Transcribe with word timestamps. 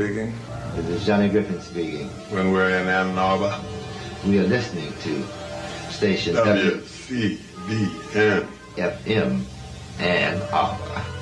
speaking. 0.00 0.32
This 0.76 0.86
is 0.86 1.06
Johnny 1.06 1.28
Griffin 1.28 1.60
speaking. 1.60 2.08
When 2.30 2.52
we're 2.52 2.70
in 2.70 2.88
Ann 2.88 3.18
Arbor, 3.18 3.54
We 4.26 4.38
are 4.38 4.46
listening 4.46 4.92
to 5.02 5.22
station 5.92 6.36
WCBN. 6.36 8.46
WFM 8.76 9.42
Ann 9.98 10.40
Arbor. 10.52 11.19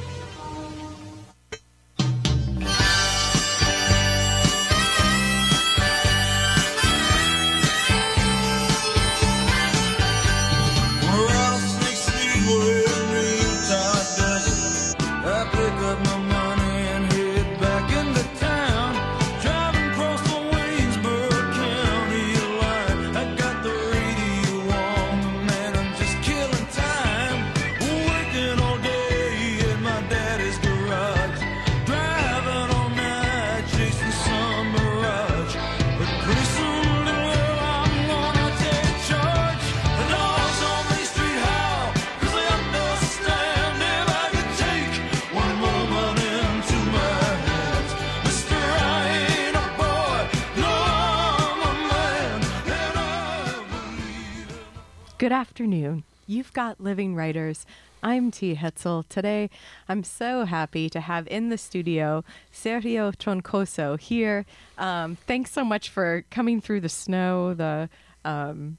Afternoon. 55.58 56.04
You've 56.28 56.52
got 56.52 56.80
Living 56.80 57.16
Writers. 57.16 57.66
I'm 58.00 58.30
T. 58.30 58.54
Hetzel. 58.54 59.08
Today, 59.08 59.50
I'm 59.88 60.04
so 60.04 60.44
happy 60.44 60.88
to 60.88 61.00
have 61.00 61.26
in 61.26 61.48
the 61.48 61.58
studio 61.58 62.22
Sergio 62.52 63.12
Troncoso 63.16 63.98
here. 63.98 64.46
Um, 64.78 65.16
thanks 65.26 65.50
so 65.50 65.64
much 65.64 65.88
for 65.88 66.24
coming 66.30 66.60
through 66.60 66.82
the 66.82 66.88
snow, 66.88 67.54
the 67.54 67.88
um, 68.24 68.78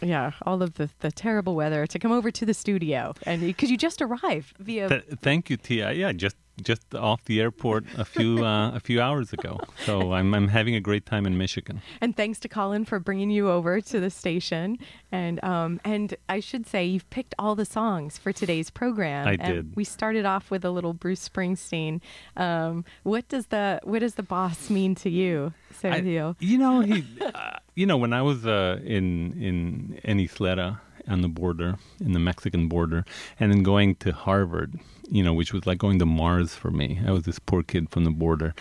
yeah, 0.00 0.30
all 0.46 0.62
of 0.62 0.76
the, 0.76 0.88
the 1.00 1.12
terrible 1.12 1.54
weather 1.54 1.86
to 1.86 1.98
come 1.98 2.12
over 2.12 2.30
to 2.30 2.46
the 2.46 2.54
studio, 2.54 3.12
and 3.24 3.42
because 3.42 3.70
you 3.70 3.76
just 3.76 4.00
arrived 4.00 4.56
via 4.58 4.88
Th- 4.88 5.04
thank 5.20 5.50
you, 5.50 5.58
Tia. 5.58 5.92
Yeah, 5.92 6.12
just 6.12 6.36
just 6.62 6.94
off 6.94 7.24
the 7.24 7.40
airport 7.40 7.84
a 7.96 8.04
few 8.04 8.44
uh, 8.44 8.70
a 8.72 8.80
few 8.80 9.00
hours 9.00 9.32
ago. 9.32 9.58
So 9.84 10.12
I'm 10.12 10.34
I'm 10.34 10.48
having 10.48 10.74
a 10.74 10.80
great 10.80 11.06
time 11.06 11.26
in 11.26 11.36
Michigan. 11.38 11.80
And 12.00 12.16
thanks 12.16 12.38
to 12.40 12.48
Colin 12.48 12.84
for 12.84 12.98
bringing 13.00 13.30
you 13.30 13.50
over 13.50 13.80
to 13.80 14.00
the 14.00 14.10
station. 14.10 14.78
And 15.12 15.42
um, 15.44 15.80
and 15.84 16.14
I 16.28 16.40
should 16.40 16.66
say 16.66 16.84
you've 16.84 17.08
picked 17.10 17.34
all 17.38 17.54
the 17.54 17.64
songs 17.64 18.18
for 18.18 18.32
today's 18.32 18.70
program. 18.70 19.26
I 19.28 19.32
And 19.40 19.54
did. 19.54 19.76
We 19.76 19.84
started 19.84 20.24
off 20.26 20.50
with 20.50 20.64
a 20.64 20.70
little 20.70 20.92
Bruce 20.92 21.28
Springsteen. 21.28 22.00
Um, 22.36 22.84
what 23.02 23.28
does 23.28 23.46
the 23.46 23.80
what 23.84 24.00
does 24.00 24.14
the 24.14 24.22
boss 24.22 24.68
mean 24.70 24.94
to 24.96 25.10
you, 25.10 25.52
I- 25.82 26.00
Sergio? 26.00 26.36
you 26.40 26.58
know, 26.58 26.80
he, 26.80 27.04
uh, 27.34 27.52
you 27.74 27.86
know, 27.86 27.96
when 27.96 28.12
I 28.12 28.22
was 28.22 28.46
uh, 28.46 28.80
in 28.84 29.32
in 29.40 29.98
in 30.04 30.18
Ysleta 30.18 30.80
on 31.08 31.22
the 31.22 31.28
border, 31.28 31.76
in 32.00 32.12
the 32.12 32.18
Mexican 32.18 32.68
border, 32.68 33.04
and 33.40 33.52
then 33.52 33.62
going 33.62 33.96
to 33.96 34.12
Harvard, 34.12 34.78
you 35.10 35.22
know, 35.22 35.32
which 35.32 35.52
was 35.52 35.66
like 35.66 35.78
going 35.78 35.98
to 35.98 36.06
Mars 36.06 36.54
for 36.54 36.70
me. 36.70 37.00
I 37.06 37.10
was 37.12 37.24
this 37.24 37.38
poor 37.38 37.62
kid 37.62 37.90
from 37.90 38.04
the 38.04 38.10
border. 38.10 38.54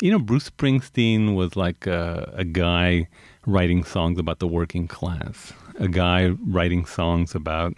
You 0.00 0.10
know, 0.10 0.18
Bruce 0.18 0.50
Springsteen 0.50 1.34
was 1.34 1.56
like 1.56 1.86
a, 1.86 2.32
a 2.36 2.44
guy 2.44 3.08
writing 3.46 3.82
songs 3.82 4.18
about 4.18 4.40
the 4.40 4.46
working 4.46 4.86
class, 4.86 5.52
a 5.78 5.88
guy 5.88 6.28
writing 6.28 6.84
songs 6.84 7.34
about 7.34 7.74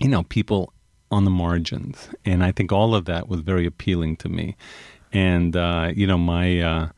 you 0.00 0.08
know, 0.08 0.22
people 0.24 0.72
on 1.10 1.24
the 1.24 1.30
margins. 1.30 2.08
And 2.24 2.42
I 2.42 2.52
think 2.52 2.72
all 2.72 2.94
of 2.94 3.04
that 3.06 3.28
was 3.28 3.40
very 3.40 3.66
appealing 3.66 4.16
to 4.18 4.28
me. 4.28 4.56
And, 5.12 5.56
uh, 5.56 5.92
you 5.94 6.06
know, 6.06 6.18
my, 6.18 6.60
uh, 6.60 6.88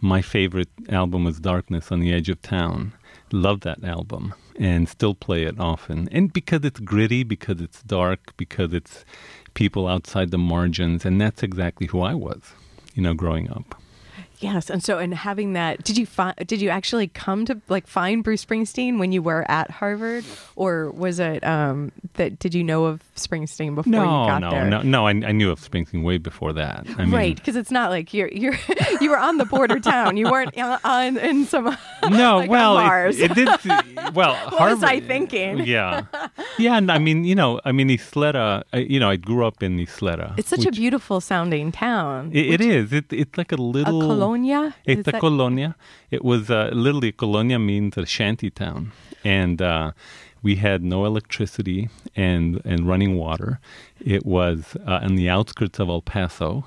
my 0.00 0.22
favorite 0.22 0.68
album 0.88 1.24
was 1.24 1.40
Darkness 1.40 1.90
on 1.90 2.00
the 2.00 2.12
Edge 2.12 2.28
of 2.28 2.40
Town. 2.42 2.92
Love 3.32 3.60
that 3.62 3.82
album 3.84 4.34
and 4.58 4.88
still 4.88 5.14
play 5.14 5.44
it 5.44 5.58
often. 5.60 6.08
And 6.12 6.32
because 6.32 6.64
it's 6.64 6.80
gritty, 6.80 7.22
because 7.22 7.60
it's 7.60 7.82
dark, 7.82 8.36
because 8.36 8.72
it's 8.72 9.04
people 9.54 9.86
outside 9.86 10.30
the 10.30 10.38
margins. 10.38 11.04
And 11.04 11.20
that's 11.20 11.42
exactly 11.42 11.86
who 11.88 12.00
I 12.00 12.14
was, 12.14 12.42
you 12.94 13.02
know, 13.02 13.14
growing 13.14 13.50
up. 13.50 13.80
Yes, 14.46 14.70
and 14.70 14.80
so 14.80 14.98
and 14.98 15.12
having 15.12 15.54
that, 15.54 15.82
did 15.82 15.98
you 15.98 16.06
find? 16.06 16.36
Did 16.36 16.60
you 16.62 16.68
actually 16.68 17.08
come 17.08 17.44
to 17.46 17.60
like 17.68 17.88
find 17.88 18.22
Bruce 18.22 18.44
Springsteen 18.44 19.00
when 19.00 19.10
you 19.10 19.20
were 19.20 19.44
at 19.50 19.72
Harvard, 19.72 20.24
or 20.54 20.92
was 20.92 21.18
it 21.18 21.44
um, 21.44 21.90
that? 22.14 22.38
Did 22.38 22.54
you 22.54 22.62
know 22.62 22.84
of 22.84 23.02
Springsteen 23.16 23.74
before 23.74 23.90
you 23.92 23.98
No, 23.98 24.26
got 24.26 24.38
no, 24.38 24.50
there? 24.50 24.70
no, 24.70 24.82
no. 24.82 25.06
I, 25.08 25.10
I 25.10 25.32
knew 25.32 25.50
of 25.50 25.58
Springsteen 25.58 26.04
way 26.04 26.18
before 26.18 26.52
that. 26.52 26.86
I 26.96 27.06
mean, 27.06 27.14
right, 27.14 27.34
because 27.34 27.56
it's 27.56 27.72
not 27.72 27.90
like 27.90 28.14
you're 28.14 28.28
you're 28.28 28.54
you 29.00 29.10
were 29.10 29.18
on 29.18 29.38
the 29.38 29.46
border 29.46 29.80
town. 29.80 30.16
You 30.16 30.30
weren't 30.30 30.56
on, 30.56 31.16
in 31.16 31.44
some. 31.44 31.76
No, 32.08 32.36
like 32.36 32.50
well, 32.50 32.74
Mars. 32.74 33.18
It, 33.18 33.32
it 33.32 33.34
did. 33.34 33.48
Well, 34.14 34.36
What 34.50 34.70
was 34.70 34.84
I 34.84 35.00
thinking? 35.00 35.58
Yeah, 35.66 36.02
yeah. 36.56 36.76
And 36.76 36.92
I 36.92 36.98
mean, 36.98 37.24
you 37.24 37.34
know, 37.34 37.60
I 37.64 37.72
mean, 37.72 37.88
Ysleta. 37.88 38.62
You 38.72 39.00
know, 39.00 39.10
I 39.10 39.16
grew 39.16 39.44
up 39.44 39.60
in 39.60 39.76
Ysleta. 39.78 40.38
It's 40.38 40.48
such 40.48 40.64
a 40.64 40.70
beautiful 40.70 41.20
sounding 41.20 41.72
town. 41.72 42.30
It, 42.32 42.46
it 42.46 42.60
is. 42.60 42.92
It, 42.92 43.12
it's 43.12 43.36
like 43.36 43.50
a 43.50 43.56
a 43.56 43.56
little. 43.56 44.00
Colonia. 44.36 44.74
It's 44.84 45.08
a 45.08 45.12
that- 45.12 45.20
colonia. 45.20 45.76
It 46.10 46.24
was 46.24 46.50
uh, 46.50 46.70
literally 46.72 47.12
colonia 47.12 47.58
means 47.58 47.96
a 47.96 48.06
shanty 48.06 48.50
town, 48.50 48.92
and 49.24 49.60
uh, 49.62 49.92
we 50.42 50.56
had 50.56 50.82
no 50.82 51.04
electricity 51.04 51.88
and 52.14 52.60
and 52.64 52.86
running 52.86 53.16
water. 53.16 53.60
It 54.00 54.24
was 54.24 54.76
uh, 54.86 55.00
on 55.02 55.16
the 55.16 55.28
outskirts 55.28 55.78
of 55.78 55.88
El 55.88 56.02
Paso, 56.02 56.66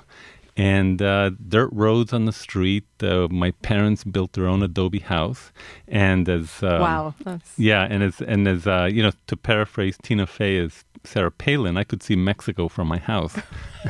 and 0.56 1.00
uh, 1.00 1.30
dirt 1.48 1.70
roads 1.72 2.12
on 2.12 2.26
the 2.26 2.32
street. 2.32 2.84
Uh, 3.02 3.28
my 3.30 3.50
parents 3.62 4.04
built 4.04 4.32
their 4.34 4.46
own 4.46 4.62
adobe 4.62 4.98
house, 4.98 5.52
and 5.88 6.28
as 6.28 6.62
um, 6.62 6.80
Wow, 6.80 7.14
that's 7.24 7.58
yeah, 7.58 7.86
and 7.88 8.02
as 8.02 8.20
and 8.20 8.46
as 8.46 8.66
uh, 8.66 8.88
you 8.90 9.02
know, 9.02 9.12
to 9.26 9.36
paraphrase 9.36 9.96
Tina 10.02 10.26
Fey 10.26 10.58
as 10.58 10.84
Sarah 11.04 11.30
Palin, 11.30 11.76
I 11.76 11.84
could 11.84 12.02
see 12.02 12.16
Mexico 12.16 12.68
from 12.68 12.88
my 12.88 12.98
house, 12.98 13.38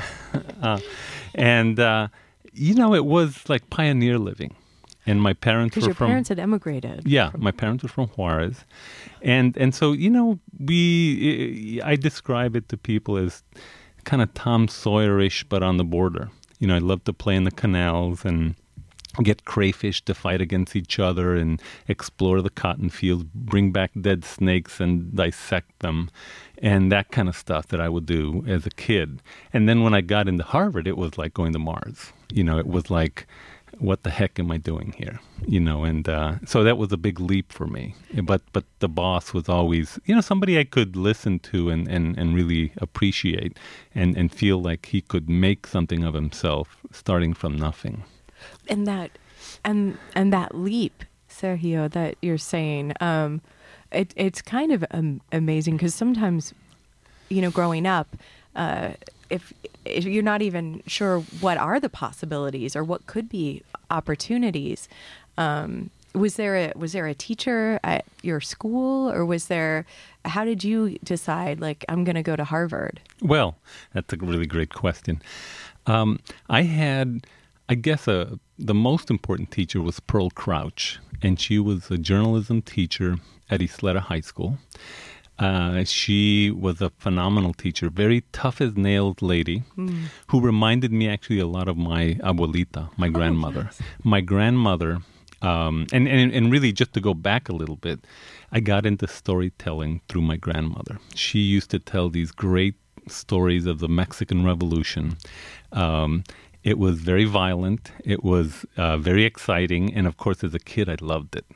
uh, 0.63 0.79
and 1.35 1.81
uh, 1.81 2.09
you 2.53 2.75
know, 2.75 2.95
it 2.95 3.05
was 3.05 3.49
like 3.49 3.69
pioneer 3.71 4.19
living. 4.19 4.55
And 5.07 5.23
my 5.23 5.33
parents 5.33 5.75
because 5.75 5.85
were 5.85 5.91
your 5.91 5.95
from 5.95 6.09
parents 6.09 6.29
had 6.29 6.39
emigrated. 6.39 7.07
yeah, 7.07 7.31
my 7.37 7.51
parents 7.51 7.83
were 7.83 7.89
from 7.89 8.09
Juarez, 8.09 8.65
and 9.23 9.57
and 9.57 9.75
so 9.75 9.93
you 9.93 10.11
know 10.11 10.39
we 10.59 11.81
I 11.83 11.97
describe 11.97 12.55
it 12.55 12.69
to 12.69 12.77
people 12.77 13.17
as 13.17 13.43
kind 14.05 14.23
of 14.23 14.33
Tom 14.35 14.67
Sawyerish, 14.67 15.45
but 15.49 15.63
on 15.63 15.79
the 15.79 15.85
border. 15.85 16.29
You 16.59 16.67
know, 16.69 16.77
I 16.77 16.81
love 16.81 17.05
to 17.05 17.15
play 17.15 17.35
in 17.35 17.45
the 17.45 17.51
canals 17.51 18.27
and 18.27 18.55
get 19.23 19.45
crayfish 19.45 20.05
to 20.05 20.15
fight 20.15 20.41
against 20.41 20.77
each 20.77 20.99
other 20.99 21.35
and 21.35 21.61
explore 21.89 22.43
the 22.43 22.51
cotton 22.51 22.91
fields, 22.91 23.25
bring 23.35 23.73
back 23.73 23.91
dead 24.01 24.25
snakes 24.25 24.81
and 24.81 25.15
dissect 25.17 25.79
them, 25.81 26.11
and 26.59 26.93
that 26.93 27.11
kind 27.11 27.29
of 27.29 27.37
stuff 27.37 27.69
that 27.69 27.81
I 27.81 27.89
would 27.89 28.07
do 28.07 28.45
as 28.47 28.67
a 28.67 28.71
kid. 28.71 29.23
And 29.53 29.69
then 29.69 29.83
when 29.83 29.95
I 29.95 30.03
got 30.03 30.29
into 30.29 30.45
Harvard, 30.45 30.87
it 30.87 30.97
was 30.97 31.19
like 31.19 31.35
going 31.35 31.53
to 31.55 31.59
Mars. 31.59 32.13
You 32.33 32.45
know, 32.45 32.59
it 32.59 32.67
was 32.67 32.91
like, 32.91 33.27
what 33.79 34.03
the 34.03 34.11
heck 34.11 34.39
am 34.39 34.51
I 34.51 34.57
doing 34.59 34.93
here? 34.97 35.21
You 35.47 35.61
know, 35.61 35.85
and 35.85 36.09
uh, 36.09 36.35
so 36.45 36.63
that 36.65 36.77
was 36.77 36.93
a 36.93 36.97
big 36.97 37.19
leap 37.21 37.53
for 37.53 37.67
me. 37.67 37.95
But 38.23 38.43
but 38.53 38.65
the 38.81 38.89
boss 38.89 39.33
was 39.33 39.49
always, 39.49 39.99
you 40.05 40.15
know, 40.15 40.21
somebody 40.21 40.59
I 40.59 40.65
could 40.65 40.97
listen 40.97 41.39
to 41.41 41.71
and, 41.71 41.89
and, 41.89 42.19
and 42.19 42.35
really 42.35 42.73
appreciate 42.79 43.59
and, 43.95 44.17
and 44.17 44.33
feel 44.33 44.61
like 44.61 44.87
he 44.87 45.01
could 45.01 45.29
make 45.29 45.67
something 45.67 46.05
of 46.05 46.15
himself 46.15 46.77
starting 46.93 47.35
from 47.35 47.57
nothing. 47.57 48.05
and 48.69 48.87
that 48.87 49.11
and 49.65 49.99
and 50.15 50.33
that 50.33 50.55
leap 50.55 51.05
sergio 51.29 51.91
that 51.91 52.17
you're 52.23 52.39
saying 52.39 52.93
um 53.01 53.41
it, 53.93 54.13
it's 54.17 54.43
kind 54.43 54.73
of 54.73 54.85
um, 54.93 55.21
amazing 55.33 55.77
because 55.77 55.95
sometimes 55.95 56.55
you 57.29 57.41
know 57.43 57.51
growing 57.51 57.87
up 57.87 58.17
uh 58.57 58.91
if, 59.31 59.53
if 59.63 59.70
you're 59.91 60.23
not 60.23 60.43
even 60.43 60.83
sure 60.87 61.21
what 61.41 61.59
are 61.59 61.81
the 61.81 61.89
possibilities 61.89 62.75
or 62.77 62.85
what 62.85 63.07
could 63.07 63.29
be 63.29 63.63
opportunities 63.91 64.89
um 65.39 65.91
was 66.15 66.35
there 66.35 66.57
a 66.57 66.73
was 66.77 66.93
there 66.93 67.07
a 67.07 67.15
teacher 67.15 67.79
at 67.85 68.05
your 68.23 68.41
school 68.41 69.11
or 69.11 69.25
was 69.25 69.47
there 69.47 69.85
how 70.25 70.45
did 70.45 70.65
you 70.65 70.99
decide 71.05 71.61
like 71.61 71.85
i'm 71.89 72.03
going 72.05 72.17
to 72.17 72.23
go 72.23 72.35
to 72.37 72.45
harvard 72.45 73.01
Well, 73.23 73.57
that's 73.93 74.13
a 74.13 74.17
really 74.17 74.47
great 74.47 74.73
question. 74.73 75.21
Um, 75.87 76.21
I 76.49 76.63
had, 76.63 77.27
I 77.69 77.75
guess, 77.75 78.09
a, 78.09 78.39
the 78.59 78.75
most 78.75 79.11
important 79.11 79.51
teacher 79.51 79.81
was 79.83 80.01
Pearl 80.01 80.31
Crouch, 80.31 80.99
and 81.23 81.39
she 81.39 81.59
was 81.59 81.91
a 81.91 81.99
journalism 81.99 82.63
teacher 82.63 83.19
at 83.51 83.61
Isleta 83.61 84.01
High 84.01 84.21
School. 84.23 84.59
Uh, 85.41 85.83
she 85.85 86.51
was 86.51 86.83
a 86.83 86.91
phenomenal 86.99 87.55
teacher, 87.55 87.89
very 87.89 88.23
tough 88.33 88.61
as 88.61 88.77
nails 88.77 89.23
lady, 89.23 89.63
who 90.29 90.39
reminded 90.41 90.93
me 90.93 91.09
actually 91.09 91.41
a 91.41 91.47
lot 91.47 91.67
of 91.67 91.77
my 91.79 92.15
abuelita, 92.23 92.91
my 92.99 93.09
grandmother. 93.09 93.71
My 94.05 94.21
grandmother, 94.21 94.99
um, 95.41 95.87
and, 95.93 96.07
and 96.07 96.31
and 96.33 96.53
really 96.53 96.73
just 96.73 96.93
to 96.93 97.01
go 97.01 97.15
back 97.15 97.49
a 97.49 97.55
little 97.55 97.77
bit, 97.77 98.01
I 98.53 98.61
got 98.61 98.85
into 98.85 99.07
storytelling 99.09 100.03
through 100.09 100.23
my 100.23 100.37
grandmother. 100.37 100.99
She 101.15 101.39
used 101.39 101.71
to 101.71 101.79
tell 101.79 102.11
these 102.11 102.33
great 102.33 102.75
stories 103.09 103.65
of 103.65 103.79
the 103.79 103.89
Mexican 103.89 104.45
Revolution. 104.45 105.17
Um, 105.73 106.25
it 106.63 106.79
was 106.79 107.01
very 107.01 107.25
violent. 107.25 107.93
It 108.05 108.23
was 108.23 108.67
uh, 108.77 108.99
very 108.99 109.25
exciting, 109.25 109.95
and 109.95 110.07
of 110.07 110.17
course, 110.17 110.45
as 110.45 110.55
a 110.55 110.59
kid, 110.59 110.89
I 110.89 110.97
loved 111.01 111.37
it. 111.37 111.47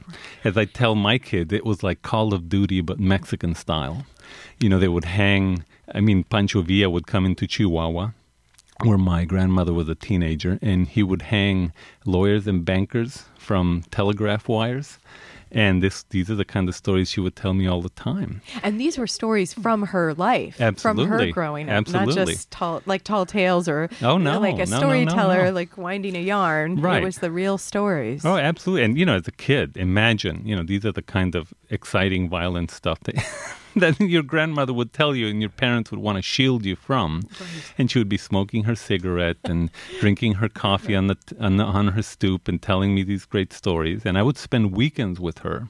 As 0.43 0.57
I 0.57 0.65
tell 0.65 0.95
my 0.95 1.19
kids, 1.19 1.53
it 1.53 1.65
was 1.65 1.83
like 1.83 2.03
Call 2.03 2.33
of 2.33 2.49
Duty 2.49 2.81
but 2.81 2.99
Mexican 2.99 3.55
style. 3.55 4.07
You 4.61 4.69
know, 4.69 4.79
they 4.79 4.89
would 4.89 5.05
hang. 5.05 5.65
I 5.95 6.01
mean, 6.01 6.25
Pancho 6.25 6.63
Villa 6.63 6.89
would 6.89 7.07
come 7.07 7.27
into 7.27 7.47
Chihuahua, 7.47 8.11
where 8.83 8.99
my 8.99 9.25
grandmother 9.25 9.75
was 9.75 9.89
a 9.89 9.95
teenager, 9.95 10.59
and 10.63 10.89
he 10.89 11.03
would 11.03 11.23
hang 11.23 11.73
lawyers 12.07 12.47
and 12.47 12.65
bankers 12.65 13.25
from 13.37 13.85
telegraph 13.91 14.49
wires. 14.49 14.99
And 15.51 15.83
this, 15.83 16.03
these 16.11 16.31
are 16.31 16.35
the 16.35 16.45
kind 16.45 16.69
of 16.69 16.75
stories 16.75 17.09
she 17.11 17.21
would 17.21 17.37
tell 17.37 17.55
me 17.55 17.67
all 17.67 17.81
the 17.81 17.89
time. 17.91 18.41
And 18.63 18.81
these 18.81 18.99
were 18.99 19.07
stories 19.07 19.53
from 19.55 19.83
her 19.83 20.13
life, 20.15 20.57
from 20.79 20.99
her 20.99 21.31
growing 21.31 21.71
up, 21.71 21.89
not 21.89 22.09
just 22.11 22.51
tall, 22.51 22.83
like 22.87 23.05
tall 23.05 23.25
tales 23.27 23.69
or 23.69 23.89
Oh, 24.03 24.17
you 24.19 24.25
know, 24.25 24.35
no. 24.35 24.41
like 24.41 24.55
a 24.55 24.59
No, 24.59 24.65
no, 24.65 24.71
no, 24.71 24.79
storyteller, 24.79 25.45
no. 25.47 25.51
like 25.53 25.77
winding 25.79 26.17
a 26.17 26.21
yarn. 26.21 26.81
Right. 26.81 27.03
It 27.03 27.05
was 27.05 27.19
the 27.19 27.31
real 27.31 27.59
stories. 27.59 28.25
Oh, 28.25 28.37
absolutely. 28.37 28.85
And 28.85 28.99
you 28.99 29.07
know, 29.07 29.15
as 29.17 29.29
a 29.29 29.33
kid, 29.33 29.77
imagine, 29.77 30.43
you 30.47 30.57
know, 30.57 30.63
these 30.63 30.85
are 30.85 30.93
the 30.93 31.03
kind 31.03 31.35
of 31.35 31.53
exciting, 31.71 32.29
violent 32.29 32.71
stuff 32.71 32.99
that 33.01 33.15
that 33.77 34.01
your 34.01 34.23
grandmother 34.23 34.73
would 34.73 34.93
tell 34.93 35.15
you 35.15 35.27
and 35.29 35.41
your 35.41 35.51
parents 35.51 35.91
would 35.91 36.01
want 36.01 36.17
to 36.17 36.23
shield 36.23 36.65
you 36.65 36.77
from. 36.77 37.23
And 37.79 37.91
she 37.91 37.99
would 37.99 38.09
be 38.09 38.17
smoking 38.17 38.65
her 38.65 38.75
cigarette 38.75 39.39
and 39.45 39.71
drinking 40.01 40.35
her 40.35 40.49
coffee 40.49 40.95
on 40.95 41.09
the, 41.09 41.17
on 41.41 41.57
the 41.57 41.65
on 41.65 41.89
her 41.89 42.03
stoop 42.03 42.49
and 42.49 42.61
telling 42.61 42.95
me 42.95 43.03
these 43.03 43.25
great 43.25 43.53
stories. 43.53 44.05
And 44.05 44.17
I 44.17 44.23
would 44.23 44.39
spend 44.39 44.73
weekends 44.77 45.19
with 45.21 45.39
her 45.39 45.69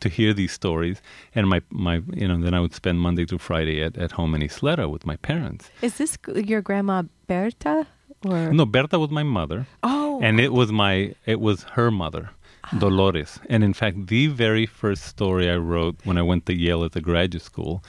to 0.00 0.08
hear 0.08 0.32
these 0.34 0.52
stories. 0.52 1.00
And 1.34 1.48
my, 1.48 1.62
my 1.70 2.02
you 2.12 2.28
know, 2.28 2.38
then 2.38 2.54
I 2.54 2.60
would 2.60 2.74
spend 2.74 3.00
Monday 3.00 3.24
through 3.24 3.38
Friday 3.38 3.82
at, 3.82 3.96
at 3.96 4.12
home 4.12 4.34
in 4.34 4.42
Ysleta 4.42 4.90
with 4.90 5.06
my 5.06 5.16
parents. 5.16 5.70
Is 5.80 5.96
this 5.98 6.18
your 6.34 6.60
grandma 6.60 7.04
Berta? 7.26 7.86
Or 8.24 8.52
No, 8.52 8.66
Berta 8.66 8.98
was 8.98 9.10
my 9.10 9.22
mother. 9.22 9.66
oh, 9.82 10.20
and 10.22 10.38
it 10.38 10.52
was 10.52 10.70
my 10.70 11.14
it 11.26 11.40
was 11.40 11.64
her 11.74 11.90
mother 11.90 12.30
dolores. 12.78 13.38
And 13.48 13.62
in 13.64 13.74
fact 13.74 14.06
the 14.06 14.26
very 14.28 14.66
first 14.66 15.04
story 15.04 15.48
i 15.50 15.56
wrote 15.56 15.96
when 16.04 16.16
i 16.18 16.22
went 16.22 16.46
to 16.46 16.54
yale 16.54 16.84
at 16.84 16.92
the 16.92 17.00
graduate 17.00 17.42
school 17.42 17.82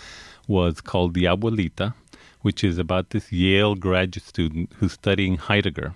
was 0.48 0.82
called 0.82 1.14
the 1.14 1.24
abuelita 1.24 1.94
which 2.44 2.64
is 2.64 2.78
about 2.78 3.10
this 3.10 3.32
yale 3.32 3.74
graduate 3.74 4.24
student 4.24 4.70
who's 4.76 4.92
studying 4.92 5.38
heidegger. 5.38 5.94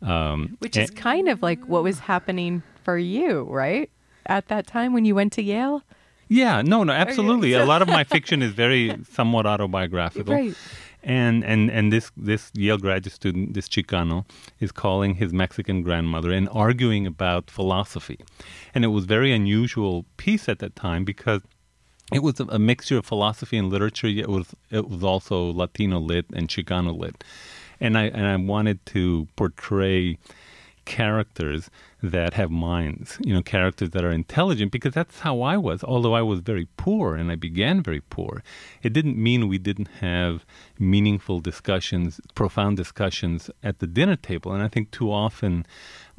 Um, 0.00 0.56
which 0.60 0.76
is 0.76 0.88
and- 0.88 0.98
kind 0.98 1.28
of 1.28 1.42
like 1.42 1.62
what 1.66 1.82
was 1.82 1.98
happening 2.00 2.62
for 2.82 2.96
you, 2.96 3.42
right? 3.50 3.90
At 4.26 4.48
that 4.48 4.66
time 4.66 4.92
when 4.92 5.04
you 5.04 5.14
went 5.14 5.32
to 5.34 5.42
Yale, 5.42 5.82
yeah 6.28 6.62
no 6.62 6.84
no 6.84 6.92
absolutely. 6.92 7.52
A 7.52 7.64
lot 7.72 7.82
of 7.82 7.88
my 7.88 8.04
fiction 8.04 8.40
is 8.40 8.52
very 8.52 8.96
somewhat 9.10 9.46
autobiographical. 9.46 10.32
Right. 10.32 10.54
And 11.02 11.44
and 11.44 11.70
and 11.70 11.92
this 11.92 12.10
this 12.16 12.50
Yale 12.54 12.78
graduate 12.78 13.14
student, 13.14 13.54
this 13.54 13.68
Chicano, 13.68 14.24
is 14.60 14.72
calling 14.72 15.16
his 15.16 15.32
Mexican 15.32 15.82
grandmother 15.82 16.32
and 16.32 16.48
arguing 16.50 17.06
about 17.06 17.50
philosophy, 17.50 18.18
and 18.74 18.84
it 18.84 18.88
was 18.88 19.04
very 19.04 19.32
unusual 19.32 20.04
piece 20.16 20.48
at 20.48 20.58
that 20.60 20.76
time 20.76 21.04
because 21.04 21.42
it 22.12 22.22
was 22.22 22.38
a, 22.40 22.58
mixture 22.58 22.98
of 22.98 23.06
philosophy 23.06 23.56
and 23.56 23.68
literature. 23.70 24.08
Yet 24.08 24.24
it 24.24 24.30
was 24.30 24.54
it 24.70 24.88
was 24.88 25.02
also 25.02 25.52
Latino 25.52 25.98
lit 25.98 26.26
and 26.32 26.48
Chicano 26.48 26.96
lit, 26.96 27.24
and 27.80 27.98
I 27.98 28.04
and 28.04 28.26
I 28.26 28.36
wanted 28.36 28.84
to 28.86 29.26
portray 29.36 30.18
characters 30.84 31.70
that 32.02 32.34
have 32.34 32.50
minds, 32.50 33.18
you 33.24 33.32
know, 33.32 33.42
characters 33.42 33.90
that 33.90 34.04
are 34.04 34.10
intelligent 34.10 34.72
because 34.72 34.94
that's 34.94 35.20
how 35.20 35.40
I 35.42 35.56
was. 35.56 35.84
Although 35.84 36.14
I 36.14 36.22
was 36.22 36.40
very 36.40 36.66
poor 36.76 37.14
and 37.14 37.30
I 37.30 37.36
began 37.36 37.82
very 37.82 38.00
poor, 38.00 38.42
it 38.82 38.92
didn't 38.92 39.16
mean 39.16 39.48
we 39.48 39.58
didn't 39.58 39.88
have 40.00 40.44
meaningful 40.78 41.40
discussions, 41.40 42.20
profound 42.34 42.76
discussions 42.76 43.50
at 43.62 43.78
the 43.78 43.86
dinner 43.86 44.16
table. 44.16 44.52
And 44.52 44.62
I 44.62 44.68
think 44.68 44.90
too 44.90 45.12
often 45.12 45.66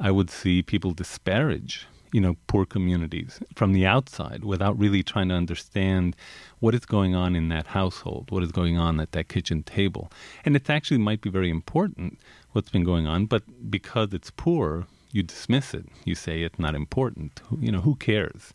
I 0.00 0.10
would 0.10 0.30
see 0.30 0.62
people 0.62 0.92
disparage 0.92 1.86
you 2.14 2.20
know, 2.20 2.36
poor 2.46 2.64
communities 2.64 3.40
from 3.56 3.72
the 3.72 3.84
outside 3.84 4.44
without 4.44 4.78
really 4.78 5.02
trying 5.02 5.28
to 5.30 5.34
understand 5.34 6.14
what 6.60 6.72
is 6.72 6.86
going 6.86 7.12
on 7.12 7.34
in 7.34 7.48
that 7.48 7.66
household, 7.66 8.30
what 8.30 8.44
is 8.44 8.52
going 8.52 8.78
on 8.78 9.00
at 9.00 9.10
that 9.10 9.28
kitchen 9.28 9.64
table. 9.64 10.12
And 10.44 10.54
it 10.54 10.70
actually 10.70 10.98
might 10.98 11.20
be 11.20 11.28
very 11.28 11.50
important 11.50 12.20
what's 12.52 12.70
been 12.70 12.84
going 12.84 13.08
on, 13.08 13.26
but 13.26 13.42
because 13.68 14.14
it's 14.14 14.30
poor, 14.30 14.86
you 15.10 15.24
dismiss 15.24 15.74
it. 15.74 15.86
You 16.04 16.14
say 16.14 16.42
it's 16.42 16.60
not 16.60 16.76
important. 16.76 17.40
You 17.58 17.72
know, 17.72 17.80
who 17.80 17.96
cares? 17.96 18.54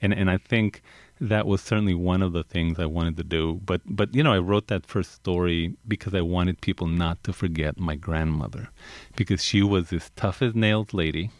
And 0.00 0.14
and 0.14 0.30
I 0.30 0.36
think 0.36 0.80
that 1.20 1.46
was 1.46 1.60
certainly 1.60 1.94
one 1.94 2.22
of 2.22 2.32
the 2.32 2.44
things 2.44 2.78
I 2.78 2.86
wanted 2.86 3.16
to 3.16 3.24
do. 3.24 3.60
But 3.66 3.80
but 3.84 4.14
you 4.14 4.22
know, 4.22 4.32
I 4.32 4.38
wrote 4.38 4.68
that 4.68 4.86
first 4.86 5.12
story 5.12 5.74
because 5.88 6.14
I 6.14 6.20
wanted 6.20 6.60
people 6.60 6.86
not 6.86 7.22
to 7.24 7.32
forget 7.32 7.80
my 7.80 7.96
grandmother, 7.96 8.70
because 9.16 9.42
she 9.42 9.60
was 9.62 9.90
this 9.90 10.10
tough 10.14 10.40
as 10.40 10.54
nails 10.54 10.94
lady. 10.94 11.30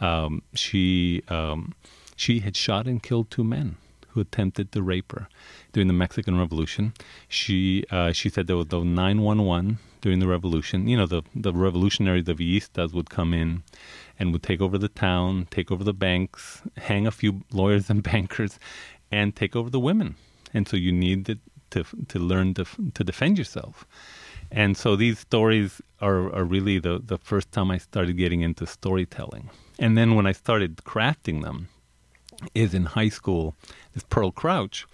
Um, 0.00 0.42
she 0.54 1.22
um, 1.28 1.74
she 2.16 2.40
had 2.40 2.56
shot 2.56 2.86
and 2.86 3.02
killed 3.02 3.30
two 3.30 3.44
men 3.44 3.76
who 4.08 4.20
attempted 4.20 4.72
to 4.72 4.82
rape 4.82 5.12
her 5.12 5.28
during 5.72 5.86
the 5.86 5.94
Mexican 5.94 6.38
Revolution. 6.38 6.92
She 7.28 7.84
uh, 7.90 8.12
she 8.12 8.28
said 8.28 8.46
there 8.46 8.56
was 8.56 8.66
the 8.66 8.82
911 8.82 9.78
during 10.00 10.18
the 10.18 10.26
revolution. 10.26 10.88
You 10.88 10.96
know, 10.96 11.06
the 11.06 11.22
the 11.34 11.52
revolutionaries, 11.52 12.24
the 12.24 12.34
Villistas, 12.34 12.92
would 12.92 13.10
come 13.10 13.34
in 13.34 13.62
and 14.18 14.32
would 14.32 14.42
take 14.42 14.60
over 14.60 14.78
the 14.78 14.88
town, 14.88 15.46
take 15.50 15.70
over 15.70 15.84
the 15.84 15.94
banks, 15.94 16.62
hang 16.76 17.06
a 17.06 17.10
few 17.10 17.42
lawyers 17.52 17.90
and 17.90 18.02
bankers, 18.12 18.58
and 19.10 19.34
take 19.34 19.54
over 19.54 19.70
the 19.70 19.80
women. 19.80 20.16
And 20.54 20.66
so 20.66 20.76
you 20.76 20.92
needed 20.92 21.40
to 21.70 21.84
to 22.08 22.18
learn 22.18 22.54
to 22.54 22.64
to 22.94 23.04
defend 23.04 23.38
yourself. 23.38 23.86
And 24.50 24.76
so 24.76 24.96
these 24.96 25.18
stories 25.18 25.80
are, 26.00 26.32
are 26.34 26.44
really 26.44 26.78
the, 26.78 27.00
the 27.04 27.18
first 27.18 27.52
time 27.52 27.70
I 27.70 27.78
started 27.78 28.16
getting 28.16 28.40
into 28.40 28.66
storytelling. 28.66 29.50
And 29.78 29.96
then 29.96 30.14
when 30.14 30.26
I 30.26 30.32
started 30.32 30.76
crafting 30.78 31.42
them, 31.42 31.68
is 32.54 32.74
in 32.74 32.84
high 32.84 33.08
school. 33.08 33.54
This 33.94 34.04
Pearl 34.04 34.30
Crouch, 34.30 34.86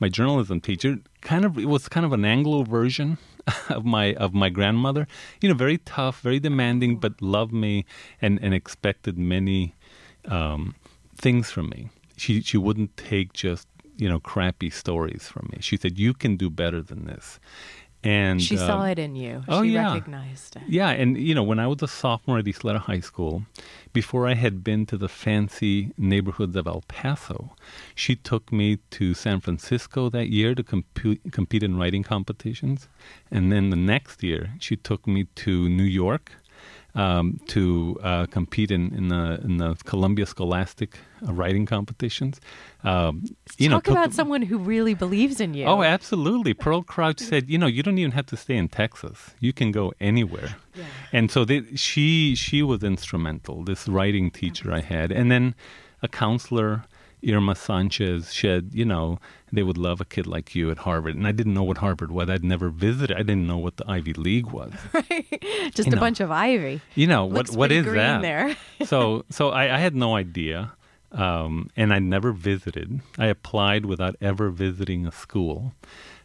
my 0.00 0.08
journalism 0.08 0.60
teacher, 0.60 0.98
kind 1.20 1.44
of 1.44 1.58
it 1.58 1.66
was 1.66 1.88
kind 1.88 2.06
of 2.06 2.12
an 2.12 2.24
Anglo 2.24 2.62
version 2.62 3.18
of 3.68 3.84
my 3.84 4.14
of 4.14 4.34
my 4.34 4.48
grandmother. 4.48 5.06
You 5.40 5.48
know, 5.48 5.54
very 5.54 5.78
tough, 5.78 6.20
very 6.20 6.40
demanding, 6.40 6.98
but 6.98 7.20
loved 7.20 7.52
me 7.52 7.84
and 8.20 8.38
and 8.42 8.54
expected 8.54 9.18
many 9.18 9.74
um, 10.26 10.74
things 11.16 11.50
from 11.50 11.68
me. 11.68 11.90
She 12.16 12.40
she 12.40 12.56
wouldn't 12.56 12.96
take 12.96 13.32
just 13.32 13.66
you 13.96 14.08
know 14.08 14.20
crappy 14.20 14.70
stories 14.70 15.28
from 15.28 15.48
me. 15.52 15.58
She 15.60 15.76
said, 15.76 15.98
"You 15.98 16.14
can 16.14 16.36
do 16.36 16.50
better 16.50 16.82
than 16.82 17.06
this." 17.06 17.38
And 18.04 18.42
she 18.42 18.58
um, 18.58 18.66
saw 18.66 18.84
it 18.84 18.98
in 18.98 19.16
you. 19.16 19.42
oh, 19.48 19.62
she 19.62 19.70
yeah. 19.70 19.94
recognized 19.94 20.56
it. 20.56 20.62
yeah, 20.68 20.90
and 20.90 21.16
you 21.16 21.34
know, 21.34 21.42
when 21.42 21.58
I 21.58 21.66
was 21.66 21.82
a 21.82 21.88
sophomore 21.88 22.38
at 22.38 22.46
East 22.46 22.62
Ysleta 22.62 22.78
High 22.78 23.00
School, 23.00 23.44
before 23.92 24.26
I 24.26 24.34
had 24.34 24.62
been 24.62 24.86
to 24.86 24.96
the 24.96 25.08
fancy 25.08 25.92
neighborhoods 25.96 26.54
of 26.56 26.66
El 26.66 26.82
Paso, 26.86 27.56
she 27.94 28.14
took 28.14 28.52
me 28.52 28.78
to 28.90 29.14
San 29.14 29.40
Francisco 29.40 30.10
that 30.10 30.28
year 30.28 30.54
to 30.54 30.62
compu- 30.62 31.32
compete 31.32 31.62
in 31.62 31.78
writing 31.78 32.02
competitions, 32.02 32.88
and 33.30 33.50
then 33.50 33.70
the 33.70 33.76
next 33.76 34.22
year 34.22 34.50
she 34.60 34.76
took 34.76 35.06
me 35.06 35.24
to 35.36 35.68
New 35.68 35.84
York 35.84 36.32
um, 36.94 37.40
to 37.48 37.98
uh, 38.02 38.26
compete 38.26 38.70
in, 38.70 38.94
in 38.94 39.08
the 39.08 39.40
in 39.42 39.56
the 39.56 39.74
Columbia 39.84 40.26
Scholastic 40.26 40.98
uh, 41.26 41.32
writing 41.32 41.66
competitions. 41.66 42.40
Um, 42.84 43.24
you 43.58 43.68
know, 43.68 43.76
Talk 43.76 43.84
took- 43.84 43.92
about 43.94 44.12
someone 44.12 44.42
who 44.42 44.58
really 44.58 44.94
believes 44.94 45.40
in 45.40 45.54
you. 45.54 45.64
Oh, 45.66 45.82
absolutely. 45.82 46.54
Pearl 46.54 46.82
Crouch 46.82 47.18
said, 47.20 47.48
you 47.50 47.58
know, 47.58 47.66
you 47.66 47.82
don't 47.82 47.98
even 47.98 48.12
have 48.12 48.26
to 48.26 48.36
stay 48.36 48.56
in 48.56 48.68
Texas. 48.68 49.30
You 49.40 49.52
can 49.52 49.72
go 49.72 49.92
anywhere. 50.00 50.56
Yeah. 50.74 50.84
And 51.12 51.30
so 51.30 51.44
they, 51.44 51.62
she 51.74 52.34
she 52.34 52.62
was 52.62 52.82
instrumental. 52.84 53.64
This 53.64 53.88
writing 53.88 54.30
teacher 54.30 54.72
I 54.72 54.80
had, 54.80 55.10
and 55.10 55.30
then 55.30 55.54
a 56.02 56.08
counselor, 56.08 56.84
Irma 57.32 57.54
Sanchez, 57.54 58.28
said, 58.28 58.70
you 58.72 58.84
know, 58.84 59.18
they 59.52 59.62
would 59.62 59.78
love 59.78 60.00
a 60.00 60.04
kid 60.04 60.26
like 60.26 60.54
you 60.54 60.70
at 60.70 60.78
Harvard. 60.78 61.14
And 61.14 61.26
I 61.26 61.32
didn't 61.32 61.54
know 61.54 61.62
what 61.62 61.78
Harvard 61.78 62.10
was. 62.10 62.28
I'd 62.28 62.44
never 62.44 62.68
visited. 62.68 63.16
I 63.16 63.20
didn't 63.22 63.46
know 63.46 63.58
what 63.58 63.76
the 63.76 63.84
Ivy 63.90 64.12
League 64.14 64.46
was. 64.50 64.72
Right. 64.92 65.72
Just 65.74 65.86
you 65.88 65.92
a 65.92 65.96
know. 65.96 66.00
bunch 66.00 66.20
of 66.20 66.30
ivy. 66.30 66.80
You 66.94 67.06
know 67.06 67.24
what? 67.24 67.36
Looks 67.36 67.50
What 67.56 67.68
pretty 67.68 67.76
is 67.80 67.84
green 67.84 67.96
that? 67.96 68.22
there. 68.22 68.56
so 68.86 69.24
so 69.30 69.50
I, 69.50 69.74
I 69.76 69.78
had 69.78 69.94
no 69.94 70.16
idea, 70.16 70.72
um, 71.12 71.70
and 71.76 71.92
I 71.92 71.98
never 71.98 72.32
visited. 72.32 73.00
I 73.18 73.26
applied 73.26 73.86
without 73.86 74.16
ever 74.20 74.50
visiting 74.50 75.06
a 75.06 75.12
school, 75.12 75.72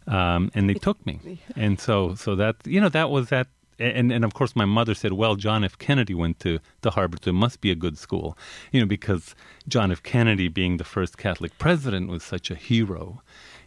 um, 0.08 0.52
and 0.54 0.70
they 0.70 0.74
took 0.76 1.04
me. 1.06 1.40
And 1.56 1.80
so 1.80 2.16
so 2.16 2.36
that 2.36 2.56
you 2.66 2.80
know 2.82 2.90
that 2.90 3.10
was 3.10 3.30
that 3.30 3.48
and 3.80 4.12
and 4.12 4.24
of 4.26 4.34
course 4.34 4.56
my 4.56 4.66
mother 4.66 4.94
said, 4.94 5.14
"Well, 5.14 5.36
John 5.36 5.64
F. 5.64 5.78
Kennedy 5.78 6.14
went 6.14 6.40
to 6.42 6.60
to 6.82 6.90
Harvard, 6.92 7.24
so 7.24 7.30
it 7.30 7.34
must 7.34 7.62
be 7.62 7.72
a 7.72 7.76
good 7.76 7.98
school," 7.98 8.38
you 8.72 8.80
know, 8.80 8.86
because 8.86 9.36
John 9.68 9.92
F. 9.92 10.04
Kennedy, 10.04 10.48
being 10.48 10.78
the 10.78 10.84
first 10.84 11.18
Catholic 11.18 11.58
president, 11.58 12.10
was 12.10 12.24
such 12.24 12.52
a 12.52 12.56
hero 12.56 13.22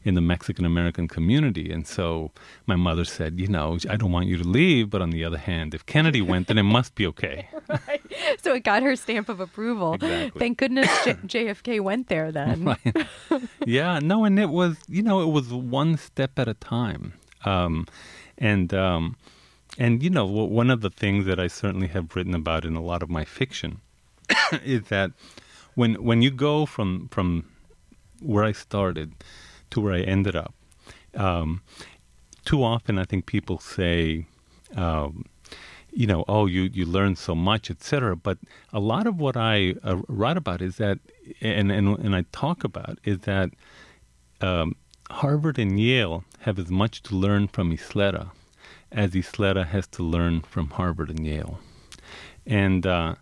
in 0.05 0.15
the 0.15 0.21
Mexican 0.21 0.65
American 0.65 1.07
community, 1.09 1.71
and 1.71 1.87
so 1.87 2.33
my 2.67 2.77
mother 2.77 3.05
said, 3.05 3.39
"You 3.41 3.49
know, 3.49 3.79
I 3.89 3.97
don't 3.97 4.13
want 4.13 4.27
you 4.27 4.37
to 4.37 4.45
leave, 4.49 4.91
but 4.91 5.01
on 5.01 5.11
the 5.11 5.25
other 5.25 5.39
hand, 5.39 5.75
if 5.75 5.87
Kennedy 5.87 6.21
went, 6.21 6.49
then 6.49 6.59
it 6.59 6.65
must 6.65 6.95
be 6.95 7.07
okay." 7.07 7.49
So 8.43 8.55
it 8.55 8.65
got 8.65 8.83
her 8.83 8.97
stamp 8.97 9.29
of 9.29 9.41
approval. 9.41 9.95
Exactly. 9.95 10.39
Thank 10.39 10.59
goodness 10.59 10.89
J- 11.05 11.15
JFK 11.15 11.81
went 11.81 12.09
there 12.09 12.33
then. 12.33 12.77
yeah, 13.67 13.99
no, 14.01 14.25
and 14.25 14.39
it 14.39 14.51
was, 14.51 14.77
you 14.89 15.03
know, 15.03 15.21
it 15.23 15.33
was 15.33 15.53
one 15.53 15.97
step 15.97 16.39
at 16.39 16.49
a 16.49 16.55
time. 16.55 17.15
Um, 17.45 17.87
and, 18.39 18.73
um, 18.75 19.17
and, 19.79 20.03
you 20.03 20.11
know, 20.11 20.27
one 20.27 20.71
of 20.71 20.83
the 20.83 20.91
things 20.91 21.25
that 21.27 21.41
I 21.41 21.47
certainly 21.47 21.89
have 21.89 22.15
written 22.15 22.35
about 22.35 22.65
in 22.65 22.77
a 22.77 22.83
lot 22.83 23.03
of 23.03 23.09
my 23.09 23.25
fiction 23.25 23.81
is 24.65 24.85
that 24.89 25.13
when, 25.75 25.95
when 26.03 26.21
you 26.21 26.31
go 26.31 26.67
from, 26.67 27.09
from 27.09 27.49
where 28.21 28.45
I 28.45 28.53
started 28.53 29.13
to 29.71 29.81
where 29.81 29.95
I 29.95 30.01
ended 30.01 30.37
up, 30.37 30.55
um, 31.15 31.63
too 32.45 32.63
often 32.63 32.99
I 32.99 33.05
think 33.05 33.25
people 33.25 33.59
say, 33.59 34.27
um, 34.77 35.25
you 35.91 36.07
know, 36.07 36.25
oh, 36.29 36.47
you, 36.47 36.63
you 36.73 36.85
learn 36.85 37.17
so 37.17 37.35
much, 37.35 37.71
etc. 37.71 38.17
But 38.17 38.39
a 38.73 38.81
lot 38.81 39.07
of 39.07 39.19
what 39.19 39.37
I 39.37 39.75
uh, 39.83 40.03
write 40.09 40.37
about 40.37 40.61
is 40.61 40.77
that, 40.77 40.99
and, 41.41 41.71
and, 41.71 41.99
and 41.99 42.15
I 42.15 42.25
talk 42.33 42.65
about, 42.65 42.99
is 43.05 43.21
that 43.21 43.51
um, 44.41 44.77
Harvard 45.11 45.59
and 45.59 45.79
Yale 45.79 46.25
have 46.41 46.59
as 46.59 46.71
much 46.71 47.03
to 47.05 47.15
learn 47.15 47.49
from 47.49 47.75
Ysleta 47.75 48.31
as 48.93 49.13
Ysleta 49.13 49.67
has 49.67 49.87
to 49.89 50.03
learn 50.03 50.43
from 50.43 50.71
Harvard 50.71 51.11
and 51.11 51.27
Yale. 51.27 51.59
And, 52.47 52.87
uh, 52.87 53.15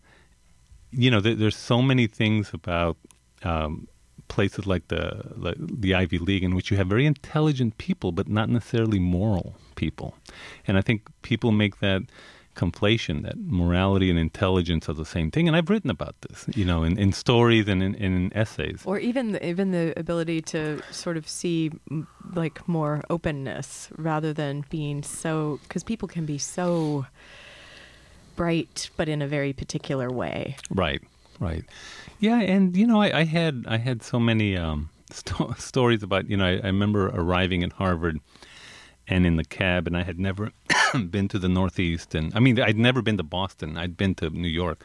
you 0.90 1.10
know, 1.10 1.20
there, 1.20 1.34
there's 1.34 1.56
so 1.56 1.82
many 1.82 2.06
things 2.06 2.52
about 2.52 2.96
um, 3.42 3.88
places 4.28 4.66
like 4.66 4.88
the, 4.88 5.32
like 5.36 5.56
the 5.58 5.94
Ivy 5.94 6.18
League 6.18 6.44
in 6.44 6.54
which 6.54 6.70
you 6.70 6.76
have 6.76 6.88
very 6.88 7.06
intelligent 7.06 7.78
people, 7.78 8.12
but 8.12 8.28
not 8.28 8.48
necessarily 8.48 8.98
moral 8.98 9.56
people. 9.76 10.14
And 10.66 10.76
I 10.76 10.80
think 10.80 11.08
people 11.22 11.52
make 11.52 11.80
that 11.80 12.02
conflation 12.60 13.22
that 13.22 13.38
morality 13.38 14.10
and 14.10 14.18
intelligence 14.18 14.88
are 14.88 14.92
the 14.92 15.06
same 15.06 15.30
thing. 15.30 15.48
And 15.48 15.56
I've 15.56 15.70
written 15.70 15.90
about 15.90 16.14
this, 16.20 16.44
you 16.54 16.64
know, 16.64 16.82
in, 16.82 16.98
in 16.98 17.12
stories 17.12 17.68
and 17.68 17.82
in, 17.82 17.94
in 17.94 18.32
essays. 18.34 18.82
Or 18.84 18.98
even 18.98 19.32
the, 19.32 19.46
even 19.46 19.70
the 19.70 19.98
ability 19.98 20.42
to 20.42 20.82
sort 20.90 21.16
of 21.16 21.26
see 21.28 21.70
like 22.34 22.68
more 22.68 23.02
openness 23.08 23.88
rather 23.96 24.32
than 24.34 24.64
being 24.68 25.02
so 25.02 25.58
because 25.62 25.82
people 25.82 26.06
can 26.06 26.26
be 26.26 26.38
so 26.38 27.06
bright 28.36 28.90
but 28.96 29.08
in 29.08 29.22
a 29.22 29.28
very 29.28 29.52
particular 29.52 30.10
way. 30.10 30.56
Right, 30.70 31.02
right. 31.38 31.64
Yeah, 32.18 32.40
and 32.40 32.76
you 32.76 32.86
know, 32.86 33.00
I, 33.00 33.20
I 33.20 33.24
had 33.24 33.64
I 33.66 33.78
had 33.78 34.02
so 34.02 34.20
many 34.20 34.56
um, 34.56 34.90
sto- 35.10 35.54
stories 35.58 36.02
about 36.02 36.28
you 36.28 36.36
know. 36.36 36.44
I, 36.44 36.60
I 36.62 36.66
remember 36.66 37.08
arriving 37.08 37.62
at 37.62 37.72
Harvard 37.72 38.20
and 39.08 39.26
in 39.26 39.36
the 39.36 39.44
cab, 39.44 39.86
and 39.86 39.96
I 39.96 40.02
had 40.02 40.18
never 40.18 40.52
been 41.10 41.28
to 41.28 41.38
the 41.38 41.48
Northeast, 41.48 42.14
and 42.14 42.32
I 42.34 42.40
mean, 42.40 42.60
I'd 42.60 42.78
never 42.78 43.02
been 43.02 43.16
to 43.16 43.22
Boston. 43.22 43.76
I'd 43.76 43.96
been 43.96 44.14
to 44.16 44.30
New 44.30 44.48
York, 44.48 44.84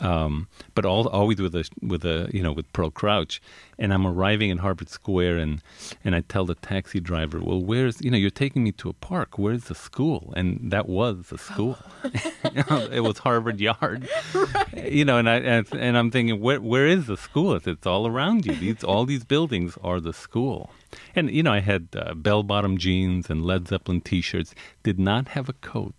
um, 0.00 0.48
but 0.74 0.84
all 0.84 1.08
always 1.08 1.40
with 1.40 1.54
a 1.54 1.68
with 1.80 2.04
a 2.04 2.28
you 2.32 2.42
know 2.42 2.52
with 2.52 2.72
Pearl 2.72 2.90
Crouch, 2.90 3.40
and 3.78 3.92
I'm 3.92 4.06
arriving 4.06 4.50
in 4.50 4.58
Harvard 4.58 4.88
Square, 4.88 5.38
and 5.38 5.62
and 6.04 6.14
I 6.14 6.20
tell 6.20 6.44
the 6.44 6.54
taxi 6.54 7.00
driver, 7.00 7.40
well, 7.40 7.62
where's 7.62 8.00
you 8.00 8.10
know 8.10 8.16
you're 8.16 8.30
taking 8.30 8.64
me 8.64 8.72
to 8.72 8.88
a 8.88 8.92
park, 8.92 9.38
where's 9.38 9.64
the 9.64 9.74
school? 9.74 10.32
And 10.36 10.70
that 10.70 10.88
was 10.88 11.28
the 11.28 11.38
school. 11.38 11.78
It 12.54 13.02
was 13.02 13.18
Harvard 13.18 13.60
Yard, 13.60 14.08
you 14.76 15.04
know, 15.04 15.16
and 15.16 15.28
I 15.28 15.36
and, 15.36 15.66
and 15.72 15.96
I'm 15.96 16.10
thinking, 16.10 16.40
where 16.40 16.60
where 16.60 16.86
is 16.86 17.06
the 17.06 17.16
school? 17.16 17.54
It's, 17.54 17.66
it's 17.66 17.86
all 17.86 18.06
around 18.06 18.44
you. 18.46 18.54
These 18.54 18.84
all 18.84 19.04
these 19.06 19.24
buildings 19.24 19.78
are 19.82 20.00
the 20.00 20.12
school. 20.12 20.70
And 21.14 21.30
you 21.30 21.42
know, 21.42 21.52
I 21.52 21.60
had 21.60 21.88
uh, 21.96 22.14
bell-bottom 22.14 22.76
jeans 22.76 23.30
and 23.30 23.44
Led 23.44 23.68
Zeppelin 23.68 24.02
T-shirts. 24.02 24.54
Did 24.82 24.98
not 24.98 25.28
have 25.28 25.48
a 25.48 25.54
coat. 25.54 25.94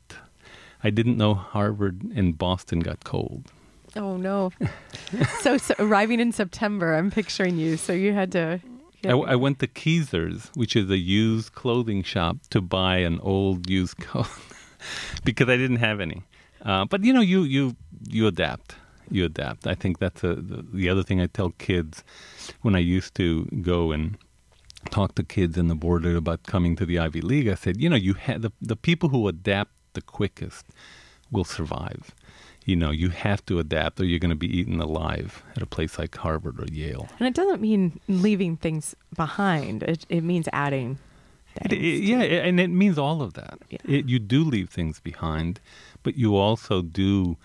I 0.83 0.89
didn't 0.89 1.17
know 1.17 1.33
Harvard 1.33 2.03
and 2.15 2.37
Boston 2.37 2.81
got 2.81 3.03
cold. 3.03 3.51
Oh 3.95 4.17
no! 4.17 4.51
so, 5.41 5.57
so 5.57 5.75
arriving 5.79 6.19
in 6.19 6.31
September, 6.31 6.95
I'm 6.95 7.11
picturing 7.11 7.57
you. 7.57 7.77
So 7.77 7.93
you 7.93 8.13
had 8.13 8.31
to. 8.33 8.59
I, 9.05 9.11
I 9.11 9.35
went 9.35 9.59
to 9.59 9.67
Keezer's, 9.67 10.49
which 10.55 10.75
is 10.75 10.89
a 10.89 10.97
used 10.97 11.53
clothing 11.53 12.03
shop, 12.03 12.37
to 12.51 12.61
buy 12.61 12.97
an 12.97 13.19
old 13.21 13.69
used 13.69 13.97
coat 13.97 14.27
because 15.23 15.49
I 15.49 15.57
didn't 15.57 15.77
have 15.77 15.99
any. 15.99 16.23
Uh, 16.63 16.85
but 16.85 17.03
you 17.03 17.13
know, 17.13 17.21
you 17.21 17.43
you 17.43 17.75
you 18.07 18.27
adapt. 18.27 18.75
You 19.11 19.25
adapt. 19.25 19.67
I 19.67 19.75
think 19.75 19.99
that's 19.99 20.23
a, 20.23 20.35
the, 20.35 20.65
the 20.73 20.89
other 20.89 21.03
thing 21.03 21.21
I 21.21 21.27
tell 21.27 21.49
kids 21.51 22.03
when 22.61 22.75
I 22.75 22.79
used 22.79 23.13
to 23.15 23.45
go 23.61 23.91
and 23.91 24.17
talk 24.89 25.15
to 25.15 25.23
kids 25.23 25.57
in 25.57 25.67
the 25.67 25.75
border 25.75 26.15
about 26.15 26.43
coming 26.43 26.75
to 26.77 26.85
the 26.85 26.97
Ivy 26.99 27.21
League. 27.21 27.47
I 27.47 27.55
said, 27.55 27.79
you 27.79 27.89
know, 27.89 27.95
you 27.95 28.15
ha- 28.15 28.37
the 28.39 28.51
the 28.61 28.75
people 28.75 29.09
who 29.09 29.27
adapt 29.27 29.71
the 29.93 30.01
quickest 30.01 30.65
will 31.31 31.43
survive. 31.43 32.15
You 32.65 32.75
know, 32.77 32.91
you 32.91 33.09
have 33.09 33.45
to 33.47 33.59
adapt, 33.59 33.99
or 33.99 34.05
you're 34.05 34.19
going 34.19 34.29
to 34.29 34.35
be 34.37 34.47
eaten 34.59 34.79
alive 34.79 35.43
at 35.55 35.61
a 35.61 35.65
place 35.65 35.99
like 35.99 36.15
Harvard 36.15 36.59
or 36.59 36.65
Yale. 36.71 37.07
And 37.19 37.27
it 37.27 37.33
doesn't 37.33 37.61
mean 37.61 37.99
leaving 38.07 38.55
things 38.57 38.95
behind. 39.15 39.83
It 39.83 40.05
it 40.09 40.21
means 40.21 40.47
adding. 40.53 40.97
It- 41.61 41.73
it- 41.73 42.03
yeah, 42.03 42.21
and 42.47 42.59
it 42.59 42.69
means 42.69 42.97
all 42.97 43.21
of 43.21 43.33
that. 43.33 43.59
Yeah. 43.69 43.77
It, 43.97 44.05
you 44.09 44.17
do 44.19 44.43
leave 44.43 44.69
things 44.69 44.99
behind, 44.99 45.59
but 46.03 46.15
you 46.17 46.35
also 46.37 46.81
do 46.81 47.37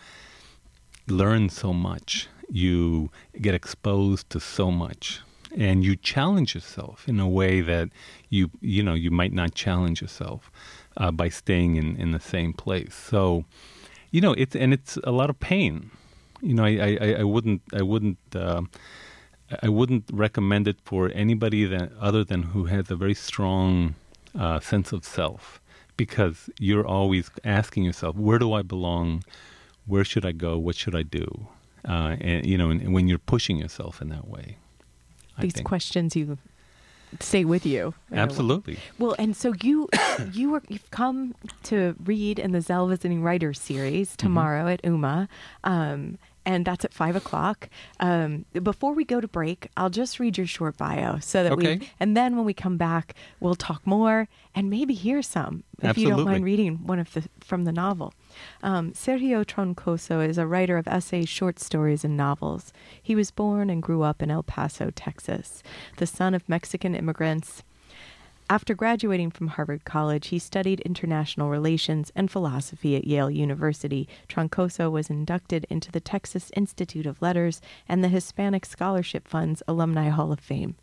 learn 1.06 1.48
so 1.48 1.72
much. 1.72 2.28
You 2.50 3.10
get 3.40 3.54
exposed 3.54 4.30
to 4.30 4.40
so 4.40 4.70
much, 4.70 5.20
and 5.56 5.84
you 5.84 5.96
challenge 5.96 6.54
yourself 6.54 7.06
in 7.08 7.20
a 7.20 7.28
way 7.28 7.60
that 7.60 7.88
you 8.30 8.50
you 8.60 8.82
know 8.82 8.94
you 8.94 9.10
might 9.10 9.32
not 9.32 9.54
challenge 9.54 10.00
yourself 10.00 10.50
uh, 10.96 11.10
by 11.10 11.28
staying 11.28 11.76
in 11.76 11.96
in 11.96 12.12
the 12.12 12.20
same 12.20 12.52
place. 12.54 12.94
So, 12.94 13.44
you 14.10 14.20
know, 14.20 14.32
it's 14.32 14.54
and 14.56 14.72
it's 14.72 14.96
a 15.04 15.10
lot 15.10 15.30
of 15.30 15.38
pain. 15.40 15.90
You 16.42 16.54
know, 16.54 16.64
I 16.64 16.98
I, 17.00 17.14
I- 17.20 17.24
wouldn't 17.24 17.62
I 17.72 17.82
wouldn't. 17.82 18.18
um 18.34 18.70
I 19.62 19.68
wouldn't 19.70 20.04
recommend 20.12 20.68
it 20.68 20.76
for 20.84 21.10
anybody 21.14 21.64
that 21.64 21.90
other 21.98 22.22
than 22.22 22.42
who 22.52 22.66
has 22.66 22.90
a 22.90 22.96
very 22.96 23.14
strong 23.14 23.94
uh, 24.38 24.60
sense 24.60 24.92
of 24.92 25.06
self, 25.06 25.58
because 25.96 26.50
you're 26.58 26.86
always 26.86 27.30
asking 27.44 27.84
yourself, 27.84 28.14
"Where 28.16 28.38
do 28.38 28.52
I 28.52 28.60
belong? 28.60 29.24
Where 29.86 30.04
should 30.04 30.26
I 30.26 30.32
go? 30.32 30.58
What 30.58 30.76
should 30.76 30.94
I 30.94 31.02
do?" 31.02 31.48
Uh, 31.88 32.16
and 32.20 32.44
you 32.44 32.58
know, 32.58 32.68
and, 32.68 32.82
and 32.82 32.92
when 32.92 33.08
you're 33.08 33.24
pushing 33.34 33.56
yourself 33.56 34.02
in 34.02 34.08
that 34.10 34.28
way, 34.28 34.58
These 35.40 35.62
questions 35.64 36.14
you 36.14 36.36
stay 37.20 37.44
with 37.44 37.64
you. 37.66 37.94
in 38.10 38.18
a 38.18 38.20
way. 38.20 38.22
absolutely. 38.22 38.78
Well, 38.98 39.14
and 39.18 39.36
so 39.36 39.52
you 39.62 39.88
you 40.32 40.50
were 40.50 40.62
you've 40.68 40.90
come 40.90 41.34
to 41.64 41.94
read 42.04 42.38
in 42.38 42.52
the 42.52 42.60
Zell 42.60 42.86
Visiting 42.88 43.22
Writers 43.22 43.60
series 43.60 44.08
Mm-hmm. 44.10 44.26
tomorrow 44.26 44.66
at 44.68 44.84
UMA, 44.84 45.28
um, 45.64 46.18
and 46.46 46.64
that's 46.64 46.84
at 46.84 46.92
five 46.94 47.14
o'clock. 47.16 47.68
Um, 48.00 48.44
before 48.62 48.92
we 48.94 49.04
go 49.04 49.20
to 49.20 49.28
break, 49.28 49.68
I'll 49.76 49.90
just 49.90 50.18
read 50.18 50.38
your 50.38 50.46
short 50.46 50.76
bio 50.76 51.18
so 51.18 51.42
that 51.42 51.52
Okay. 51.52 51.76
we, 51.78 51.90
and 52.00 52.16
then 52.16 52.36
when 52.36 52.44
we 52.46 52.54
come 52.54 52.76
back, 52.76 53.14
we'll 53.40 53.54
talk 53.54 53.86
more 53.86 54.28
and 54.54 54.70
maybe 54.70 54.94
hear 54.94 55.20
some 55.22 55.64
if 55.82 55.98
you 55.98 56.08
don't 56.08 56.24
mind 56.24 56.44
reading 56.44 56.86
one 56.86 56.98
of 56.98 57.12
the 57.12 57.24
from 57.40 57.64
the 57.64 57.72
novel. 57.72 58.12
Um, 58.62 58.92
Sergio 58.92 59.44
Troncoso 59.44 60.26
is 60.26 60.38
a 60.38 60.46
writer 60.46 60.76
of 60.76 60.88
essays, 60.88 61.28
short 61.28 61.58
stories, 61.58 62.04
and 62.04 62.16
novels. 62.16 62.72
He 63.02 63.14
was 63.14 63.30
born 63.30 63.70
and 63.70 63.82
grew 63.82 64.02
up 64.02 64.22
in 64.22 64.30
El 64.30 64.42
Paso, 64.42 64.90
Texas, 64.90 65.62
the 65.96 66.06
son 66.06 66.34
of 66.34 66.48
Mexican 66.48 66.94
immigrants. 66.94 67.62
After 68.50 68.74
graduating 68.74 69.30
from 69.30 69.48
Harvard 69.48 69.84
College, 69.84 70.28
he 70.28 70.38
studied 70.38 70.80
international 70.80 71.50
relations 71.50 72.10
and 72.16 72.30
philosophy 72.30 72.96
at 72.96 73.06
Yale 73.06 73.30
University. 73.30 74.08
Troncoso 74.26 74.90
was 74.90 75.10
inducted 75.10 75.66
into 75.68 75.92
the 75.92 76.00
Texas 76.00 76.50
Institute 76.56 77.04
of 77.04 77.20
Letters 77.20 77.60
and 77.86 78.02
the 78.02 78.08
Hispanic 78.08 78.64
Scholarship 78.64 79.28
Fund's 79.28 79.62
Alumni 79.68 80.08
Hall 80.08 80.32
of 80.32 80.40
Fame. 80.40 80.76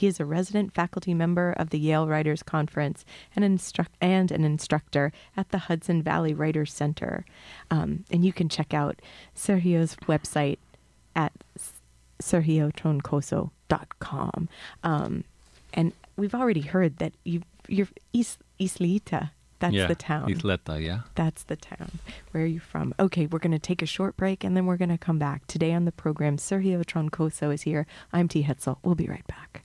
He 0.00 0.06
is 0.06 0.18
a 0.18 0.24
resident 0.24 0.72
faculty 0.72 1.12
member 1.12 1.52
of 1.52 1.68
the 1.68 1.78
Yale 1.78 2.08
Writers 2.08 2.42
Conference 2.42 3.04
and, 3.36 3.44
instruct- 3.44 3.98
and 4.00 4.32
an 4.32 4.44
instructor 4.44 5.12
at 5.36 5.50
the 5.50 5.58
Hudson 5.58 6.02
Valley 6.02 6.32
Writers 6.32 6.72
Center. 6.72 7.26
Um, 7.70 8.06
and 8.10 8.24
you 8.24 8.32
can 8.32 8.48
check 8.48 8.72
out 8.72 9.02
Sergio's 9.36 9.96
website 10.08 10.56
at 11.14 11.32
sergiotroncoso.com. 12.22 14.48
Um, 14.82 15.24
and 15.74 15.92
we've 16.16 16.34
already 16.34 16.62
heard 16.62 16.96
that 16.96 17.12
you, 17.24 17.42
you're 17.68 17.88
Is, 18.14 18.38
Islita. 18.58 19.32
That's 19.58 19.74
yeah, 19.74 19.86
the 19.86 19.96
town. 19.96 20.32
Ysleta, 20.32 20.82
yeah. 20.82 21.00
That's 21.14 21.42
the 21.42 21.56
town. 21.56 21.98
Where 22.30 22.44
are 22.44 22.46
you 22.46 22.60
from? 22.60 22.94
Okay, 22.98 23.26
we're 23.26 23.38
going 23.38 23.52
to 23.52 23.58
take 23.58 23.82
a 23.82 23.86
short 23.86 24.16
break 24.16 24.44
and 24.44 24.56
then 24.56 24.64
we're 24.64 24.78
going 24.78 24.88
to 24.88 24.96
come 24.96 25.18
back. 25.18 25.46
Today 25.46 25.74
on 25.74 25.84
the 25.84 25.92
program, 25.92 26.38
Sergio 26.38 26.82
Troncoso 26.86 27.52
is 27.52 27.60
here. 27.62 27.86
I'm 28.14 28.28
T. 28.28 28.44
Hetzel. 28.44 28.78
We'll 28.82 28.94
be 28.94 29.06
right 29.06 29.26
back. 29.26 29.62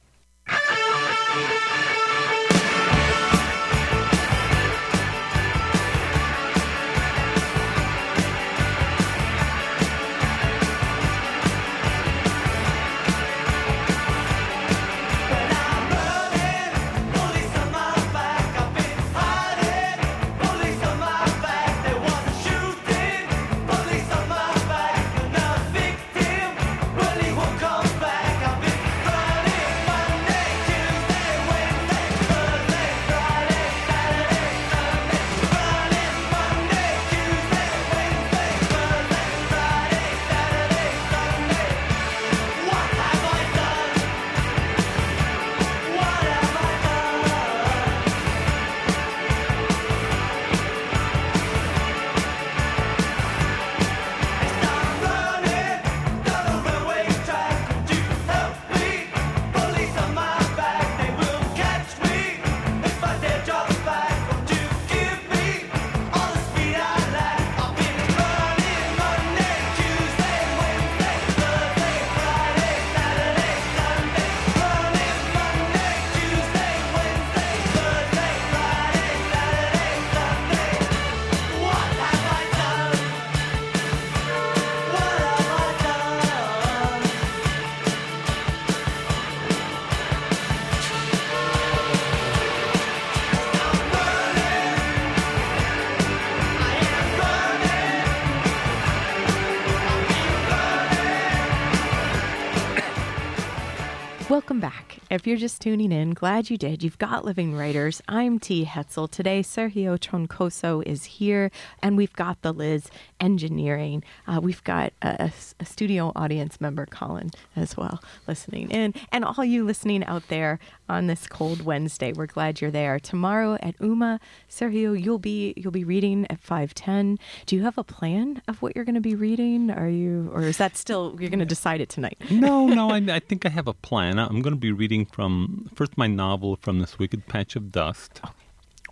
Welcome 104.55 104.69
back. 104.69 104.84
If 105.15 105.25
you're 105.25 105.37
just 105.37 105.61
tuning 105.61 105.93
in, 105.93 106.09
glad 106.09 106.49
you 106.49 106.57
did. 106.57 106.83
You've 106.83 106.97
got 106.97 107.23
Living 107.23 107.55
Writers. 107.55 108.01
I'm 108.05 108.37
T. 108.37 108.65
Hetzel. 108.65 109.09
Today, 109.09 109.39
Sergio 109.39 109.97
Troncoso 109.97 110.85
is 110.85 111.05
here, 111.05 111.51
and 111.81 111.95
we've 111.95 112.11
got 112.11 112.41
the 112.41 112.51
Liz 112.51 112.89
Engineering. 113.21 114.03
Uh, 114.27 114.41
we've 114.43 114.61
got 114.65 114.91
a, 115.01 115.31
a 115.57 115.65
studio 115.65 116.11
audience 116.17 116.59
member, 116.59 116.85
Colin, 116.85 117.31
as 117.55 117.77
well, 117.77 118.03
listening 118.27 118.69
in. 118.71 118.93
And 119.09 119.23
all 119.23 119.45
you 119.45 119.63
listening 119.63 120.03
out 120.03 120.27
there 120.27 120.59
on 120.89 121.07
this 121.07 121.27
cold 121.27 121.61
Wednesday, 121.61 122.11
we're 122.11 122.25
glad 122.25 122.59
you're 122.59 122.69
there. 122.69 122.99
Tomorrow 122.99 123.57
at 123.61 123.79
UMA, 123.79 124.19
Sergio, 124.49 125.01
you'll 125.01 125.17
be 125.17 125.53
you'll 125.55 125.71
be 125.71 125.85
reading 125.85 126.27
at 126.29 126.43
5:10. 126.43 127.19
Do 127.45 127.55
you 127.55 127.63
have 127.63 127.77
a 127.77 127.85
plan 127.85 128.41
of 128.49 128.61
what 128.61 128.75
you're 128.75 128.83
going 128.85 128.95
to 128.95 129.01
be 129.01 129.15
reading? 129.15 129.71
Are 129.71 129.87
you, 129.87 130.29
or 130.33 130.41
is 130.41 130.57
that 130.57 130.75
still 130.75 131.15
you're 131.21 131.29
going 131.29 131.39
to 131.39 131.45
decide 131.45 131.79
it 131.79 131.87
tonight? 131.87 132.17
no, 132.29 132.67
no, 132.67 132.89
I, 132.91 132.97
I 132.97 133.19
think 133.19 133.45
I 133.45 133.49
have 133.49 133.69
a 133.69 133.73
plan. 133.73 134.19
I'm 134.19 134.41
going 134.41 134.53
to 134.53 134.59
be 134.59 134.73
reading 134.73 135.04
from 135.05 135.69
first 135.75 135.97
my 135.97 136.07
novel 136.07 136.55
from 136.55 136.79
this 136.79 136.97
wicked 136.99 137.27
patch 137.27 137.55
of 137.55 137.71
dust, 137.71 138.21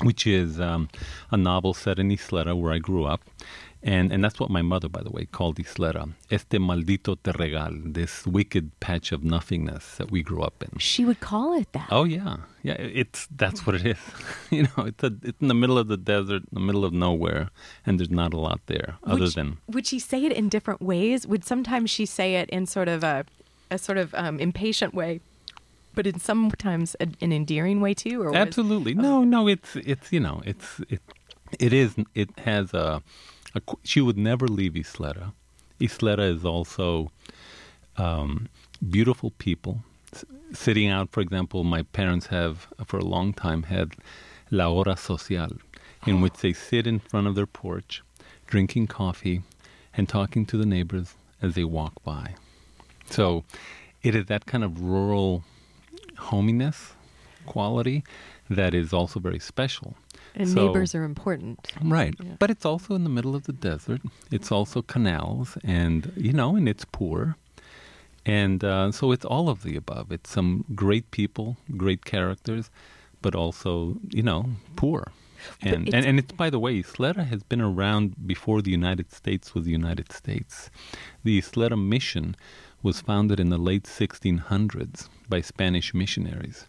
which 0.02 0.26
is 0.26 0.60
um, 0.60 0.89
a 1.32 1.38
novel 1.38 1.73
set 1.73 1.99
in 1.99 2.10
Ysleta 2.10 2.60
where 2.60 2.73
I 2.73 2.80
grew 2.80 3.06
up. 3.06 3.21
And, 3.86 4.13
and 4.13 4.23
that's 4.23 4.39
what 4.39 4.49
my 4.49 4.62
mother, 4.62 4.88
by 4.88 5.02
the 5.04 5.10
way, 5.10 5.26
called 5.26 5.58
Ysleta. 5.58 6.13
Este 6.32 6.58
maldito 6.58 7.17
terregal, 7.17 7.93
this 7.93 8.26
wicked 8.26 8.71
patch 8.80 9.12
of 9.12 9.26
nothingness 9.26 9.97
that 9.97 10.10
we 10.10 10.23
grew 10.23 10.41
up 10.41 10.63
in. 10.63 10.80
She 10.80 11.04
would 11.04 11.19
call 11.19 11.54
it 11.54 11.67
that. 11.73 11.89
Oh 11.91 12.06
yeah, 12.06 12.38
yeah. 12.62 12.76
It's 12.76 13.28
that's 13.36 13.67
what 13.67 13.76
it 13.76 13.86
is. 13.86 13.97
you 14.49 14.63
know, 14.63 14.86
it's 14.86 15.04
a, 15.04 15.12
it's 15.21 15.41
in 15.41 15.49
the 15.49 15.54
middle 15.54 15.78
of 15.78 15.89
the 15.89 15.97
desert, 15.97 16.43
in 16.43 16.54
the 16.54 16.62
middle 16.62 16.86
of 16.86 16.93
nowhere, 16.93 17.49
and 17.86 17.99
there's 17.99 18.10
not 18.10 18.34
a 18.34 18.39
lot 18.39 18.62
there 18.67 18.95
other 19.04 19.19
would, 19.19 19.34
than. 19.34 19.58
Would 19.67 19.86
she 19.86 19.99
say 19.99 20.23
it 20.23 20.32
in 20.32 20.47
different 20.47 20.82
ways? 20.82 21.28
Would 21.28 21.43
sometimes 21.43 21.89
she 21.89 22.06
say 22.06 22.36
it 22.36 22.49
in 22.52 22.65
sort 22.65 22.88
of 22.88 23.04
a, 23.04 23.26
a 23.69 23.78
sort 23.78 23.97
of 23.97 24.15
um, 24.15 24.39
impatient 24.39 24.93
way, 24.93 25.19
but 25.93 26.08
in 26.08 26.19
sometimes 26.19 26.95
an 26.95 27.15
endearing 27.21 27.82
way 27.82 27.93
too? 27.93 28.21
Or 28.21 28.36
Absolutely, 28.36 28.93
no, 28.93 29.23
no. 29.23 29.47
It's 29.47 29.75
it's 29.75 30.12
you 30.12 30.19
know, 30.19 30.41
it's 30.45 30.79
it 30.89 31.01
it 31.60 31.73
is 31.73 31.95
it 32.15 32.29
has 32.39 32.73
a, 32.73 33.01
a 33.56 33.62
she 33.84 34.01
would 34.01 34.17
never 34.17 34.47
leave 34.47 34.73
Ysleta. 34.73 35.34
Ysleta 35.79 36.36
is 36.36 36.45
also 36.45 37.12
um, 37.97 38.49
beautiful 38.89 39.32
people. 39.32 39.84
S- 40.13 40.25
sitting 40.53 40.89
out, 40.89 41.12
for 41.12 41.21
example, 41.21 41.63
my 41.63 41.84
parents 41.84 42.27
have 42.27 42.67
for 42.86 42.97
a 42.97 43.06
long 43.06 43.34
time 43.34 43.63
had 43.63 43.93
la 44.51 44.67
hora 44.69 44.95
social, 44.97 45.49
in 46.06 46.21
which 46.21 46.36
they 46.36 46.53
sit 46.53 46.88
in 46.88 46.99
front 46.99 47.27
of 47.27 47.36
their 47.36 47.47
porch, 47.47 48.01
drinking 48.47 48.88
coffee, 48.88 49.41
and 49.95 50.08
talking 50.08 50.45
to 50.45 50.58
the 50.58 50.65
neighbors 50.65 51.15
as 51.41 51.56
they 51.56 51.63
walk 51.63 51.93
by. 52.03 52.36
So, 53.10 53.43
it 54.01 54.15
is 54.15 54.25
that 54.27 54.45
kind 54.45 54.63
of 54.63 54.82
rural 54.82 55.43
hominess 56.32 56.94
quality 57.46 58.04
that 58.50 58.74
is 58.74 58.94
also 58.94 59.20
very 59.20 59.40
special. 59.40 59.96
and 60.36 60.50
So- 60.50 60.66
neighbors 60.66 60.96
are 60.96 61.04
important. 61.04 61.60
Right. 61.84 62.16
Yeah. 62.20 62.36
But 62.40 62.50
it's 62.50 62.66
also 62.66 62.96
in 62.96 63.04
the 63.04 63.10
middle 63.18 63.36
of 63.36 63.44
the 63.44 63.54
desert. 63.54 64.02
It's 64.32 64.52
also 64.52 64.82
canals, 64.82 65.58
and, 65.64 66.12
you 66.18 66.34
know, 66.34 66.56
and 66.56 66.68
it's 66.68 66.86
poor. 66.92 67.36
And 68.26 68.64
uh, 68.64 68.92
so 68.92 69.12
it's 69.12 69.26
all 69.26 69.48
of 69.50 69.62
the 69.64 69.76
above. 69.76 70.12
It's 70.12 70.30
some 70.32 70.66
great 70.74 71.12
people, 71.12 71.58
great 71.78 72.04
characters, 72.06 72.72
but 73.22 73.36
also, 73.36 73.98
you 74.10 74.24
know, 74.24 74.42
poor. 74.76 75.12
And, 75.62 75.88
it's- 75.88 75.94
and, 75.94 76.06
and 76.10 76.20
it's, 76.20 76.32
by 76.32 76.50
the 76.50 76.60
way, 76.60 76.82
Ysleta 76.82 77.24
has 77.28 77.44
been 77.44 77.62
around 77.62 78.16
before 78.26 78.62
the 78.62 78.72
United 78.72 79.12
States 79.12 79.54
was 79.54 79.66
the 79.66 79.72
United 79.84 80.12
States. 80.12 80.70
The 81.24 81.38
Ysleta 81.42 81.78
mission 81.78 82.36
was 82.82 83.02
founded 83.02 83.40
in 83.40 83.50
the 83.50 83.58
late 83.70 83.84
1600s 83.84 85.10
by 85.30 85.42
Spanish 85.42 85.94
missionaries. 85.94 86.66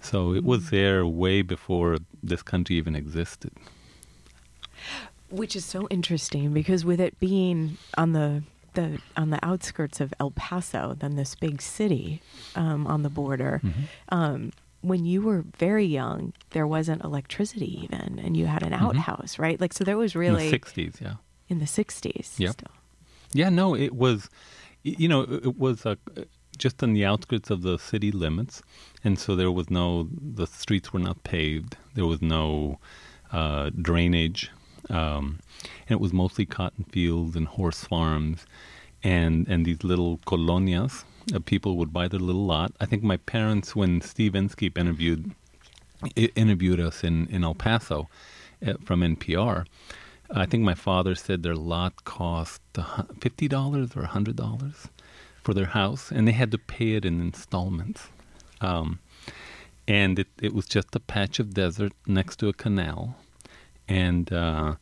So 0.00 0.32
it 0.32 0.42
Mm. 0.42 0.46
was 0.46 0.70
there 0.70 1.06
way 1.06 1.42
before 1.42 1.98
this 2.22 2.42
country 2.42 2.76
even 2.76 2.94
existed. 2.96 3.52
Which 5.30 5.54
is 5.54 5.64
so 5.64 5.86
interesting 5.88 6.52
because 6.52 6.84
with 6.84 7.00
it 7.00 7.18
being 7.20 7.76
on 7.96 8.12
the 8.12 8.42
the 8.74 8.98
on 9.16 9.30
the 9.30 9.38
outskirts 9.44 10.00
of 10.00 10.12
El 10.20 10.30
Paso, 10.32 10.96
then 10.98 11.16
this 11.16 11.34
big 11.34 11.60
city 11.62 12.20
um, 12.56 12.86
on 12.86 13.02
the 13.02 13.10
border. 13.10 13.60
Mm-hmm. 13.62 13.80
Um, 14.08 14.52
when 14.80 15.04
you 15.04 15.20
were 15.22 15.44
very 15.58 15.84
young, 15.84 16.32
there 16.50 16.66
wasn't 16.66 17.04
electricity 17.04 17.82
even, 17.84 18.18
and 18.18 18.36
you 18.36 18.46
had 18.46 18.62
an 18.62 18.72
outhouse, 18.72 19.38
right? 19.38 19.60
Like 19.60 19.72
so, 19.74 19.84
there 19.84 19.98
was 19.98 20.16
really 20.16 20.50
Mm-hmm. 20.50 20.80
in 20.80 20.86
the 20.86 20.90
60s, 20.92 21.00
yeah. 21.00 21.14
in 21.48 21.58
the 21.58 21.66
'60s. 21.66 22.38
Yep. 22.38 22.52
still. 22.52 22.72
Yeah, 23.32 23.50
no, 23.50 23.74
it 23.76 23.94
was, 23.94 24.28
you 24.82 25.06
know, 25.08 25.20
it 25.22 25.58
was 25.58 25.84
uh, 25.84 25.96
just 26.60 26.82
on 26.82 26.92
the 26.92 27.04
outskirts 27.04 27.50
of 27.50 27.62
the 27.62 27.78
city 27.78 28.12
limits, 28.12 28.62
and 29.02 29.18
so 29.18 29.34
there 29.34 29.50
was 29.50 29.70
no, 29.70 30.08
the 30.12 30.46
streets 30.46 30.92
were 30.92 31.00
not 31.00 31.24
paved. 31.24 31.76
There 31.94 32.06
was 32.06 32.20
no 32.20 32.78
uh, 33.32 33.70
drainage, 33.70 34.50
um, 34.90 35.40
and 35.88 35.92
it 35.96 36.00
was 36.00 36.12
mostly 36.12 36.44
cotton 36.44 36.84
fields 36.84 37.34
and 37.34 37.48
horse 37.48 37.82
farms, 37.84 38.44
and 39.02 39.48
and 39.48 39.64
these 39.64 39.82
little 39.82 40.18
colonias. 40.26 41.04
Uh, 41.34 41.38
people 41.38 41.76
would 41.76 41.92
buy 41.92 42.08
their 42.08 42.20
little 42.20 42.44
lot. 42.44 42.72
I 42.80 42.86
think 42.86 43.02
my 43.02 43.16
parents, 43.16 43.74
when 43.74 44.00
Steve 44.02 44.34
Inskeep 44.34 44.76
interviewed 44.76 45.32
interviewed 46.16 46.80
us 46.80 47.02
in 47.02 47.26
in 47.28 47.42
El 47.42 47.54
Paso 47.54 48.08
uh, 48.66 48.74
from 48.84 49.00
NPR. 49.00 49.66
I 50.32 50.46
think 50.46 50.62
my 50.62 50.74
father 50.74 51.16
said 51.16 51.42
their 51.42 51.56
lot 51.56 52.04
cost 52.04 52.62
fifty 53.20 53.48
dollars 53.48 53.96
or 53.96 54.04
hundred 54.04 54.36
dollars 54.36 54.88
for 55.50 55.54
their 55.54 55.74
house, 55.82 56.12
and 56.12 56.28
they 56.28 56.36
had 56.42 56.52
to 56.52 56.58
pay 56.58 56.90
it 56.94 57.04
in 57.04 57.20
installments. 57.20 58.02
Um, 58.60 59.00
and 59.88 60.16
it, 60.20 60.28
it 60.40 60.54
was 60.54 60.64
just 60.64 60.94
a 60.94 61.00
patch 61.00 61.40
of 61.40 61.54
desert 61.54 61.92
next 62.06 62.36
to 62.36 62.48
a 62.48 62.52
canal, 62.52 63.16
and 63.88 64.32
uh, 64.32 64.76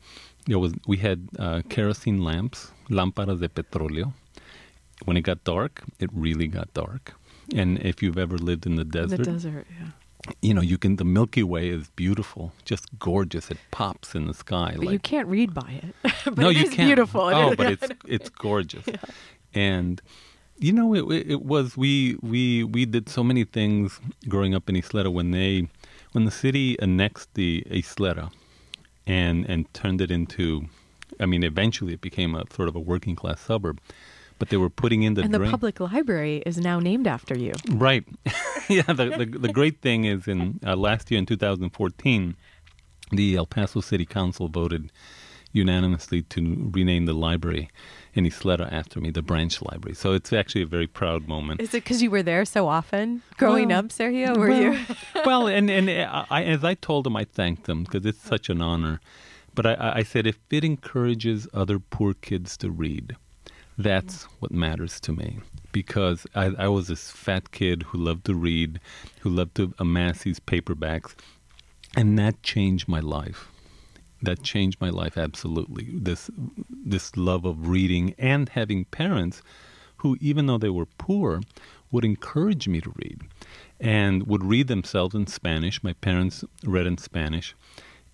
there 0.47 0.59
was 0.59 0.75
we 0.87 0.99
had 0.99 1.19
uh, 1.39 1.63
kerosene 1.71 2.23
lamps, 2.23 2.73
lámparas 2.91 3.41
de 3.41 3.49
petróleo. 3.49 4.13
When 5.07 5.17
it 5.17 5.23
got 5.23 5.43
dark, 5.45 5.85
it 6.01 6.11
really 6.13 6.49
got 6.49 6.75
dark. 6.75 7.15
And 7.57 7.79
if 7.79 8.03
you've 8.03 8.19
ever 8.19 8.37
lived 8.37 8.67
in 8.67 8.77
the 8.77 8.85
desert, 8.85 9.25
the 9.25 9.33
desert, 9.33 9.67
yeah. 9.81 9.93
you 10.43 10.53
know, 10.53 10.61
you 10.61 10.77
can. 10.77 10.97
The 10.97 11.07
Milky 11.07 11.45
Way 11.55 11.71
is 11.71 11.89
beautiful, 11.97 12.53
just 12.67 12.85
gorgeous. 12.99 13.51
It 13.51 13.59
pops 13.71 14.15
in 14.15 14.27
the 14.27 14.35
sky. 14.35 14.73
But 14.77 14.85
like, 14.85 14.93
you 14.93 14.99
can't 14.99 15.29
read 15.29 15.55
by 15.55 15.81
it. 15.83 15.95
but 16.27 16.37
no, 16.37 16.51
it 16.51 16.59
you 16.59 16.65
is 16.65 16.75
can't. 16.75 16.89
beautiful. 16.89 17.23
Oh, 17.23 17.55
but 17.61 17.73
it's 17.75 17.89
it's 18.07 18.29
gorgeous, 18.29 18.85
and 19.55 20.03
you 20.59 20.73
know, 20.73 20.95
it, 20.95 21.05
it 21.11 21.31
it 21.31 21.43
was 21.43 21.77
we 21.77 22.17
we 22.23 22.65
we 22.65 22.85
did 22.85 23.09
so 23.09 23.23
many 23.23 23.45
things 23.45 24.01
growing 24.29 24.55
up 24.55 24.69
in 24.69 24.75
Ysleta 24.75 25.13
when 25.13 25.31
they 25.31 25.69
when 26.13 26.25
the 26.25 26.31
city 26.31 26.77
annexed 26.81 27.35
the 27.35 27.65
Ysleta 27.71 28.31
and 29.07 29.45
and 29.49 29.73
turned 29.75 30.01
it 30.01 30.11
into. 30.11 30.67
I 31.21 31.27
mean, 31.27 31.43
eventually 31.43 31.95
it 31.95 32.01
became 32.01 32.35
a 32.35 32.45
sort 32.55 32.69
of 32.69 32.77
a 32.77 32.81
working 32.81 33.17
class 33.17 33.41
suburb, 33.41 33.81
but 34.39 34.51
they 34.51 34.57
were 34.57 34.71
putting 34.71 35.03
in 35.03 35.15
the 35.15 35.23
and 35.23 35.33
the 35.33 35.39
drain. 35.39 35.51
public 35.51 35.81
library 35.81 36.43
is 36.45 36.59
now 36.59 36.79
named 36.79 37.07
after 37.07 37.37
you. 37.37 37.53
Right. 37.71 38.05
yeah. 38.69 38.83
The, 38.83 39.15
the 39.19 39.39
the 39.39 39.53
great 39.53 39.81
thing 39.81 40.05
is 40.05 40.29
in 40.29 40.61
uh, 40.67 40.77
last 40.77 41.11
year 41.11 41.19
in 41.19 41.27
2014, 41.27 42.37
the 43.11 43.37
El 43.37 43.47
Paso 43.47 43.81
City 43.81 44.05
Council 44.05 44.49
voted 44.49 44.91
unanimously 45.53 46.23
to 46.23 46.71
rename 46.73 47.07
the 47.07 47.15
library 47.15 47.71
in 48.19 48.25
Ysleta 48.25 48.71
after 48.73 49.01
me, 49.01 49.11
the 49.11 49.23
branch 49.23 49.63
library. 49.63 49.95
So 49.95 50.13
it's 50.13 50.33
actually 50.33 50.63
a 50.63 50.67
very 50.67 50.89
proud 50.89 51.29
moment. 51.29 51.61
Is 51.61 51.69
it 51.69 51.85
because 51.85 52.03
you 52.03 52.11
were 52.11 52.23
there 52.23 52.45
so 52.45 52.67
often 52.67 53.23
growing 53.37 53.69
Well, 53.69 53.79
up, 53.79 53.87
Sergio? 53.87 54.37
Were 54.37 54.49
well, 54.49 54.61
you? 54.75 54.79
well, 55.25 55.47
and 55.47 55.71
and 55.71 55.89
I, 55.89 56.27
I- 56.29 56.45
as 56.45 56.65
I 56.65 56.75
told 56.75 57.05
them, 57.07 57.17
I 57.17 57.25
thanked 57.25 57.65
them 57.65 57.85
because 57.85 58.05
it's 58.05 58.21
such 58.21 58.49
an 58.51 58.61
honor. 58.61 59.01
But 59.55 59.67
I- 59.67 59.75
I, 59.75 59.97
I 59.99 60.03
said, 60.03 60.27
if 60.27 60.39
it 60.51 60.65
encourages 60.65 61.47
other 61.55 61.79
poor 61.79 62.13
kids 62.15 62.57
to 62.59 62.71
read, 62.71 63.17
that's 63.79 64.25
what 64.41 64.51
matters 64.51 64.99
to 65.01 65.13
me. 65.13 65.39
Because 65.71 66.27
I, 66.35 66.47
I 66.59 66.69
was 66.69 66.89
this 66.89 67.11
fat 67.13 67.53
kid 67.53 67.85
who 67.85 67.99
loved 67.99 68.25
to 68.27 68.35
read, 68.35 68.81
who 69.21 69.31
loved 69.31 69.55
to 69.57 69.73
amass 69.79 70.25
these 70.25 70.41
paperbacks, 70.41 71.15
and 71.97 72.19
that 72.19 72.43
changed 72.43 72.89
my 72.89 73.01
life. 73.01 73.49
That 74.23 74.43
changed 74.43 74.81
my 74.81 74.91
life 74.91 75.17
absolutely. 75.17 75.91
This 75.93 76.31
this 76.71 77.17
love 77.17 77.45
of 77.45 77.69
reading 77.69 78.15
and 78.19 78.49
having 78.49 78.85
parents 78.87 79.43
who, 79.99 80.17
even 80.21 80.47
though 80.47 80.59
they 80.59 80.71
were 80.71 80.87
poor, 80.87 81.41
would 81.91 82.05
encourage 82.05 82.69
me 82.69 82.81
to 82.81 82.93
read 82.97 83.21
and 83.81 84.27
would 84.27 84.45
read 84.45 84.69
themselves 84.69 85.15
in 85.15 85.27
Spanish. 85.27 85.83
My 85.83 85.93
parents 85.95 86.45
read 86.65 86.87
in 86.87 86.99
Spanish, 86.99 87.55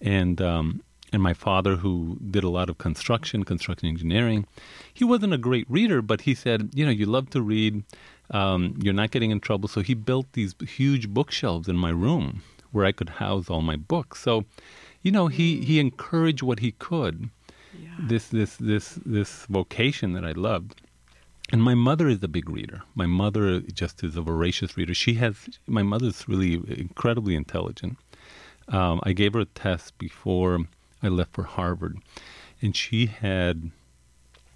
and 0.01 0.41
um, 0.41 0.83
and 1.15 1.23
my 1.23 1.33
father, 1.33 1.77
who 1.77 2.19
did 2.31 2.43
a 2.43 2.49
lot 2.49 2.69
of 2.69 2.79
construction, 2.79 3.45
construction 3.45 3.89
engineering, 3.89 4.47
he 4.93 5.05
wasn't 5.05 5.33
a 5.33 5.39
great 5.39 5.65
reader, 5.71 6.03
but 6.03 6.23
he 6.23 6.35
said, 6.35 6.71
you 6.75 6.85
know, 6.85 6.91
you 6.91 7.07
love 7.07 7.31
to 7.31 7.41
read, 7.41 7.85
um, 8.31 8.75
you're 8.83 8.93
not 8.93 9.13
getting 9.13 9.31
in 9.31 9.39
trouble. 9.39 9.69
So 9.69 9.81
he 9.81 9.95
built 9.95 10.27
these 10.33 10.57
huge 10.67 11.09
bookshelves 11.09 11.69
in 11.69 11.77
my 11.77 11.91
room 11.91 12.43
where 12.73 12.85
I 12.85 12.91
could 12.91 13.11
house 13.11 13.49
all 13.49 13.63
my 13.63 13.77
books. 13.77 14.21
So, 14.21 14.45
you 15.05 15.13
know, 15.13 15.29
he 15.29 15.65
he 15.65 15.79
encouraged 15.79 16.43
what 16.43 16.59
he 16.59 16.73
could. 16.73 17.31
This 18.11 18.27
this 18.27 18.57
this 18.57 18.99
this 19.07 19.47
vocation 19.47 20.15
that 20.15 20.25
I 20.25 20.33
loved 20.33 20.83
and 21.53 21.63
my 21.63 21.75
mother 21.75 22.09
is 22.09 22.23
a 22.23 22.29
big 22.29 22.49
reader. 22.49 22.83
My 22.95 23.07
mother 23.07 23.61
just 23.61 24.03
is 24.03 24.17
a 24.17 24.23
voracious 24.23 24.77
reader. 24.77 24.95
She 24.95 25.15
has 25.15 25.49
my 25.67 25.83
mother's 25.83 26.29
really 26.29 26.55
incredibly 26.67 27.35
intelligent. 27.35 27.99
Um, 28.69 29.01
I 29.03 29.13
gave 29.13 29.35
her 29.35 29.41
a 29.41 29.45
test 29.45 29.97
before 29.99 30.61
I 31.03 31.09
left 31.09 31.35
for 31.35 31.45
Harvard, 31.45 31.99
and 32.63 32.75
she 32.75 33.07
had, 33.07 33.71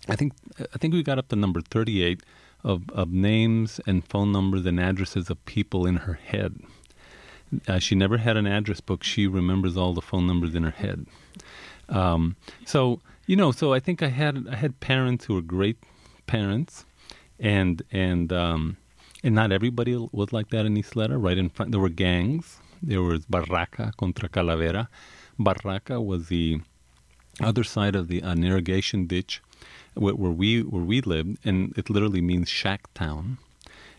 I 0.08 0.16
think, 0.16 0.32
I 0.58 0.78
think 0.78 0.94
we 0.94 1.02
got 1.02 1.18
up 1.18 1.28
to 1.28 1.36
number 1.36 1.60
thirty-eight 1.60 2.22
of 2.64 2.88
of 2.90 3.12
names 3.12 3.80
and 3.86 4.04
phone 4.04 4.32
numbers 4.32 4.64
and 4.64 4.80
addresses 4.80 5.28
of 5.28 5.44
people 5.44 5.86
in 5.86 5.96
her 5.98 6.14
head. 6.14 6.58
Uh, 7.66 7.78
she 7.78 7.94
never 7.94 8.18
had 8.18 8.36
an 8.36 8.46
address 8.46 8.80
book. 8.80 9.02
She 9.02 9.26
remembers 9.26 9.76
all 9.76 9.94
the 9.94 10.02
phone 10.02 10.26
numbers 10.26 10.54
in 10.54 10.62
her 10.64 10.70
head. 10.70 11.06
Um, 11.88 12.36
so 12.66 13.00
you 13.26 13.36
know, 13.36 13.52
so 13.52 13.72
I 13.74 13.80
think 13.80 14.02
I 14.02 14.08
had 14.08 14.46
I 14.50 14.56
had 14.56 14.80
parents 14.80 15.26
who 15.26 15.34
were 15.34 15.42
great 15.42 15.78
parents, 16.26 16.84
and 17.38 17.82
and 17.92 18.32
um, 18.32 18.76
and 19.22 19.34
not 19.34 19.52
everybody 19.52 19.96
was 20.12 20.32
like 20.32 20.50
that 20.50 20.66
in 20.66 20.74
Ysleta. 20.76 21.22
Right 21.22 21.38
in 21.38 21.48
front, 21.48 21.72
there 21.72 21.80
were 21.80 21.88
gangs. 21.88 22.58
There 22.82 23.02
was 23.02 23.26
Barraca 23.26 23.92
contra 23.96 24.28
Calavera. 24.28 24.88
Barraca 25.38 26.04
was 26.04 26.28
the 26.28 26.60
other 27.40 27.64
side 27.64 27.94
of 27.94 28.08
the 28.08 28.20
an 28.20 28.44
irrigation 28.44 29.06
ditch 29.06 29.42
where, 29.94 30.14
where 30.14 30.30
we 30.30 30.62
where 30.62 30.82
we 30.82 31.00
lived, 31.00 31.38
and 31.44 31.76
it 31.76 31.90
literally 31.90 32.20
means 32.20 32.48
shack 32.48 32.92
town. 32.94 33.38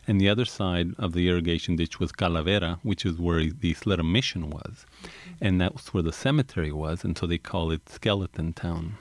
And 0.09 0.19
the 0.19 0.27
other 0.27 0.45
side 0.45 0.95
of 0.97 1.13
the 1.13 1.29
irrigation 1.29 1.75
ditch 1.75 1.99
was 1.99 2.11
Calavera, 2.11 2.79
which 2.81 3.05
is 3.05 3.19
where 3.19 3.41
the 3.41 3.73
Ysleta 3.75 4.03
mission 4.03 4.49
was, 4.49 4.87
and 5.39 5.61
that's 5.61 5.93
where 5.93 6.01
the 6.01 6.11
cemetery 6.11 6.71
was, 6.71 7.03
and 7.03 7.15
so 7.15 7.27
they 7.27 7.37
call 7.37 7.69
it 7.69 7.87
Skeleton 7.87 8.53
Town. 8.53 8.97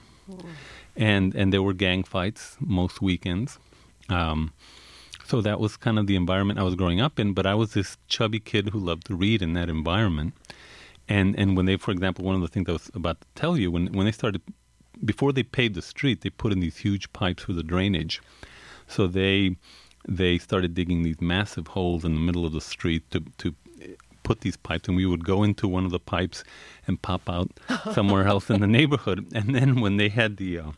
And 0.95 1.33
and 1.33 1.51
there 1.51 1.63
were 1.63 1.73
gang 1.73 2.03
fights 2.03 2.57
most 2.59 3.01
weekends. 3.01 3.57
Um, 4.07 4.53
so 5.25 5.41
that 5.41 5.59
was 5.59 5.77
kind 5.77 5.97
of 5.97 6.05
the 6.05 6.15
environment 6.15 6.59
I 6.59 6.63
was 6.63 6.75
growing 6.75 7.01
up 7.01 7.19
in. 7.19 7.33
But 7.33 7.47
I 7.47 7.55
was 7.55 7.73
this 7.73 7.97
chubby 8.07 8.39
kid 8.39 8.69
who 8.69 8.79
loved 8.79 9.07
to 9.07 9.15
read 9.15 9.41
in 9.41 9.53
that 9.53 9.67
environment. 9.67 10.35
And 11.07 11.35
and 11.39 11.57
when 11.57 11.65
they, 11.65 11.77
for 11.77 11.89
example, 11.89 12.23
one 12.23 12.35
of 12.35 12.41
the 12.41 12.47
things 12.53 12.69
I 12.69 12.73
was 12.73 12.91
about 12.93 13.19
to 13.21 13.27
tell 13.33 13.57
you, 13.57 13.71
when 13.71 13.87
when 13.97 14.05
they 14.05 14.11
started, 14.11 14.43
before 15.03 15.33
they 15.33 15.41
paved 15.41 15.73
the 15.73 15.81
street, 15.81 16.21
they 16.21 16.29
put 16.29 16.51
in 16.51 16.59
these 16.59 16.77
huge 16.77 17.11
pipes 17.13 17.41
for 17.45 17.53
the 17.53 17.63
drainage. 17.63 18.21
So 18.85 19.07
they 19.07 19.55
they 20.09 20.37
started 20.37 20.73
digging 20.73 21.03
these 21.03 21.21
massive 21.21 21.67
holes 21.67 22.03
in 22.03 22.13
the 22.15 22.19
middle 22.19 22.45
of 22.45 22.53
the 22.53 22.61
street 22.61 23.03
to 23.11 23.19
to 23.37 23.53
put 24.23 24.41
these 24.41 24.57
pipes, 24.57 24.87
and 24.87 24.95
we 24.97 25.05
would 25.05 25.23
go 25.25 25.43
into 25.43 25.67
one 25.67 25.85
of 25.85 25.91
the 25.91 25.99
pipes 25.99 26.43
and 26.87 27.01
pop 27.01 27.29
out 27.29 27.49
somewhere 27.93 28.27
else 28.27 28.49
in 28.49 28.59
the 28.61 28.67
neighborhood. 28.67 29.25
And 29.33 29.55
then 29.55 29.81
when 29.81 29.97
they 29.97 30.09
had 30.09 30.37
the 30.37 30.59
uh, 30.59 30.71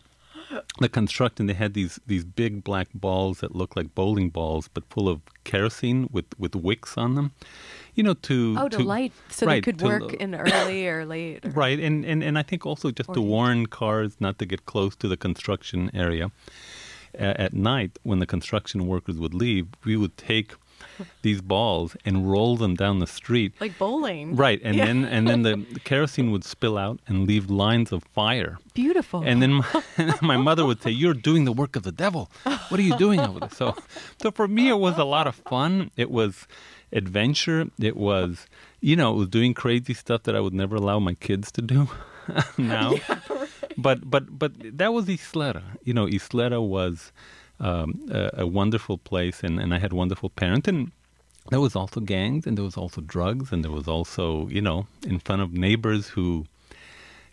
the 0.80 0.90
construction, 0.90 1.48
they 1.48 1.54
had 1.54 1.74
these 1.74 2.00
these 2.08 2.24
big 2.24 2.64
black 2.64 2.88
balls 2.94 3.40
that 3.40 3.56
looked 3.56 3.76
like 3.76 3.96
bowling 3.96 4.30
balls, 4.30 4.70
but 4.74 4.84
full 4.90 5.08
of 5.10 5.22
kerosene 5.44 6.08
with 6.12 6.26
with 6.38 6.56
wicks 6.56 6.98
on 6.98 7.16
them. 7.16 7.32
You 7.96 8.04
know, 8.04 8.14
to 8.14 8.56
Oh, 8.58 8.70
to, 8.70 8.80
light 8.80 9.12
so 9.30 9.46
they 9.46 9.60
could 9.62 9.80
to- 9.80 9.86
work 9.86 10.14
in 10.14 10.34
early 10.48 10.88
or 10.88 11.06
late. 11.06 11.46
or- 11.46 11.50
Right, 11.52 11.78
and, 11.80 12.06
and, 12.06 12.24
and 12.24 12.38
I 12.40 12.44
think 12.44 12.66
also 12.66 12.90
just 12.90 13.14
to 13.14 13.22
warn 13.22 13.66
cars 13.66 14.16
not 14.22 14.40
to 14.40 14.46
get 14.46 14.66
close 14.66 14.96
to 14.98 15.08
the 15.10 15.18
construction 15.18 15.92
area 15.94 16.32
at 17.16 17.54
night 17.54 18.00
when 18.04 18.20
the 18.20 18.26
construction 18.26 18.88
workers 18.88 19.18
would 19.18 19.34
leave, 19.34 19.68
we 19.84 19.96
would 19.98 20.16
take 20.18 20.54
these 21.22 21.42
balls 21.42 21.96
and 22.06 22.30
roll 22.32 22.58
them 22.58 22.74
down 22.76 23.00
the 23.00 23.08
street. 23.08 23.54
Like 23.60 23.78
bowling. 23.78 24.36
Right, 24.36 24.60
and 24.64 24.76
Yeah. 24.76 24.86
then 24.86 25.06
and 25.06 25.28
then 25.28 25.42
the, 25.44 25.56
the 25.74 25.80
kerosene 25.90 26.32
would 26.32 26.44
spill 26.44 26.78
out 26.78 27.00
and 27.08 27.28
leave 27.28 27.50
lines 27.50 27.92
of 27.92 28.04
fire. 28.04 28.58
Beautiful. 28.74 29.22
And 29.26 29.42
then 29.42 29.54
my, 29.54 29.84
my 30.22 30.38
mother 30.38 30.66
would 30.66 30.82
say, 30.82 30.90
"You're 30.92 31.14
doing 31.14 31.46
the 31.46 31.54
work 31.54 31.76
of 31.76 31.84
the 31.84 31.92
devil. 31.92 32.30
What 32.70 32.80
are 32.80 32.84
you 32.84 32.98
doing 32.98 33.20
over 33.20 33.40
there?" 33.40 33.50
So, 33.52 33.76
so 34.22 34.32
for 34.32 34.48
me, 34.48 34.70
it 34.70 34.80
was 34.80 34.98
a 34.98 35.04
lot 35.06 35.28
of 35.28 35.36
fun. 35.36 35.92
It 35.98 36.10
was 36.12 36.48
adventure. 36.92 37.68
It 37.80 37.96
was, 37.96 38.48
you 38.82 38.96
know, 38.96 39.14
it 39.14 39.18
was 39.18 39.28
doing 39.30 39.54
crazy 39.54 39.94
stuff 39.94 40.24
that 40.24 40.36
I 40.36 40.40
would 40.40 40.54
never 40.54 40.76
allow 40.76 41.00
my 41.00 41.14
kids 41.14 41.52
to 41.54 41.62
do 41.62 41.90
now. 42.58 42.96
But 43.78 44.10
but 44.10 44.38
but 44.38 44.52
that 44.78 44.94
was 44.94 45.06
Ysleta. 45.06 45.64
You 45.84 45.94
know, 45.94 46.06
Ysleta 46.06 46.66
was 46.66 47.12
um, 47.60 48.08
a, 48.12 48.32
a 48.40 48.48
wonderful 48.48 48.98
place, 48.98 49.44
and, 49.44 49.60
and 49.60 49.74
I 49.74 49.80
had 49.80 49.94
wonderful 49.94 50.30
parents 50.30 50.68
and. 50.68 50.92
There 51.50 51.60
was 51.60 51.76
also 51.76 52.00
gangs, 52.00 52.46
and 52.46 52.56
there 52.56 52.64
was 52.64 52.78
also 52.78 53.02
drugs, 53.02 53.52
and 53.52 53.64
there 53.64 53.72
was 53.72 53.88
also, 53.88 54.48
you 54.50 54.62
know, 54.62 54.86
in 55.08 55.18
front 55.18 55.42
of 55.42 55.52
neighbors 55.52 56.10
who 56.10 56.46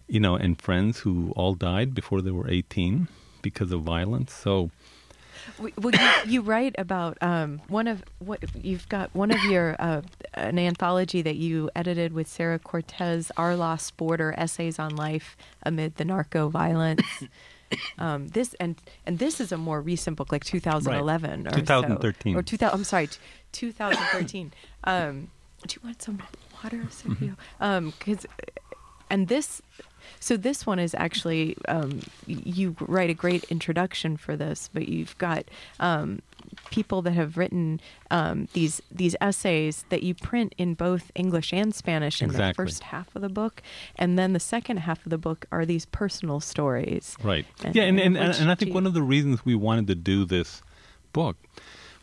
you 0.09 0.18
know, 0.18 0.35
and 0.35 0.61
friends 0.61 1.01
who 1.01 1.33
all 1.37 1.55
died 1.55 1.94
before 1.94 2.22
they 2.22 2.31
were 2.31 2.48
18 2.51 3.09
because 3.42 3.70
of 3.70 3.83
violence. 3.83 4.33
So, 4.33 4.70
Well, 5.58 5.92
you, 5.94 6.08
you 6.32 6.40
write 6.42 6.74
about 6.78 7.18
um, 7.20 7.61
one 7.68 7.87
of 7.88 8.02
what 8.18 8.40
you've 8.64 8.88
got 8.88 9.14
one 9.14 9.30
of 9.30 9.42
your 9.44 9.76
uh, 9.78 10.02
an 10.34 10.58
anthology 10.58 11.22
that 11.22 11.37
you 11.37 11.70
edited 11.74 12.12
with 12.12 12.28
Sarah 12.28 12.58
Cortez, 12.58 13.30
"Our 13.37 13.56
Lost 13.56 13.96
Border: 13.96 14.34
Essays 14.37 14.78
on 14.78 14.94
Life 14.96 15.37
Amid 15.62 15.96
the 15.96 16.04
Narco 16.04 16.48
Violence." 16.48 17.02
um, 17.98 18.28
this 18.28 18.54
and 18.61 18.76
and 19.06 19.18
this 19.18 19.40
is 19.40 19.52
a 19.52 19.56
more 19.58 19.80
recent 19.80 20.16
book, 20.16 20.32
like 20.32 20.44
2011 20.44 21.46
or 21.46 21.50
so. 21.50 21.56
2013. 21.56 22.37
or 22.37 22.42
2000. 22.42 22.74
I'm 22.78 22.84
sorry, 22.84 23.06
t- 23.08 23.18
2013. 23.52 24.52
um, 24.84 25.30
do 25.66 25.74
you 25.74 25.80
want 25.87 26.00
some 26.02 26.22
water, 26.62 26.78
Sergio? 26.90 27.37
Um 27.61 27.92
'cause 27.98 28.26
and 29.11 29.28
this 29.28 29.61
so 30.21 30.37
this 30.37 30.66
one 30.66 30.79
is 30.79 30.94
actually 30.94 31.57
um, 31.68 32.01
you 32.27 32.77
write 32.81 33.11
a 33.11 33.14
great 33.14 33.44
introduction 33.44 34.16
for 34.16 34.37
this 34.37 34.68
but 34.73 34.88
you've 34.88 35.16
got 35.18 35.44
um, 35.81 36.21
people 36.71 37.03
that 37.03 37.12
have 37.12 37.37
written 37.37 37.81
um, 38.11 38.49
these 38.53 38.81
these 38.90 39.14
essays 39.21 39.85
that 39.90 40.03
you 40.03 40.14
print 40.14 40.55
in 40.59 40.75
both 40.75 41.11
english 41.14 41.53
and 41.53 41.75
spanish 41.75 42.23
in 42.23 42.31
the 42.31 42.53
first 42.55 42.83
half 42.85 43.14
of 43.14 43.23
the 43.23 43.29
book 43.29 43.62
and 43.97 44.18
then 44.18 44.33
the 44.33 44.40
second 44.40 44.79
half 44.79 45.05
of 45.05 45.11
the 45.11 45.18
book 45.18 45.47
are 45.53 45.64
these 45.66 45.87
personal 45.87 46.40
stories 46.40 47.16
right. 47.23 47.47
And- 47.64 47.75
yeah, 47.75 47.85
and, 47.85 47.99
and 48.01 48.16
and, 48.16 48.35
and, 48.37 48.51
I 48.51 48.55
think 48.55 48.68
you- 48.71 48.75
one 48.75 48.87
of 48.87 48.94
the 48.94 49.03
reasons 49.03 49.44
we 49.44 49.55
wanted 49.55 49.87
to 49.88 49.94
do 49.94 50.25
this 50.25 50.62
book 51.12 51.37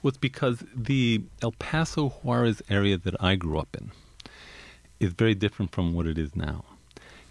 was 0.02 0.18
because 0.18 0.64
the 0.76 1.24
El 1.42 1.52
Paso 1.54 2.10
Juarez 2.10 2.62
area 2.70 2.98
that 2.98 3.16
I 3.20 3.36
grew 3.36 3.58
up 3.58 3.76
in 3.76 3.92
is 5.00 5.14
very 5.14 5.34
different 5.34 5.72
from 5.72 5.94
what 5.94 6.06
it 6.06 6.18
is 6.18 6.36
now. 6.36 6.64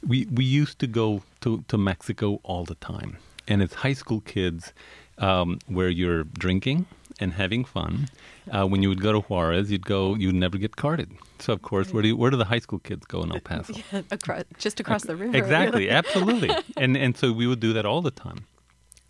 We 0.07 0.27
we 0.27 0.45
used 0.45 0.79
to 0.81 0.87
go 0.87 1.23
to, 1.41 1.65
to 1.69 1.79
Mexico 1.79 2.41
all 2.43 2.65
the 2.65 2.75
time, 2.77 3.19
and 3.49 3.63
as 3.63 3.75
high 3.75 3.95
school 3.95 4.21
kids, 4.21 4.73
um, 5.19 5.59
where 5.67 5.89
you're 5.89 6.25
drinking 6.25 6.87
and 7.21 7.33
having 7.35 7.65
fun. 7.65 8.09
Uh, 8.51 8.67
when 8.67 8.83
you 8.83 8.89
would 8.89 9.01
go 9.01 9.13
to 9.13 9.21
Juarez, 9.21 9.71
you'd 9.71 9.87
go, 9.87 10.15
you'd 10.15 10.35
never 10.35 10.59
get 10.59 10.77
carded. 10.77 11.11
So 11.39 11.53
of 11.53 11.63
course, 11.63 11.93
where 11.93 12.03
do 12.03 12.09
you, 12.09 12.17
where 12.17 12.31
do 12.31 12.37
the 12.37 12.45
high 12.45 12.59
school 12.59 12.79
kids 12.79 13.07
go 13.07 13.23
in 13.23 13.33
El 13.33 13.41
Paso? 13.41 13.75
across, 14.11 14.45
just 14.59 14.81
across 14.81 15.05
the 15.05 15.17
river 15.17 15.37
Exactly, 15.37 15.91
absolutely. 16.01 16.51
And 16.77 16.97
and 16.97 17.17
so 17.17 17.33
we 17.33 17.47
would 17.47 17.61
do 17.61 17.73
that 17.73 17.87
all 17.87 18.03
the 18.03 18.11
time, 18.11 18.47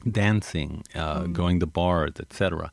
dancing, 0.08 0.84
uh, 0.94 1.24
going 1.24 1.60
to 1.60 1.66
bars, 1.66 2.14
etc. 2.20 2.70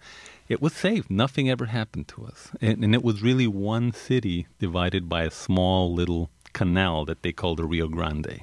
It 0.49 0.61
was 0.61 0.73
safe. 0.73 1.09
Nothing 1.09 1.49
ever 1.49 1.67
happened 1.67 2.09
to 2.09 2.25
us, 2.25 2.51
and, 2.59 2.83
and 2.83 2.93
it 2.93 3.03
was 3.03 3.21
really 3.21 3.47
one 3.47 3.93
city 3.93 4.47
divided 4.59 5.07
by 5.07 5.23
a 5.23 5.31
small 5.31 5.93
little 5.93 6.29
canal 6.53 7.05
that 7.05 7.23
they 7.23 7.31
called 7.31 7.57
the 7.57 7.65
Rio 7.65 7.87
Grande, 7.87 8.41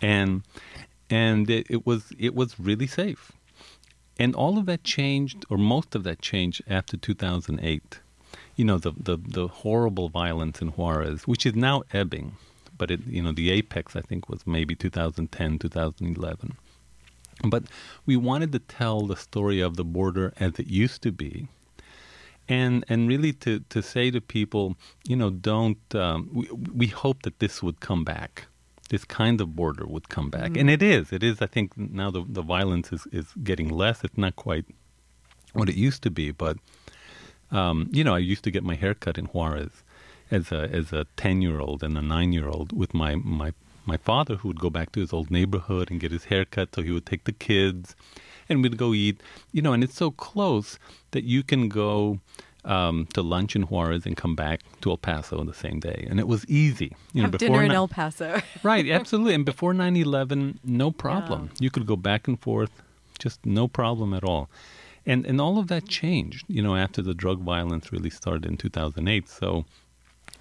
and 0.00 0.42
and 1.10 1.48
it, 1.50 1.66
it 1.70 1.86
was 1.86 2.12
it 2.18 2.34
was 2.34 2.58
really 2.58 2.86
safe. 2.86 3.32
And 4.18 4.34
all 4.34 4.58
of 4.58 4.66
that 4.66 4.82
changed, 4.82 5.44
or 5.50 5.58
most 5.58 5.94
of 5.94 6.02
that 6.04 6.22
changed 6.22 6.62
after 6.66 6.96
2008. 6.96 8.00
You 8.56 8.64
know, 8.64 8.78
the, 8.78 8.92
the, 8.92 9.18
the 9.18 9.48
horrible 9.48 10.08
violence 10.08 10.62
in 10.62 10.68
Juarez, 10.68 11.26
which 11.26 11.44
is 11.44 11.54
now 11.54 11.82
ebbing, 11.92 12.36
but 12.78 12.90
it, 12.90 13.06
you 13.06 13.22
know, 13.22 13.32
the 13.32 13.50
apex, 13.50 13.94
I 13.94 14.00
think, 14.00 14.30
was 14.30 14.46
maybe 14.46 14.74
2010, 14.74 15.58
2011. 15.58 16.56
But 17.44 17.64
we 18.06 18.16
wanted 18.16 18.52
to 18.52 18.58
tell 18.58 19.02
the 19.02 19.16
story 19.16 19.60
of 19.60 19.76
the 19.76 19.84
border 19.84 20.32
as 20.38 20.58
it 20.58 20.68
used 20.68 21.02
to 21.02 21.12
be. 21.12 21.48
And, 22.48 22.84
and 22.88 23.08
really 23.08 23.32
to, 23.32 23.60
to 23.70 23.82
say 23.82 24.10
to 24.12 24.20
people, 24.20 24.76
you 25.06 25.16
know, 25.16 25.30
don't, 25.30 25.78
um, 25.94 26.30
we, 26.32 26.48
we 26.52 26.86
hope 26.86 27.22
that 27.22 27.40
this 27.40 27.62
would 27.62 27.80
come 27.80 28.04
back 28.04 28.46
this 28.88 29.04
kind 29.04 29.40
of 29.40 29.56
border 29.56 29.86
would 29.86 30.08
come 30.08 30.30
back. 30.30 30.56
And 30.56 30.70
it 30.70 30.82
is. 30.82 31.12
It 31.12 31.22
is. 31.22 31.42
I 31.42 31.46
think 31.46 31.76
now 31.76 32.10
the, 32.10 32.24
the 32.28 32.42
violence 32.42 32.92
is, 32.92 33.06
is 33.12 33.32
getting 33.42 33.68
less. 33.68 34.04
It's 34.04 34.16
not 34.16 34.36
quite 34.36 34.64
what 35.52 35.68
it 35.68 35.74
used 35.74 36.02
to 36.04 36.10
be. 36.10 36.30
But, 36.30 36.58
um, 37.50 37.88
you 37.92 38.04
know, 38.04 38.14
I 38.14 38.18
used 38.18 38.44
to 38.44 38.50
get 38.50 38.62
my 38.62 38.74
hair 38.74 38.94
cut 38.94 39.18
in 39.18 39.26
Juarez 39.26 39.82
as 40.30 40.52
a, 40.52 40.68
as 40.72 40.92
a 40.92 41.06
10 41.16 41.42
year 41.42 41.60
old 41.60 41.82
and 41.82 41.96
a 41.98 42.02
9 42.02 42.32
year 42.32 42.48
old 42.48 42.72
with 42.72 42.94
my, 42.94 43.16
my, 43.16 43.52
my 43.84 43.96
father 43.96 44.36
who 44.36 44.48
would 44.48 44.60
go 44.60 44.70
back 44.70 44.92
to 44.92 45.00
his 45.00 45.12
old 45.12 45.30
neighborhood 45.30 45.90
and 45.90 46.00
get 46.00 46.12
his 46.12 46.24
hair 46.24 46.44
cut. 46.44 46.74
So 46.74 46.82
he 46.82 46.90
would 46.90 47.06
take 47.06 47.24
the 47.24 47.32
kids 47.32 47.96
and 48.48 48.62
we'd 48.62 48.76
go 48.76 48.94
eat, 48.94 49.20
you 49.52 49.62
know, 49.62 49.72
and 49.72 49.82
it's 49.84 49.96
so 49.96 50.10
close 50.10 50.78
that 51.12 51.24
you 51.24 51.42
can 51.42 51.68
go 51.68 52.20
um, 52.64 53.06
to 53.14 53.22
lunch 53.22 53.54
in 53.54 53.62
Juarez 53.62 54.06
and 54.06 54.16
come 54.16 54.34
back 54.34 54.60
to 54.80 54.90
El 54.90 54.96
Paso 54.96 55.42
the 55.44 55.54
same 55.54 55.80
day. 55.80 56.06
And 56.10 56.18
it 56.18 56.26
was 56.26 56.44
easy. 56.46 56.96
You 57.12 57.22
know, 57.22 57.26
have 57.26 57.32
know, 57.32 57.38
dinner 57.38 57.62
in 57.62 57.70
el 57.70 57.88
paso 57.88 58.40
Right, 58.62 58.88
absolutely. 58.88 59.34
And 59.34 59.44
before 59.44 59.72
9 59.72 59.96
11, 59.96 60.58
no 60.64 60.90
problem. 60.90 61.50
You 61.60 61.70
could 61.70 61.86
go 61.86 61.96
back 61.96 62.26
and 62.28 62.40
forth, 62.40 62.70
just 63.18 63.44
no 63.46 63.68
problem 63.68 64.12
at 64.12 64.24
all. 64.24 64.50
and 65.06 65.24
and 65.24 65.40
all 65.40 65.58
of 65.58 65.68
that 65.68 65.86
changed, 65.88 66.44
you 66.48 66.60
know, 66.62 66.74
after 66.74 67.00
the 67.00 67.14
drug 67.14 67.40
violence 67.40 67.92
really 67.92 68.10
started 68.10 68.44
in 68.44 68.56
2008. 68.56 69.28
So, 69.28 69.64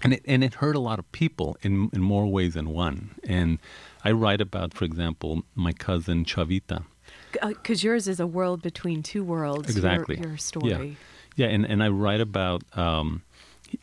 and 0.02 0.14
it 0.14 0.24
and 0.26 0.44
it 0.44 0.56
hurt 0.56 0.76
a 0.76 0.80
lot 0.80 0.98
of 0.98 1.10
people 1.12 1.56
in 1.62 1.90
in 1.94 2.02
more 2.02 2.26
ways 2.26 2.56
than 2.56 2.70
one. 2.70 3.12
And 3.24 3.60
I 4.04 4.12
write 4.12 4.42
about, 4.42 4.74
for 4.74 4.86
example, 4.86 5.44
my 5.54 5.72
cousin 5.74 6.26
Chavita. 6.26 6.86
Because 7.42 7.84
uh, 7.84 7.88
yours 7.88 8.08
is 8.08 8.20
a 8.20 8.28
world 8.28 8.62
between 8.62 9.04
two 9.04 9.24
worlds. 9.24 9.68
your- 9.70 9.78
Exactly. 9.78 10.18
Your, 10.18 10.38
story. 10.38 10.98
Yeah, 11.36 11.48
yeah, 11.48 11.54
and 11.54 11.66
and 11.66 11.84
I 11.84 11.90
write 11.90 12.22
about. 12.22 12.64
Um, 12.76 13.22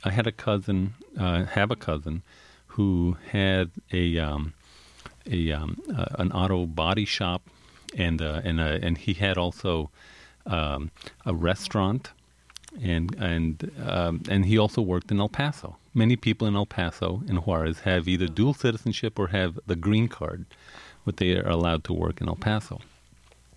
I 0.05 0.11
had 0.11 0.27
a 0.27 0.33
cousin, 0.33 0.95
uh, 1.19 1.45
have 1.45 1.71
a 1.71 1.77
cousin, 1.77 2.23
who 2.69 3.17
had 3.31 3.71
a 3.93 4.19
um, 4.19 4.55
a 5.31 5.53
um, 5.53 5.81
uh, 5.95 6.07
an 6.19 6.33
auto 6.33 6.67
body 6.67 7.05
shop, 7.05 7.43
and 7.97 8.23
uh, 8.23 8.41
and 8.45 8.61
uh, 8.61 8.79
and 8.83 8.97
he 8.99 9.15
had 9.15 9.37
also 9.37 9.91
um, 10.47 10.91
a 11.27 11.35
restaurant, 11.35 12.11
and 12.83 13.15
and 13.19 13.71
um, 13.87 14.23
and 14.31 14.47
he 14.47 14.57
also 14.59 14.81
worked 14.81 15.11
in 15.11 15.21
El 15.21 15.29
Paso. 15.29 15.77
Many 15.95 16.17
people 16.17 16.47
in 16.49 16.57
El 16.57 16.65
Paso 16.67 17.23
and 17.29 17.39
Juarez 17.45 17.81
have 17.81 18.09
either 18.09 18.27
dual 18.27 18.55
citizenship 18.55 19.19
or 19.19 19.29
have 19.29 19.59
the 19.67 19.77
green 19.77 20.09
card, 20.09 20.47
but 21.05 21.19
they 21.19 21.37
are 21.37 21.47
allowed 21.49 21.85
to 21.85 21.93
work 21.93 22.21
in 22.23 22.29
El 22.29 22.37
Paso. 22.37 22.81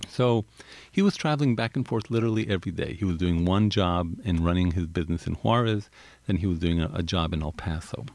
So 0.09 0.45
he 0.91 1.01
was 1.01 1.15
traveling 1.15 1.55
back 1.55 1.75
and 1.75 1.87
forth 1.87 2.09
literally 2.09 2.49
every 2.49 2.71
day. 2.71 2.93
He 2.93 3.05
was 3.05 3.17
doing 3.17 3.45
one 3.45 3.69
job 3.69 4.13
and 4.23 4.45
running 4.45 4.71
his 4.71 4.87
business 4.87 5.27
in 5.27 5.33
Juarez, 5.35 5.89
then 6.27 6.37
he 6.37 6.47
was 6.47 6.59
doing 6.59 6.81
a, 6.81 6.89
a 6.93 7.03
job 7.03 7.33
in 7.33 7.41
El 7.41 7.51
Paso. 7.51 8.05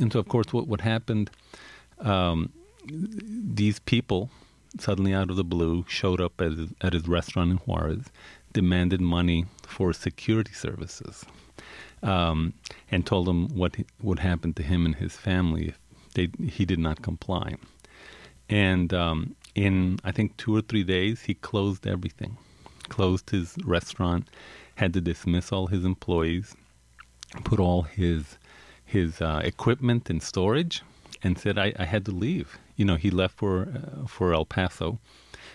And 0.00 0.12
so, 0.12 0.18
of 0.18 0.28
course, 0.28 0.52
what, 0.52 0.66
what 0.66 0.80
happened, 0.80 1.30
um, 2.00 2.52
these 2.86 3.78
people 3.80 4.30
suddenly 4.78 5.14
out 5.14 5.30
of 5.30 5.36
the 5.36 5.44
blue 5.44 5.84
showed 5.88 6.20
up 6.20 6.40
at 6.40 6.52
his, 6.52 6.70
at 6.80 6.92
his 6.92 7.06
restaurant 7.06 7.50
in 7.50 7.56
Juarez, 7.58 8.06
demanded 8.52 9.00
money 9.00 9.46
for 9.62 9.92
security 9.92 10.52
services, 10.52 11.24
um, 12.02 12.54
and 12.90 13.06
told 13.06 13.28
him 13.28 13.48
what 13.56 13.76
would 14.02 14.18
happen 14.18 14.52
to 14.54 14.62
him 14.62 14.84
and 14.84 14.96
his 14.96 15.14
family 15.14 15.68
if 15.68 15.78
they, 16.14 16.28
he 16.42 16.64
did 16.64 16.78
not 16.78 17.02
comply. 17.02 17.54
And 18.48 18.92
um, 18.92 19.36
in, 19.54 19.98
I 20.04 20.12
think, 20.12 20.36
two 20.36 20.54
or 20.56 20.60
three 20.62 20.84
days, 20.84 21.22
he 21.22 21.34
closed 21.34 21.86
everything, 21.86 22.36
closed 22.88 23.30
his 23.30 23.56
restaurant, 23.64 24.28
had 24.76 24.92
to 24.94 25.00
dismiss 25.00 25.52
all 25.52 25.68
his 25.68 25.84
employees, 25.84 26.54
put 27.44 27.58
all 27.60 27.82
his 27.82 28.38
his 28.84 29.20
uh, 29.20 29.40
equipment 29.44 30.10
in 30.10 30.20
storage, 30.20 30.82
and 31.22 31.38
said, 31.38 31.58
I, 31.58 31.72
"I 31.78 31.84
had 31.84 32.04
to 32.06 32.12
leave." 32.12 32.58
You 32.76 32.84
know, 32.84 32.96
he 32.96 33.10
left 33.10 33.36
for 33.36 33.62
uh, 33.62 34.06
for 34.06 34.34
El 34.34 34.44
Paso. 34.44 34.98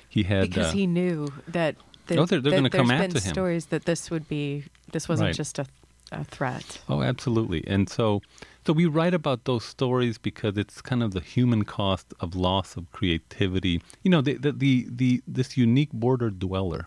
He 0.08 0.24
had 0.24 0.42
Because 0.50 0.68
uh, 0.68 0.72
he 0.72 0.88
knew 0.88 1.28
that. 1.48 1.76
that 2.08 2.18
Oh, 2.18 2.26
they're- 2.26 2.42
they're 2.42 2.54
gonna 2.54 2.70
come 2.72 2.90
after 2.92 3.14
been 3.14 3.22
him. 3.24 3.34
stories 3.34 3.66
that 3.68 3.86
this 3.86 4.10
would 4.10 4.28
be. 4.28 4.64
This 4.92 5.08
wasn't 5.08 5.28
Right. 5.28 5.36
just 5.36 5.60
a, 5.60 5.66
a 6.12 6.24
threat. 6.24 6.80
Oh, 6.90 7.04
absolutely. 7.04 7.64
And 7.68 7.88
so, 7.88 8.22
so 8.70 8.74
we 8.74 8.86
write 8.86 9.16
about 9.16 9.46
those 9.46 9.66
stories 9.66 10.20
because 10.20 10.56
it's 10.56 10.80
kind 10.80 11.02
of 11.02 11.10
the 11.12 11.22
human 11.22 11.66
cost 11.66 12.14
of 12.20 12.36
loss 12.36 12.78
of 12.78 12.92
creativity. 12.92 13.82
You 14.04 14.12
know, 14.12 14.22
the 14.22 14.36
the 14.36 14.52
the, 14.52 14.88
the 14.92 15.24
this 15.28 15.58
unique 15.58 15.92
border 15.92 16.30
dweller 16.30 16.86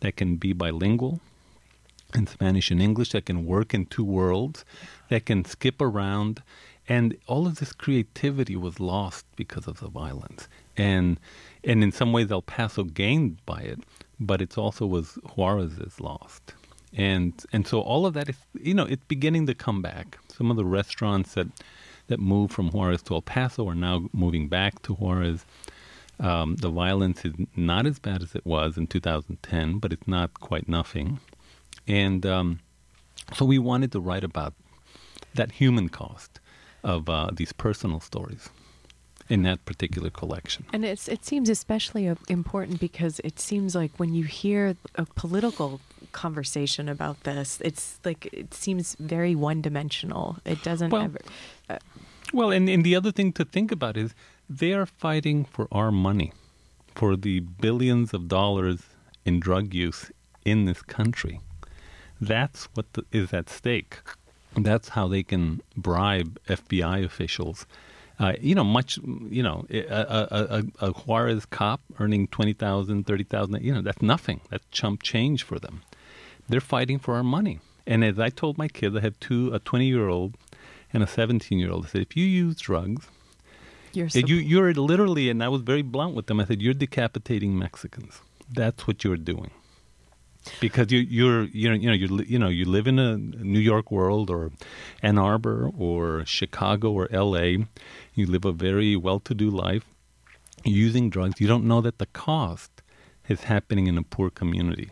that 0.00 0.16
can 0.16 0.34
be 0.38 0.52
bilingual 0.52 1.20
in 2.16 2.26
Spanish 2.26 2.72
and 2.72 2.82
English, 2.82 3.12
that 3.12 3.26
can 3.26 3.46
work 3.46 3.72
in 3.72 3.86
two 3.86 4.02
worlds, 4.02 4.64
that 5.08 5.24
can 5.24 5.44
skip 5.44 5.80
around, 5.80 6.42
and 6.88 7.16
all 7.28 7.46
of 7.46 7.60
this 7.60 7.72
creativity 7.72 8.56
was 8.56 8.80
lost 8.80 9.24
because 9.36 9.68
of 9.68 9.78
the 9.78 9.86
violence. 9.86 10.48
And 10.76 11.20
and 11.62 11.84
in 11.84 11.92
some 11.92 12.12
ways, 12.12 12.32
El 12.32 12.42
Paso 12.42 12.82
gained 12.82 13.36
by 13.46 13.60
it, 13.60 13.78
but 14.18 14.42
it's 14.42 14.58
also 14.58 14.84
was 14.84 15.16
Juarez's 15.36 16.00
lost. 16.00 16.54
And 16.96 17.32
and 17.52 17.66
so 17.66 17.80
all 17.80 18.06
of 18.06 18.14
that 18.14 18.28
is 18.28 18.36
you 18.60 18.74
know 18.74 18.84
it's 18.84 19.04
beginning 19.06 19.46
to 19.46 19.54
come 19.54 19.82
back. 19.82 20.18
Some 20.36 20.50
of 20.50 20.56
the 20.56 20.64
restaurants 20.64 21.34
that 21.34 21.48
that 22.06 22.20
moved 22.20 22.52
from 22.52 22.70
Juarez 22.70 23.02
to 23.02 23.14
El 23.14 23.22
Paso 23.22 23.68
are 23.68 23.74
now 23.74 24.08
moving 24.12 24.48
back 24.48 24.82
to 24.82 24.92
Juarez. 24.92 25.44
Um, 26.20 26.56
the 26.56 26.70
violence 26.70 27.24
is 27.24 27.34
not 27.56 27.86
as 27.86 27.98
bad 27.98 28.22
as 28.22 28.36
it 28.36 28.46
was 28.46 28.76
in 28.76 28.86
2010, 28.86 29.78
but 29.78 29.92
it's 29.92 30.06
not 30.06 30.34
quite 30.34 30.68
nothing. 30.68 31.18
And 31.88 32.24
um, 32.24 32.60
so 33.34 33.44
we 33.44 33.58
wanted 33.58 33.90
to 33.92 34.00
write 34.00 34.22
about 34.22 34.54
that 35.34 35.52
human 35.52 35.88
cost 35.88 36.38
of 36.84 37.08
uh, 37.08 37.30
these 37.32 37.52
personal 37.52 37.98
stories 37.98 38.48
in 39.28 39.42
that 39.42 39.64
particular 39.64 40.10
collection. 40.10 40.66
And 40.72 40.84
it 40.84 41.24
seems 41.24 41.48
especially 41.48 42.08
uh, 42.08 42.14
important 42.28 42.78
because 42.78 43.20
it 43.24 43.40
seems 43.40 43.74
like 43.74 43.90
when 43.96 44.14
you 44.14 44.24
hear 44.24 44.76
a 44.96 45.06
political 45.06 45.80
conversation 46.14 46.88
about 46.88 47.16
this, 47.24 47.60
it's 47.68 47.98
like 48.04 48.22
it 48.32 48.54
seems 48.54 48.96
very 48.98 49.34
one 49.34 49.60
dimensional. 49.60 50.38
It 50.44 50.62
doesn't 50.62 50.90
Well, 50.90 51.02
ever. 51.02 51.20
Uh, 51.68 51.78
Well, 52.32 52.50
and, 52.50 52.68
and 52.68 52.82
the 52.84 52.96
other 52.96 53.12
thing 53.12 53.32
to 53.34 53.44
think 53.44 53.70
about 53.70 53.96
is 53.96 54.14
they 54.48 54.72
are 54.72 54.86
fighting 54.86 55.44
for 55.44 55.68
our 55.70 55.92
money, 55.92 56.32
for 56.94 57.16
the 57.16 57.40
billions 57.40 58.14
of 58.14 58.28
dollars 58.28 58.80
in 59.24 59.40
drug 59.40 59.74
use 59.74 60.10
in 60.44 60.64
this 60.64 60.82
country. 60.82 61.40
That's 62.20 62.64
what 62.74 62.86
the, 62.94 63.04
is 63.12 63.32
at 63.32 63.48
stake. 63.50 63.98
That's 64.56 64.90
how 64.90 65.08
they 65.08 65.22
can 65.22 65.60
bribe 65.76 66.38
FBI 66.48 67.04
officials. 67.04 67.66
Uh, 68.20 68.34
you 68.40 68.54
know, 68.54 68.62
much, 68.64 68.98
you 69.28 69.42
know, 69.42 69.66
a, 69.70 69.80
a, 69.80 70.20
a, 70.58 70.88
a 70.88 70.90
Juarez 70.92 71.44
cop 71.46 71.80
earning 71.98 72.28
20000 72.28 73.06
30000 73.06 73.62
you 73.64 73.74
know, 73.74 73.82
that's 73.82 74.02
nothing. 74.02 74.40
That's 74.50 74.64
chump 74.70 75.02
change 75.02 75.42
for 75.42 75.58
them. 75.58 75.82
They're 76.48 76.60
fighting 76.60 76.98
for 76.98 77.14
our 77.14 77.22
money. 77.22 77.60
And 77.86 78.04
as 78.04 78.18
I 78.18 78.30
told 78.30 78.58
my 78.58 78.68
kids, 78.68 78.96
I 78.96 79.00
have 79.00 79.18
two, 79.20 79.52
a 79.52 79.58
20 79.58 79.86
year 79.86 80.08
old 80.08 80.36
and 80.92 81.02
a 81.02 81.06
17 81.06 81.58
year 81.58 81.70
old. 81.70 81.86
I 81.86 81.88
said, 81.88 82.02
if 82.02 82.16
you 82.16 82.24
use 82.24 82.56
drugs, 82.56 83.08
you're 83.92 84.06
uh, 84.06 84.26
you, 84.26 84.36
you're 84.36 84.72
literally, 84.74 85.30
and 85.30 85.42
I 85.42 85.48
was 85.48 85.62
very 85.62 85.82
blunt 85.82 86.14
with 86.14 86.26
them. 86.26 86.40
I 86.40 86.44
said, 86.46 86.60
you're 86.60 86.74
decapitating 86.74 87.58
Mexicans. 87.58 88.20
That's 88.52 88.86
what 88.86 89.04
you're 89.04 89.16
doing. 89.16 89.50
Because 90.60 90.92
you, 90.92 90.98
you're, 90.98 91.44
you 91.44 91.70
know, 91.70 91.74
you 91.74 91.88
know, 91.88 91.94
you, 91.94 92.24
you 92.26 92.38
know, 92.38 92.48
you 92.48 92.66
live 92.66 92.86
in 92.86 92.98
a 92.98 93.16
New 93.16 93.60
York 93.60 93.90
world, 93.90 94.28
or 94.28 94.50
Ann 95.02 95.16
Arbor, 95.16 95.70
or 95.78 96.26
Chicago, 96.26 96.92
or 96.92 97.08
L.A. 97.10 97.66
You 98.14 98.26
live 98.26 98.44
a 98.44 98.52
very 98.52 98.94
well-to-do 98.94 99.48
life. 99.48 99.84
Using 100.64 101.08
drugs. 101.08 101.40
You 101.40 101.46
don't 101.46 101.64
know 101.64 101.80
that 101.80 101.98
the 101.98 102.06
cost 102.06 102.82
is 103.28 103.44
happening 103.44 103.86
in 103.86 103.96
a 103.96 104.02
poor 104.02 104.28
community, 104.28 104.90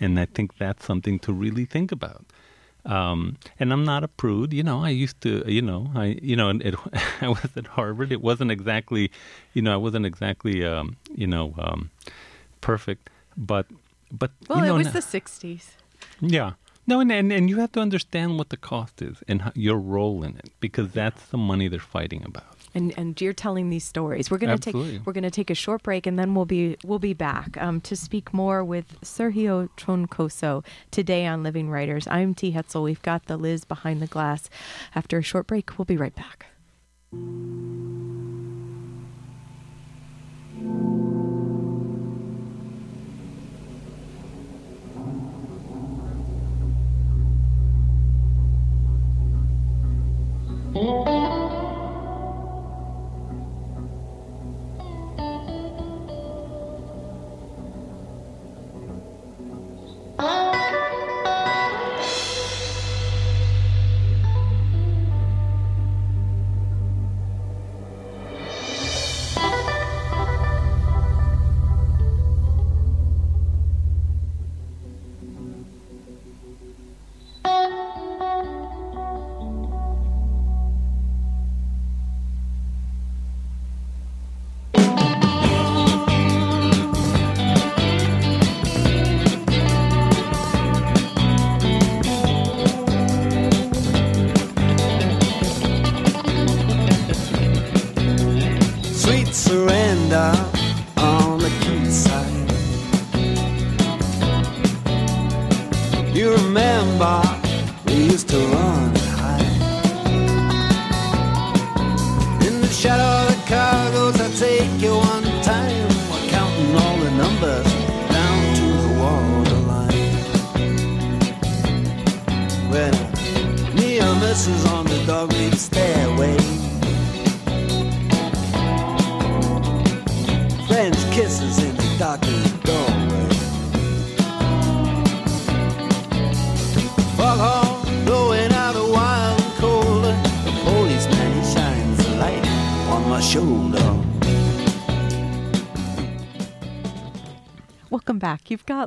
and 0.00 0.18
I 0.18 0.26
think 0.26 0.58
that's 0.58 0.84
something 0.84 1.18
to 1.20 1.32
really 1.32 1.64
think 1.64 1.92
about. 1.92 2.24
Um, 2.84 3.36
and 3.60 3.72
I'm 3.72 3.84
not 3.84 4.02
a 4.04 4.08
prude, 4.08 4.52
you 4.52 4.62
know. 4.62 4.82
I 4.82 4.90
used 4.90 5.20
to, 5.22 5.42
you 5.46 5.60
know, 5.60 5.90
I, 5.94 6.18
you 6.22 6.36
know, 6.36 6.48
it, 6.50 6.74
I 7.20 7.28
was 7.28 7.50
at 7.56 7.66
Harvard. 7.66 8.12
It 8.12 8.22
wasn't 8.22 8.50
exactly, 8.50 9.10
you 9.52 9.60
know, 9.62 9.72
I 9.74 9.76
wasn't 9.76 10.06
exactly, 10.06 10.64
um, 10.64 10.96
you 11.14 11.26
know, 11.26 11.54
um, 11.58 11.90
perfect, 12.60 13.10
but, 13.36 13.66
but 14.10 14.30
well, 14.48 14.58
you 14.60 14.64
know, 14.66 14.74
it 14.74 14.78
was 14.78 14.86
now- 14.86 14.92
the 14.92 15.00
'60s. 15.00 15.64
yeah. 16.20 16.52
No, 16.86 17.00
and, 17.00 17.12
and 17.12 17.30
and 17.30 17.50
you 17.50 17.58
have 17.60 17.72
to 17.72 17.80
understand 17.80 18.38
what 18.38 18.48
the 18.48 18.56
cost 18.56 19.02
is 19.02 19.22
and 19.28 19.42
how, 19.42 19.52
your 19.54 19.76
role 19.76 20.24
in 20.24 20.36
it 20.38 20.48
because 20.58 20.90
that's 20.92 21.22
the 21.26 21.36
money 21.36 21.68
they're 21.68 21.78
fighting 21.78 22.24
about 22.24 22.56
and 22.74 22.92
and 22.96 23.20
you're 23.20 23.32
telling 23.32 23.70
these 23.70 23.84
stories. 23.84 24.30
We're 24.30 24.38
gonna 24.38 24.52
Absolutely. 24.52 24.98
take 24.98 25.06
we're 25.06 25.12
gonna 25.12 25.30
take 25.30 25.50
a 25.50 25.54
short 25.54 25.82
break, 25.82 26.06
and 26.06 26.18
then 26.18 26.34
we'll 26.34 26.44
be 26.44 26.76
we'll 26.84 26.98
be 26.98 27.14
back 27.14 27.56
um, 27.60 27.80
to 27.82 27.96
speak 27.96 28.32
more 28.32 28.64
with 28.64 29.00
Sergio 29.02 29.68
Troncoso 29.76 30.64
today 30.90 31.26
on 31.26 31.42
Living 31.42 31.70
Writers. 31.70 32.06
I'm 32.08 32.34
T 32.34 32.52
Hetzel. 32.52 32.84
We've 32.84 33.02
got 33.02 33.26
the 33.26 33.36
Liz 33.36 33.64
behind 33.64 34.00
the 34.02 34.06
glass. 34.06 34.48
After 34.94 35.18
a 35.18 35.22
short 35.22 35.46
break, 35.46 35.78
we'll 35.78 35.86
be 35.86 35.96
right 35.96 36.14
back. 36.14 36.46
Música 50.78 51.47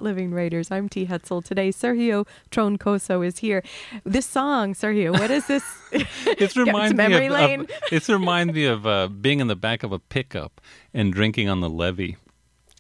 back. 0.02 0.12
Living 0.12 0.32
Writers. 0.32 0.72
I'm 0.72 0.90
T. 0.90 1.06
Hetzel. 1.06 1.44
Today, 1.44 1.70
Sergio 1.70 2.28
Troncoso 2.52 3.26
is 3.26 3.40
here. 3.40 3.64
This 4.04 4.26
song, 4.26 4.74
Sergio, 4.74 5.12
what 5.14 5.32
is 5.32 5.48
this? 5.48 5.64
It 6.26 6.56
reminds 6.56 6.92
it's 6.92 6.98
me 6.98 7.08
memory 7.08 7.26
of, 7.28 7.34
lane. 7.34 7.62
of 7.62 7.70
it 7.92 8.08
reminds 8.08 8.54
me 8.54 8.66
of 8.66 8.88
uh, 8.88 9.08
being 9.08 9.40
in 9.40 9.48
the 9.48 9.56
back 9.56 9.84
of 9.84 9.92
a 9.92 10.00
pickup 10.00 10.62
and 10.94 11.14
drinking 11.14 11.50
on 11.50 11.60
the 11.62 11.70
levee. 11.70 12.18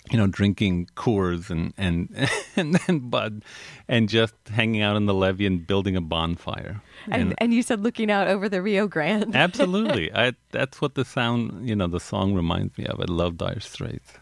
You 0.10 0.18
know, 0.18 0.28
drinking 0.28 0.88
Coors 0.96 1.50
and 1.50 1.74
and 1.78 2.30
and 2.56 2.74
then 2.74 3.10
Bud, 3.10 3.44
and 3.88 4.10
just 4.10 4.34
hanging 4.50 4.82
out 4.82 4.96
on 4.96 5.06
the 5.06 5.14
levee 5.14 5.46
and 5.46 5.66
building 5.66 5.96
a 5.96 6.02
bonfire. 6.02 6.82
and, 7.08 7.36
and 7.38 7.54
you 7.54 7.62
said 7.62 7.82
looking 7.82 8.10
out 8.10 8.28
over 8.28 8.50
the 8.50 8.62
Rio 8.62 8.88
Grande. 8.88 9.36
absolutely, 9.36 10.12
I, 10.14 10.34
that's 10.52 10.82
what 10.82 10.96
the 10.96 11.06
sound, 11.06 11.70
you 11.70 11.76
know, 11.76 11.88
the 11.88 12.00
song 12.00 12.34
reminds 12.34 12.78
me 12.78 12.86
of. 12.86 13.00
I 13.00 13.06
love 13.08 13.38
Dire 13.38 13.60
Straits. 13.60 14.14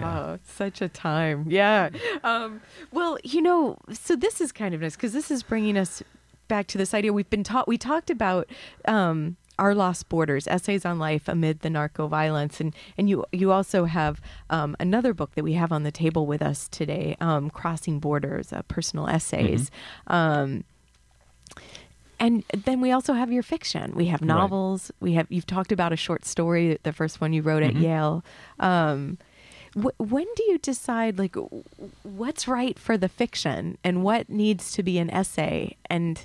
Oh, 0.00 0.38
such 0.44 0.80
a 0.80 0.88
time. 0.88 1.46
Yeah. 1.48 1.90
Um, 2.22 2.60
well, 2.92 3.18
you 3.24 3.42
know, 3.42 3.78
so 3.92 4.16
this 4.16 4.40
is 4.40 4.52
kind 4.52 4.74
of 4.74 4.80
nice 4.80 4.94
because 4.96 5.12
this 5.12 5.30
is 5.30 5.42
bringing 5.42 5.76
us 5.76 6.02
back 6.48 6.66
to 6.68 6.78
this 6.78 6.94
idea 6.94 7.12
we've 7.12 7.30
been 7.30 7.44
taught. 7.44 7.66
We 7.66 7.78
talked 7.78 8.10
about 8.10 8.48
um, 8.86 9.36
our 9.58 9.74
lost 9.74 10.08
borders, 10.08 10.46
essays 10.46 10.84
on 10.84 10.98
life 10.98 11.28
amid 11.28 11.60
the 11.60 11.70
narco 11.70 12.06
violence, 12.06 12.60
and 12.60 12.74
and 12.96 13.08
you 13.08 13.24
you 13.32 13.52
also 13.52 13.84
have 13.84 14.20
um, 14.50 14.76
another 14.80 15.14
book 15.14 15.34
that 15.34 15.44
we 15.44 15.54
have 15.54 15.72
on 15.72 15.82
the 15.82 15.92
table 15.92 16.26
with 16.26 16.42
us 16.42 16.68
today, 16.68 17.16
um, 17.20 17.50
Crossing 17.50 17.98
Borders, 18.00 18.52
uh, 18.52 18.62
personal 18.62 19.08
essays. 19.08 19.70
Um, 20.06 20.64
and 22.18 22.44
then 22.52 22.80
we 22.80 22.92
also 22.92 23.14
have 23.14 23.32
your 23.32 23.42
fiction. 23.42 23.94
We 23.96 24.06
have 24.06 24.20
novels. 24.22 24.92
We 25.00 25.14
have 25.14 25.26
you've 25.28 25.46
talked 25.46 25.72
about 25.72 25.92
a 25.92 25.96
short 25.96 26.24
story, 26.24 26.78
the 26.82 26.92
first 26.92 27.20
one 27.20 27.32
you 27.32 27.42
wrote 27.42 27.62
at 27.64 27.74
Yale. 27.74 28.24
Wh- 29.74 29.98
when 30.00 30.26
do 30.36 30.42
you 30.48 30.58
decide 30.58 31.18
like 31.18 31.32
w- 31.32 31.64
what's 32.02 32.46
right 32.48 32.78
for 32.78 32.96
the 32.98 33.08
fiction 33.08 33.78
and 33.84 34.02
what 34.02 34.28
needs 34.28 34.72
to 34.72 34.82
be 34.82 34.98
an 34.98 35.10
essay? 35.10 35.76
And 35.88 36.24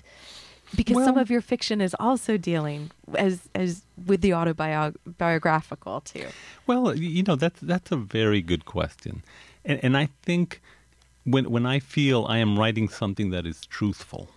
because 0.76 0.96
some 1.06 1.18
of 1.18 1.30
your 1.30 1.42
fiction 1.42 1.80
is 1.82 1.96
also 2.00 2.38
dealing 2.38 2.92
as 3.16 3.48
as 3.56 3.84
with 4.06 4.22
the 4.22 4.34
autobiographical 4.34 6.02
too. 6.02 6.28
Well, 6.66 6.96
you 6.98 7.24
know 7.24 7.36
that's 7.36 7.60
that's 7.62 7.92
a 7.92 7.96
very 7.98 8.42
good 8.42 8.66
question, 8.66 9.24
and, 9.66 9.80
and 9.84 9.98
I 9.98 10.10
think 10.24 10.62
when 11.24 11.50
when 11.50 11.66
I 11.66 11.80
feel 11.80 12.26
I 12.26 12.38
am 12.40 12.58
writing 12.60 12.90
something 12.90 13.30
that 13.32 13.46
is 13.46 13.66
truthful, 13.68 14.28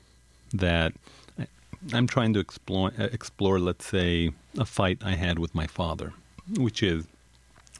that 0.53 0.93
I- 1.39 1.47
I'm 1.93 2.07
trying 2.07 2.33
to 2.35 2.41
explore 2.41 2.93
uh, 2.99 3.05
explore, 3.13 3.59
let's 3.59 3.87
say, 3.87 4.31
a 4.59 4.65
fight 4.65 4.99
I 5.05 5.15
had 5.17 5.39
with 5.39 5.55
my 5.55 5.67
father, 5.67 6.13
which 6.57 6.83
is 6.83 7.07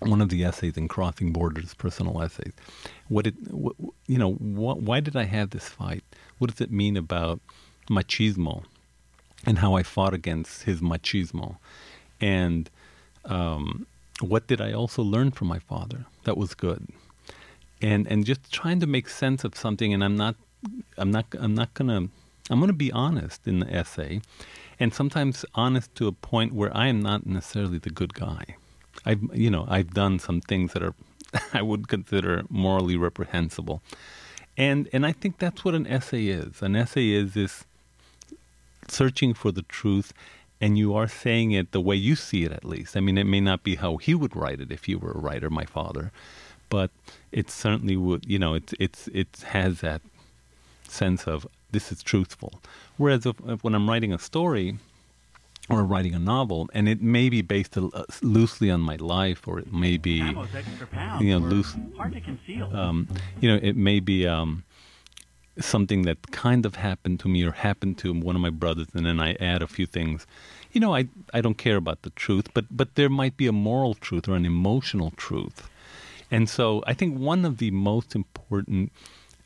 one 0.01 0.21
of 0.21 0.29
the 0.31 0.45
essays 0.45 0.77
in 0.77 0.89
Crossing 0.89 1.33
Borders, 1.33 1.75
personal 1.75 2.23
essays. 2.23 2.53
What 3.09 3.27
it, 3.27 3.35
wh- 3.53 3.77
wh- 3.83 3.91
you 4.07 4.19
know, 4.19 4.33
wh- 4.33 4.83
why 4.83 5.01
did 5.01 5.17
I 5.17 5.25
have 5.25 5.51
this 5.51 5.69
fight? 5.69 6.03
What 6.39 6.51
does 6.51 6.61
it 6.61 6.73
mean 6.73 6.97
about 6.97 7.41
machismo, 7.89 8.65
and 9.47 9.59
how 9.59 9.75
I 9.75 9.83
fought 9.83 10.15
against 10.15 10.63
his 10.63 10.81
machismo, 10.81 11.57
and 12.21 12.71
um, 13.25 13.87
what 14.21 14.47
did 14.47 14.61
I 14.61 14.73
also 14.73 15.03
learn 15.03 15.31
from 15.31 15.49
my 15.49 15.59
father 15.59 16.07
that 16.25 16.37
was 16.37 16.55
good, 16.55 16.89
and 17.83 18.07
and 18.07 18.25
just 18.25 18.53
trying 18.53 18.81
to 18.81 18.87
make 18.87 19.09
sense 19.09 19.45
of 19.45 19.55
something. 19.57 19.93
And 19.93 20.03
I'm 20.05 20.17
not, 20.17 20.37
I'm 20.97 21.11
not, 21.11 21.27
I'm 21.39 21.55
not 21.55 21.75
gonna, 21.75 22.09
I'm 22.49 22.61
gonna 22.61 22.73
be 22.73 22.93
honest 22.93 23.47
in 23.47 23.61
the 23.61 23.75
essay, 23.75 24.21
and 24.79 24.95
sometimes 24.95 25.45
honest 25.55 25.95
to 25.97 26.07
a 26.07 26.13
point 26.13 26.53
where 26.55 26.75
I 26.77 26.87
am 26.89 27.01
not 27.01 27.27
necessarily 27.27 27.79
the 27.79 27.91
good 27.91 28.15
guy. 28.15 28.57
I've, 29.05 29.23
you 29.35 29.51
know, 29.51 29.67
I've 29.69 29.95
done 29.95 30.19
some 30.19 30.41
things 30.41 30.73
that 30.73 30.83
are, 30.83 30.95
I 31.53 31.63
would 31.63 31.89
consider 31.89 32.45
morally 32.49 32.97
reprehensible, 32.97 33.83
and 34.57 34.89
and 34.93 35.07
I 35.07 35.13
think 35.13 35.39
that's 35.39 35.65
what 35.65 35.75
an 35.75 35.87
essay 35.87 36.27
is. 36.27 36.63
An 36.63 36.77
essay 36.77 37.11
is 37.11 37.35
this 37.35 37.65
searching 38.89 39.35
for 39.35 39.53
the 39.53 39.63
truth 39.63 40.13
and 40.61 40.77
you 40.77 40.95
are 40.95 41.09
saying 41.09 41.53
it 41.53 41.71
the 41.73 41.81
way 41.81 41.95
you 41.95 42.17
see 42.17 42.45
it 42.45 42.53
at 42.53 42.65
least. 42.65 42.97
I 42.97 43.01
mean 43.01 43.17
it 43.17 43.25
may 43.25 43.41
not 43.41 43.63
be 43.63 43.77
how 43.77 43.97
he 43.97 44.15
would 44.15 44.35
write 44.35 44.61
it 44.61 44.73
if 44.73 44.85
he 44.85 44.95
were 44.95 45.13
a 45.13 45.19
writer 45.19 45.49
my 45.49 45.65
father 45.65 46.11
but 46.71 46.91
it 47.33 47.51
certainly 47.51 47.97
would 47.97 48.25
you 48.27 48.39
know 48.39 48.55
it's 48.55 48.73
it's 48.79 49.09
it 49.09 49.29
has 49.49 49.81
that 49.81 50.01
sense 50.89 51.27
of 51.27 51.47
this 51.73 51.93
is 51.93 52.03
truthful. 52.03 52.61
Whereas 52.97 53.27
if, 53.27 53.37
if 53.47 53.63
when 53.63 53.75
i'm 53.75 53.89
writing 53.89 54.13
a 54.13 54.19
story 54.19 54.79
or 55.71 55.85
writing 55.85 56.15
a 56.15 56.19
novel 56.19 56.69
and 56.73 56.89
it 56.89 57.01
may 57.01 57.29
be 57.29 57.43
based 57.43 57.77
uh, 57.79 57.89
loosely 58.23 58.71
on 58.71 58.81
my 58.81 58.97
life 58.97 59.47
or 59.47 59.59
it 59.59 59.73
may 59.73 59.97
be 59.97 60.21
Ammo's 60.21 60.55
extra 60.55 60.87
pounds 60.87 61.23
you 61.25 61.39
know, 61.39 61.47
loose- 61.47 61.77
hard 61.97 62.13
to 62.13 62.21
conceal. 62.21 62.75
um, 62.77 63.09
you 63.41 63.49
know, 63.49 63.59
it 63.63 63.77
may 63.77 64.01
be 64.01 64.27
um, 64.27 64.65
something 65.59 66.03
that 66.03 66.31
kind 66.31 66.67
of 66.67 66.77
happened 66.77 67.21
to 67.21 67.29
me 67.29 67.45
or 67.45 67.53
happened 67.53 67.99
to 67.99 68.13
one 68.13 68.35
of 68.37 68.43
my 68.43 68.51
brothers, 68.51 68.89
and 68.95 69.05
then 69.07 69.21
I 69.21 69.35
add 69.35 69.63
a 69.63 69.67
few 69.67 69.87
things. 69.87 70.27
You 70.73 70.81
know, 70.81 70.95
I 70.95 71.09
I 71.35 71.41
don't 71.41 71.59
care 71.59 71.77
about 71.77 72.03
the 72.03 72.11
truth, 72.11 72.49
but 72.55 72.65
but 72.71 72.95
there 72.95 73.09
might 73.11 73.37
be 73.37 73.47
a 73.47 73.53
moral 73.53 73.95
truth 73.95 74.29
or 74.29 74.37
an 74.37 74.47
emotional 74.47 75.11
truth, 75.17 75.69
and 76.31 76.49
so 76.49 76.83
I 76.87 76.95
think 76.95 77.19
one 77.19 77.45
of 77.45 77.59
the 77.59 77.71
most 77.73 78.15
important 78.15 78.93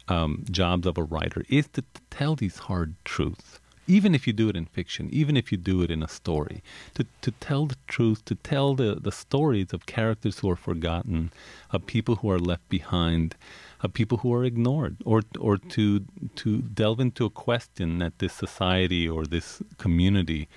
um, 0.08 0.44
jobs 0.50 0.86
of 0.86 0.98
a 0.98 1.02
writer 1.02 1.44
is 1.48 1.66
to, 1.68 1.82
to 1.82 2.00
tell 2.10 2.34
these 2.36 2.58
hard 2.58 2.94
truths. 3.04 3.58
Even 3.86 4.14
if 4.14 4.26
you 4.26 4.32
do 4.32 4.48
it 4.48 4.56
in 4.56 4.64
fiction, 4.64 5.08
even 5.12 5.36
if 5.36 5.52
you 5.52 5.58
do 5.58 5.82
it 5.82 5.90
in 5.90 6.02
a 6.02 6.08
story, 6.08 6.62
to, 6.94 7.06
to 7.20 7.30
tell 7.32 7.66
the 7.66 7.76
truth, 7.86 8.24
to 8.24 8.34
tell 8.34 8.74
the, 8.74 8.94
the 8.94 9.12
stories 9.12 9.72
of 9.72 9.86
characters 9.86 10.38
who 10.38 10.48
are 10.50 10.56
forgotten, 10.56 11.30
of 11.70 11.86
people 11.86 12.16
who 12.16 12.30
are 12.30 12.38
left 12.38 12.66
behind, 12.68 13.34
of 13.82 13.92
people 13.92 14.18
who 14.18 14.32
are 14.32 14.44
ignored, 14.44 14.96
or 15.04 15.22
or 15.38 15.58
to 15.58 16.04
to 16.36 16.62
delve 16.62 17.00
into 17.00 17.26
a 17.26 17.30
question 17.30 17.98
that 17.98 18.18
this 18.18 18.32
society 18.32 19.06
or 19.06 19.26
this 19.26 19.62
community 19.76 20.48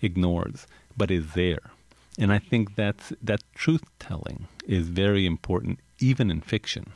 ignores, 0.00 0.66
but 0.96 1.10
is 1.10 1.32
there. 1.32 1.70
And 2.18 2.32
I 2.32 2.38
think 2.38 2.76
that's 2.76 3.12
that 3.22 3.42
truth 3.54 3.84
telling 3.98 4.46
is 4.66 4.88
very 4.88 5.26
important, 5.26 5.80
even 5.98 6.30
in 6.30 6.40
fiction. 6.40 6.92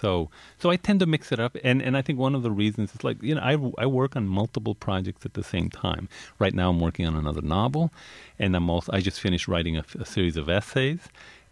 So, 0.00 0.30
so 0.58 0.70
I 0.70 0.76
tend 0.76 1.00
to 1.00 1.06
mix 1.06 1.32
it 1.32 1.38
up, 1.38 1.56
and, 1.62 1.80
and 1.80 1.96
I 1.96 2.02
think 2.02 2.18
one 2.18 2.34
of 2.34 2.42
the 2.42 2.50
reasons 2.50 2.94
is 2.94 3.04
like 3.04 3.22
you 3.22 3.34
know 3.34 3.40
I, 3.40 3.82
I 3.82 3.86
work 3.86 4.16
on 4.16 4.26
multiple 4.26 4.74
projects 4.74 5.24
at 5.24 5.34
the 5.34 5.44
same 5.44 5.70
time. 5.70 6.08
Right 6.38 6.54
now, 6.54 6.70
I'm 6.70 6.80
working 6.80 7.06
on 7.06 7.14
another 7.14 7.42
novel, 7.42 7.92
and 8.38 8.56
I'm 8.56 8.68
also 8.70 8.92
I 8.92 9.00
just 9.00 9.20
finished 9.20 9.48
writing 9.48 9.76
a, 9.76 9.84
a 9.98 10.04
series 10.04 10.36
of 10.36 10.48
essays, 10.48 11.00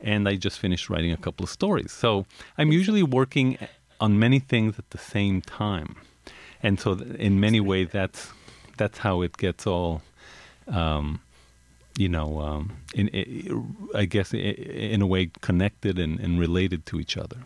and 0.00 0.28
I 0.28 0.36
just 0.36 0.58
finished 0.58 0.90
writing 0.90 1.12
a 1.12 1.16
couple 1.16 1.44
of 1.44 1.50
stories. 1.50 1.92
So 1.92 2.26
I'm 2.58 2.72
usually 2.72 3.02
working 3.02 3.58
on 4.00 4.18
many 4.18 4.40
things 4.40 4.78
at 4.78 4.90
the 4.90 4.98
same 4.98 5.40
time, 5.40 5.96
and 6.62 6.80
so 6.80 6.92
in 7.18 7.38
many 7.40 7.60
ways 7.60 7.88
that's 7.92 8.30
that's 8.76 8.98
how 8.98 9.22
it 9.22 9.36
gets 9.36 9.66
all. 9.66 10.02
Um, 10.68 11.20
you 11.98 12.08
know, 12.08 12.40
um, 12.40 12.72
in, 12.94 13.10
i 13.94 14.00
I 14.00 14.04
guess 14.06 14.32
in 14.32 15.02
a 15.02 15.06
way 15.06 15.30
connected 15.42 15.98
and, 15.98 16.18
and 16.20 16.40
related 16.40 16.86
to 16.86 16.98
each 16.98 17.18
other. 17.18 17.36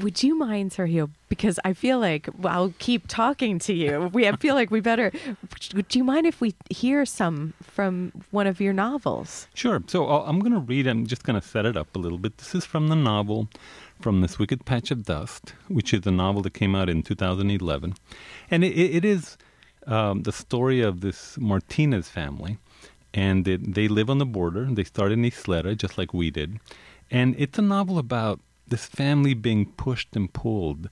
Would 0.00 0.22
you 0.22 0.36
mind, 0.38 0.70
Sergio? 0.70 1.10
Because 1.28 1.58
I 1.64 1.72
feel 1.72 1.98
like 1.98 2.28
I'll 2.44 2.72
keep 2.78 3.08
talking 3.08 3.58
to 3.60 3.74
you. 3.74 4.10
We 4.12 4.26
I 4.26 4.36
feel 4.36 4.54
like 4.54 4.70
we 4.70 4.80
better. 4.80 5.12
Would 5.74 5.94
you 5.94 6.04
mind 6.04 6.26
if 6.26 6.40
we 6.40 6.54
hear 6.70 7.04
some 7.04 7.52
from 7.62 8.12
one 8.30 8.46
of 8.46 8.60
your 8.60 8.72
novels? 8.72 9.48
Sure. 9.54 9.82
So 9.86 10.06
I'll, 10.06 10.22
I'm 10.26 10.40
going 10.40 10.52
to 10.52 10.60
read. 10.60 10.86
I'm 10.86 11.06
just 11.06 11.24
going 11.24 11.40
to 11.40 11.46
set 11.46 11.66
it 11.66 11.76
up 11.76 11.94
a 11.94 11.98
little 11.98 12.18
bit. 12.18 12.38
This 12.38 12.54
is 12.54 12.64
from 12.64 12.88
the 12.88 12.96
novel, 12.96 13.48
from 14.00 14.20
this 14.20 14.38
wicked 14.38 14.64
patch 14.64 14.90
of 14.90 15.04
dust, 15.04 15.54
which 15.68 15.92
is 15.92 16.06
a 16.06 16.10
novel 16.10 16.42
that 16.42 16.54
came 16.54 16.74
out 16.74 16.88
in 16.88 17.02
2011, 17.02 17.94
and 18.50 18.64
it, 18.64 18.78
it 18.78 19.04
is 19.04 19.36
um, 19.86 20.22
the 20.22 20.32
story 20.32 20.80
of 20.80 21.00
this 21.00 21.36
Martinez 21.38 22.08
family, 22.08 22.56
and 23.12 23.46
it, 23.46 23.74
they 23.74 23.88
live 23.88 24.08
on 24.08 24.18
the 24.18 24.26
border. 24.26 24.64
They 24.66 24.84
start 24.84 25.12
in 25.12 25.22
Ysleta, 25.22 25.76
just 25.76 25.98
like 25.98 26.14
we 26.14 26.30
did, 26.30 26.60
and 27.10 27.34
it's 27.36 27.58
a 27.58 27.62
novel 27.62 27.98
about 27.98 28.40
this 28.72 28.86
family 28.86 29.34
being 29.34 29.66
pushed 29.66 30.16
and 30.16 30.32
pulled 30.32 30.88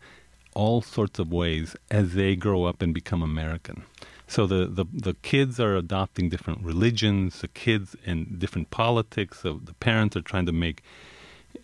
all 0.55 0.83
sorts 0.83 1.19
of 1.19 1.33
ways 1.33 1.75
as 1.91 2.13
they 2.13 2.37
grow 2.37 2.65
up 2.65 2.83
and 2.83 2.93
become 2.93 3.23
American. 3.23 3.85
So 4.29 4.47
the, 4.47 4.67
the, 4.67 4.85
the 4.93 5.15
kids 5.23 5.59
are 5.59 5.75
adopting 5.77 6.29
different 6.29 6.61
religions, 6.63 7.41
the 7.41 7.49
kids 7.49 7.97
in 8.05 8.37
different 8.39 8.71
politics, 8.71 9.41
the 9.43 9.75
parents 9.81 10.15
are 10.15 10.21
trying 10.21 10.45
to 10.45 10.53
make 10.53 10.83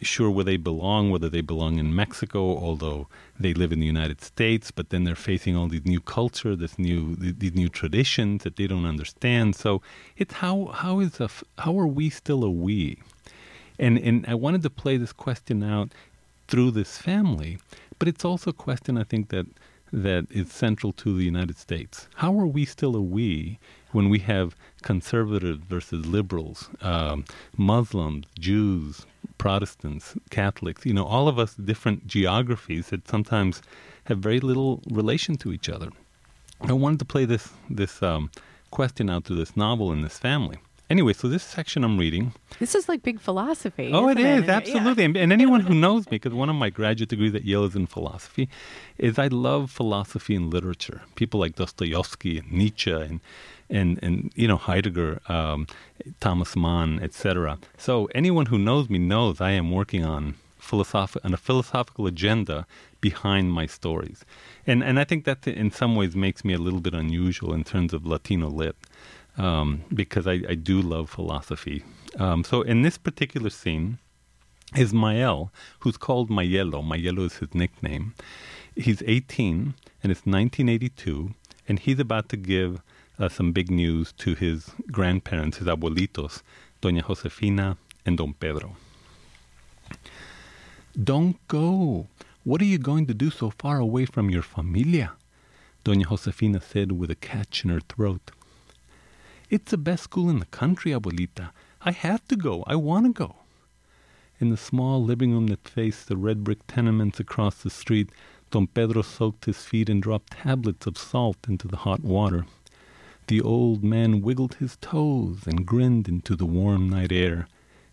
sure 0.01 0.31
where 0.31 0.45
they 0.45 0.57
belong, 0.57 1.11
whether 1.11 1.29
they 1.29 1.43
belong 1.43 1.79
in 1.79 1.95
Mexico, 1.95 2.41
although 2.41 3.09
they 3.39 3.53
live 3.53 3.71
in 3.71 3.81
the 3.81 3.87
United 3.87 4.23
States, 4.23 4.71
but 4.71 4.89
then 4.89 5.05
they're 5.05 5.15
facing 5.15 5.55
all 5.55 5.69
these 5.69 5.85
new 5.85 6.01
culture, 6.01 6.57
this 6.57 6.79
new 6.79 7.15
these 7.17 7.55
new 7.55 7.69
traditions 7.69 8.43
that 8.43 8.57
they 8.57 8.67
don't 8.67 8.87
understand. 8.87 9.55
So 9.55 9.83
it's 10.17 10.35
how 10.35 10.67
how 10.67 11.01
is 11.01 11.21
a 11.21 11.29
how 11.59 11.79
are 11.79 11.87
we 11.87 12.11
still 12.11 12.43
a 12.43 12.51
we? 12.51 12.99
And 13.79 13.99
and 13.99 14.25
I 14.27 14.35
wanted 14.35 14.63
to 14.63 14.71
play 14.71 14.97
this 14.97 15.13
question 15.13 15.63
out 15.63 15.93
through 16.49 16.71
this 16.73 16.99
family, 16.99 17.59
but 17.99 18.09
it's 18.09 18.25
also 18.25 18.51
a 18.51 18.55
question 18.55 18.97
I 18.97 19.05
think 19.05 19.29
that 19.29 19.47
that 19.93 20.27
is 20.31 20.53
central 20.53 20.93
to 20.93 21.17
the 21.17 21.25
United 21.25 21.57
States. 21.57 22.09
How 22.17 22.39
are 22.39 22.47
we 22.47 22.65
still 22.65 22.97
a 22.97 23.01
we 23.01 23.59
when 23.93 24.09
we 24.09 24.19
have 24.21 24.57
conservatives 24.83 25.63
versus 25.69 26.05
liberals, 26.07 26.69
um, 26.83 27.25
Muslims, 27.57 28.27
Jews, 28.39 29.07
Protestants, 29.39 30.15
Catholics? 30.31 30.85
You 30.85 30.95
know, 30.95 31.07
all 31.07 31.29
of 31.29 31.39
us 31.39 31.55
different 31.55 32.07
geographies 32.07 32.89
that 32.91 33.09
sometimes 33.09 33.63
have 34.05 34.19
very 34.19 34.41
little 34.41 34.83
relation 34.91 35.37
to 35.37 35.53
each 35.53 35.69
other. 35.69 35.91
I 36.61 36.73
wanted 36.73 36.99
to 37.01 37.05
play 37.05 37.25
this 37.25 37.51
this 37.71 38.03
um, 38.03 38.31
question 38.71 39.09
out 39.11 39.25
through 39.25 39.37
this 39.37 39.57
novel 39.57 39.93
and 39.93 40.05
this 40.05 40.19
family. 40.19 40.59
Anyway, 40.89 41.13
so 41.13 41.27
this 41.29 41.43
section 41.43 41.83
I'm 41.83 41.99
reading 41.99 42.33
This 42.61 42.75
is 42.77 42.89
like 42.89 43.03
big 43.03 43.21
philosophy. 43.21 43.91
Oh, 43.93 44.09
it 44.09 44.21
is 44.21 44.45
yeah. 44.47 44.57
absolutely. 44.57 45.05
And, 45.05 45.17
and 45.17 45.33
anyone 45.33 45.61
who 45.63 45.75
knows 45.75 46.07
me, 46.07 46.17
because 46.19 46.33
one 46.33 46.49
of 46.49 46.55
my 46.55 46.71
graduate 46.71 47.09
degrees 47.09 47.35
at 47.35 47.45
Yale 47.45 47.65
is 47.65 47.75
in 47.75 47.87
philosophy, 47.87 48.49
is 48.97 49.19
I 49.19 49.27
love 49.27 49.71
philosophy 49.71 50.37
and 50.37 50.53
literature. 50.53 51.03
People 51.17 51.41
like 51.41 51.57
Dostoevsky 51.57 52.39
and 52.39 52.53
Nietzsche 52.53 52.93
and 52.93 53.21
and 53.69 53.99
and 54.01 54.31
you 54.37 54.47
know 54.47 54.57
Heidegger, 54.57 55.21
um, 55.29 55.67
Thomas 56.21 56.55
Mann, 56.55 57.01
etc. 57.03 57.59
So 57.77 58.09
anyone 58.15 58.47
who 58.47 58.59
knows 58.59 58.89
me 58.89 58.99
knows 58.99 59.41
I 59.41 59.51
am 59.51 59.73
working 59.73 60.05
on 60.05 60.37
philosoph- 60.61 61.17
on 61.25 61.35
a 61.35 61.37
philosophical 61.37 62.07
agenda 62.07 62.65
behind 63.01 63.53
my 63.53 63.67
stories, 63.67 64.25
and 64.69 64.85
and 64.85 65.01
I 65.01 65.05
think 65.05 65.25
that 65.25 65.47
in 65.49 65.73
some 65.73 65.97
ways 65.97 66.15
makes 66.15 66.45
me 66.45 66.55
a 66.55 66.59
little 66.59 66.81
bit 66.81 66.95
unusual 66.95 67.53
in 67.53 67.65
terms 67.65 67.93
of 67.93 68.07
Latino 68.07 68.49
lit 68.49 68.77
um, 69.39 69.83
because 69.93 70.27
I, 70.27 70.43
I 70.49 70.55
do 70.55 70.81
love 70.81 71.11
philosophy. 71.11 71.85
Um, 72.19 72.45
so 72.45 72.63
in 72.63 72.83
this 72.83 72.99
particular 72.99 73.51
scene 73.51 73.99
is 74.75 74.93
Mael, 74.93 75.51
who's 75.81 75.97
called 75.97 76.31
Mayelo. 76.31 76.83
Mayelo 76.83 77.27
is 77.27 77.37
his 77.37 77.55
nickname. 77.55 78.15
He's 78.75 79.03
18, 79.07 79.75
and 80.03 80.13
it's 80.13 80.27
1982, 80.27 81.35
and 81.69 81.79
he's 81.79 81.99
about 81.99 82.29
to 82.31 82.37
give 82.37 82.81
uh, 83.19 83.29
some 83.29 83.53
big 83.53 83.71
news 83.71 84.13
to 84.13 84.35
his 84.35 84.71
grandparents, 84.91 85.59
his 85.59 85.69
abuelitos, 85.69 86.43
Doña 86.83 87.03
Josefina 87.03 87.77
and 88.05 88.19
Don 88.19 88.35
Pedro. 88.35 88.77
Don't 91.03 91.37
go. 91.49 92.09
What 92.45 92.61
are 92.61 92.67
you 92.67 92.79
going 92.79 93.07
to 93.07 93.15
do 93.15 93.31
so 93.31 93.51
far 93.51 93.79
away 93.79 94.07
from 94.07 94.31
your 94.31 94.43
familia? 94.43 95.13
Doña 95.85 96.07
Josefina 96.07 96.61
said 96.61 96.93
with 96.93 97.11
a 97.11 97.15
catch 97.15 97.65
in 97.65 97.71
her 97.71 97.81
throat. 97.81 98.31
It's 99.49 99.71
the 99.71 99.79
best 99.79 100.03
school 100.03 100.29
in 100.29 100.41
the 100.41 100.47
country, 100.47 100.91
abuelita. 100.91 101.51
I 101.81 101.93
have 101.93 102.27
to 102.29 102.37
go. 102.37 102.65
I 102.67 102.75
want 102.75 103.07
to 103.07 103.13
go. 103.13 103.37
In 104.41 104.51
the 104.51 104.57
small 104.57 105.05
living 105.05 105.33
room 105.33 105.47
that 105.47 105.69
faced 105.69 106.09
the 106.09 106.17
red 106.17 106.43
brick 106.43 106.67
tenements 106.67 107.21
across 107.21 107.63
the 107.63 107.71
street, 107.71 108.11
Don 108.51 108.67
Pedro 108.67 109.03
soaked 109.03 109.45
his 109.45 109.63
feet 109.63 109.89
and 109.89 110.03
dropped 110.03 110.33
tablets 110.33 110.87
of 110.87 110.99
salt 110.99 111.39
into 111.49 111.69
the 111.69 111.79
hot 111.79 112.03
water. 112.03 112.45
The 113.29 113.41
old 113.41 113.85
man 113.85 114.21
wiggled 114.21 114.55
his 114.55 114.77
toes 114.81 115.47
and 115.47 115.65
grinned 115.65 116.09
into 116.09 116.35
the 116.35 116.47
warm 116.47 116.89
night 116.89 117.13
air 117.13 117.47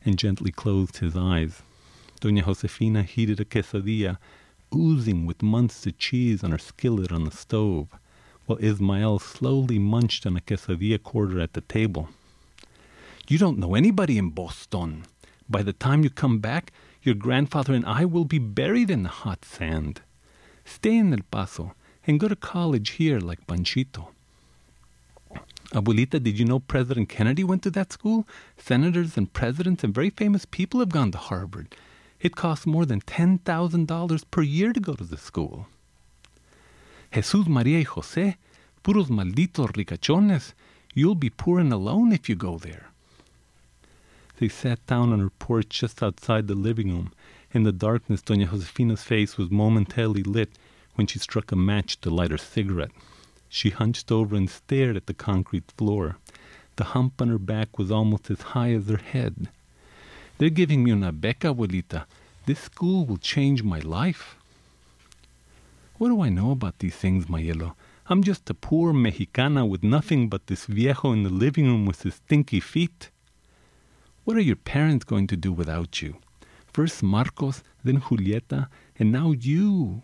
and 0.03 0.17
gently 0.17 0.51
closed 0.51 0.97
his 0.97 1.15
eyes. 1.15 1.61
Doña 2.19 2.45
Josefina 2.45 3.03
heated 3.03 3.39
a 3.39 3.45
quesadilla, 3.45 4.17
oozing 4.73 5.27
with 5.27 5.43
Munster 5.43 5.91
cheese 5.91 6.43
on 6.43 6.51
her 6.51 6.57
skillet 6.57 7.11
on 7.11 7.25
the 7.25 7.31
stove, 7.31 7.89
while 8.45 8.59
Ismael 8.61 9.19
slowly 9.19 9.79
munched 9.79 10.25
on 10.25 10.35
a 10.37 10.41
quesadilla 10.41 11.01
quarter 11.01 11.39
at 11.39 11.53
the 11.53 11.61
table. 11.61 12.09
You 13.27 13.37
don't 13.37 13.57
know 13.57 13.75
anybody 13.75 14.17
in 14.17 14.29
Boston. 14.29 15.05
By 15.49 15.63
the 15.63 15.73
time 15.73 16.03
you 16.03 16.09
come 16.09 16.39
back, 16.39 16.71
your 17.01 17.15
grandfather 17.15 17.73
and 17.73 17.85
I 17.85 18.05
will 18.05 18.25
be 18.25 18.39
buried 18.39 18.89
in 18.89 19.03
the 19.03 19.09
hot 19.09 19.45
sand. 19.45 20.01
Stay 20.65 20.97
in 20.97 21.13
El 21.13 21.19
Paso 21.31 21.73
and 22.05 22.19
go 22.19 22.27
to 22.27 22.35
college 22.35 22.91
here 22.91 23.19
like 23.19 23.47
Panchito. 23.47 24.07
Abuelita, 25.71 26.21
did 26.21 26.37
you 26.37 26.45
know 26.45 26.59
President 26.59 27.09
Kennedy 27.09 27.43
went 27.43 27.63
to 27.63 27.71
that 27.71 27.91
school? 27.91 28.27
Senators 28.57 29.17
and 29.17 29.33
presidents 29.33 29.83
and 29.83 29.93
very 29.93 30.09
famous 30.09 30.45
people 30.45 30.79
have 30.79 30.89
gone 30.89 31.11
to 31.11 31.17
Harvard. 31.17 31.75
It 32.21 32.35
costs 32.35 32.65
more 32.65 32.85
than 32.85 33.01
$10,000 33.01 34.23
per 34.31 34.41
year 34.41 34.71
to 34.71 34.79
go 34.79 34.93
to 34.93 35.03
the 35.03 35.17
school. 35.17 35.67
Jesús, 37.13 37.47
María 37.47 37.79
y 37.79 37.85
José, 37.85 38.37
puros 38.81 39.11
malditos 39.11 39.71
ricachones. 39.71 40.55
You'll 40.95 41.13
be 41.13 41.29
poor 41.29 41.59
and 41.59 41.71
alone 41.71 42.11
if 42.11 42.27
you 42.27 42.35
go 42.35 42.57
there. 42.57 42.87
They 44.39 44.49
sat 44.49 44.83
down 44.87 45.13
on 45.13 45.19
her 45.19 45.29
porch 45.29 45.69
just 45.69 46.01
outside 46.01 46.47
the 46.47 46.55
living 46.55 46.89
room. 46.89 47.11
In 47.53 47.61
the 47.61 47.71
darkness, 47.71 48.23
Doña 48.23 48.49
Josefina's 48.49 49.03
face 49.03 49.37
was 49.37 49.51
momentarily 49.51 50.23
lit 50.23 50.49
when 50.95 51.05
she 51.05 51.19
struck 51.19 51.51
a 51.51 51.55
match 51.55 52.01
to 52.01 52.09
light 52.09 52.31
her 52.31 52.37
cigarette. 52.39 52.89
She 53.47 53.69
hunched 53.69 54.11
over 54.11 54.35
and 54.35 54.49
stared 54.49 54.97
at 54.97 55.05
the 55.05 55.13
concrete 55.13 55.71
floor. 55.77 56.17
The 56.77 56.95
hump 56.95 57.21
on 57.21 57.29
her 57.29 57.37
back 57.37 57.77
was 57.77 57.91
almost 57.91 58.31
as 58.31 58.41
high 58.41 58.71
as 58.71 58.89
her 58.89 58.97
head. 58.97 59.49
They're 60.39 60.49
giving 60.49 60.83
me 60.83 60.89
una 60.89 61.13
beca, 61.13 61.53
abuelita. 61.53 62.05
This 62.47 62.61
school 62.61 63.05
will 63.05 63.17
change 63.17 63.61
my 63.61 63.79
life. 63.81 64.35
What 66.03 66.09
do 66.09 66.21
I 66.21 66.27
know 66.27 66.51
about 66.51 66.79
these 66.79 66.97
things, 66.97 67.27
Mayelo? 67.27 67.75
I'm 68.07 68.23
just 68.23 68.49
a 68.49 68.53
poor 68.53 68.91
Mexicana 68.91 69.65
with 69.65 69.83
nothing 69.83 70.27
but 70.27 70.47
this 70.47 70.65
viejo 70.65 71.13
in 71.13 71.23
the 71.23 71.29
living 71.29 71.65
room 71.65 71.85
with 71.85 72.01
his 72.03 72.15
stinky 72.15 72.59
feet. 72.59 73.09
What 74.25 74.35
are 74.35 74.41
your 74.41 74.57
parents 74.57 75.05
going 75.05 75.27
to 75.27 75.37
do 75.37 75.53
without 75.53 76.01
you? 76.01 76.17
First 76.73 77.03
Marcos, 77.03 77.63
then 77.85 78.01
Julieta, 78.01 78.67
and 78.99 79.13
now 79.13 79.31
you. 79.31 80.01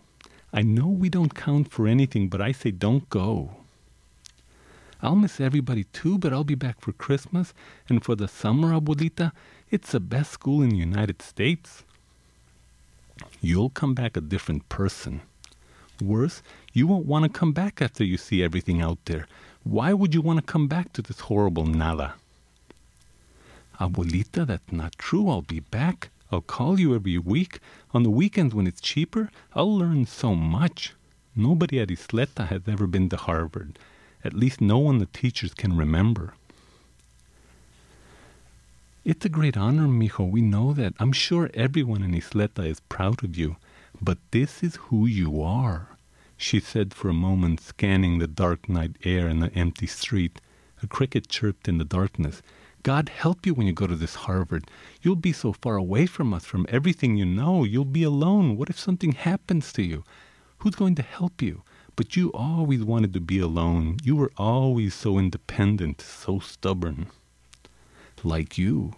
I 0.54 0.62
know 0.62 0.88
we 0.88 1.10
don't 1.10 1.36
count 1.36 1.70
for 1.70 1.86
anything, 1.86 2.30
but 2.30 2.39
I 2.39 2.54
say 2.54 2.72
don't 2.72 3.10
go. 3.10 3.58
I'll 5.02 5.18
miss 5.18 5.41
everybody 5.41 5.84
too, 5.84 6.18
but 6.18 6.32
I'll 6.32 6.45
be 6.45 6.56
back 6.56 6.80
for 6.80 6.93
Christmas 6.93 7.54
and 7.89 8.02
for 8.02 8.16
the 8.16 8.30
summer, 8.30 8.72
abuelita. 8.72 9.34
It's 9.70 9.91
the 9.91 10.00
best 10.00 10.32
school 10.32 10.62
in 10.62 10.70
the 10.70 10.78
United 10.78 11.22
States. 11.22 11.84
You'll 13.41 13.70
come 13.70 13.93
back 13.93 14.16
a 14.16 14.22
different 14.22 14.70
person. 14.70 15.24
Worse, 16.02 16.41
you 16.74 16.88
won't 16.88 17.06
want 17.06 17.24
to 17.24 17.30
come 17.30 17.52
back 17.52 17.82
after 17.82 18.04
you 18.04 18.18
see 18.18 18.41
everything 18.41 18.82
out 18.82 19.00
there. 19.06 19.28
Why 19.64 19.93
would 19.93 20.14
you 20.14 20.22
want 20.22 20.39
to 20.39 20.52
come 20.52 20.68
back 20.68 20.93
to 20.93 21.02
this 21.02 21.22
horrible 21.22 21.66
nada? 21.66 22.16
Abuelita, 23.80 24.45
that's 24.47 24.72
not 24.72 24.97
true. 24.97 25.30
I'll 25.30 25.41
be 25.41 25.60
back. 25.60 26.10
I'll 26.32 26.41
call 26.41 26.80
you 26.80 26.95
every 26.95 27.18
week. 27.18 27.60
On 27.93 28.04
the 28.04 28.10
weekends 28.10 28.54
when 28.54 28.68
it's 28.68 28.82
cheaper, 28.82 29.30
I'll 29.54 29.78
learn 29.78 30.06
so 30.06 30.36
much. 30.36 30.93
Nobody 31.36 31.80
at 31.80 31.89
Ysleta 31.89 32.47
has 32.47 32.62
ever 32.68 32.88
been 32.88 33.10
to 33.10 33.18
Harvard. 33.18 33.80
At 34.24 34.34
least 34.34 34.62
no 34.62 34.78
one 34.78 35.00
the 35.00 35.06
teachers 35.06 35.54
can 35.54 35.78
remember. 35.78 36.34
It's 39.06 39.26
a 39.26 39.30
great 39.30 39.58
honor, 39.58 39.88
mijo. 39.88 40.30
We 40.30 40.41
know 40.41 40.74
that. 40.74 40.93
I'm 41.00 41.14
sure 41.14 41.50
everyone 41.54 42.04
in 42.04 42.12
Ysleta 42.12 42.66
is 42.68 42.82
proud 42.82 43.24
of 43.24 43.38
you. 43.38 43.56
But 44.02 44.18
this 44.32 44.64
is 44.64 44.76
who 44.76 45.06
you 45.06 45.41
are, 45.41 45.97
she 46.38 46.60
said 46.60 46.93
for 46.93 47.10
a 47.10 47.14
moment, 47.14 47.60
scanning 47.60 48.20
the 48.20 48.28
dark 48.28 48.70
night 48.70 48.95
air 49.04 49.28
and 49.28 49.43
the 49.43 49.54
empty 49.54 49.88
street. 49.88 50.39
A 50.82 50.88
cricket 50.88 51.28
chirped 51.28 51.68
in 51.68 51.78
the 51.78 51.84
darkness. 51.84 52.41
God 52.82 53.10
help 53.10 53.45
you 53.45 53.54
when 53.54 53.68
you 53.68 53.74
go 53.74 53.88
to 53.88 53.95
this 53.97 54.16
Harvard. 54.16 54.66
You'll 55.02 55.18
be 55.18 55.34
so 55.34 55.52
far 55.52 55.76
away 55.76 56.06
from 56.06 56.34
us, 56.34 56.45
from 56.45 56.66
everything 56.70 57.18
you 57.18 57.26
know. 57.26 57.66
You'll 57.66 57.84
be 57.84 58.04
alone. 58.04 58.56
What 58.56 58.70
if 58.70 58.80
something 58.80 59.12
happens 59.12 59.74
to 59.74 59.84
you? 59.84 60.06
Who's 60.60 60.76
going 60.76 60.95
to 60.95 61.02
help 61.02 61.41
you? 61.41 61.64
But 61.97 62.16
you 62.16 62.32
always 62.34 62.86
wanted 62.86 63.12
to 63.14 63.20
be 63.20 63.39
alone. 63.39 63.97
You 64.02 64.16
were 64.16 64.32
always 64.38 64.93
so 64.93 65.20
independent, 65.20 66.00
so 66.00 66.39
stubborn. 66.39 67.08
Like 68.24 68.58
you. 68.58 68.93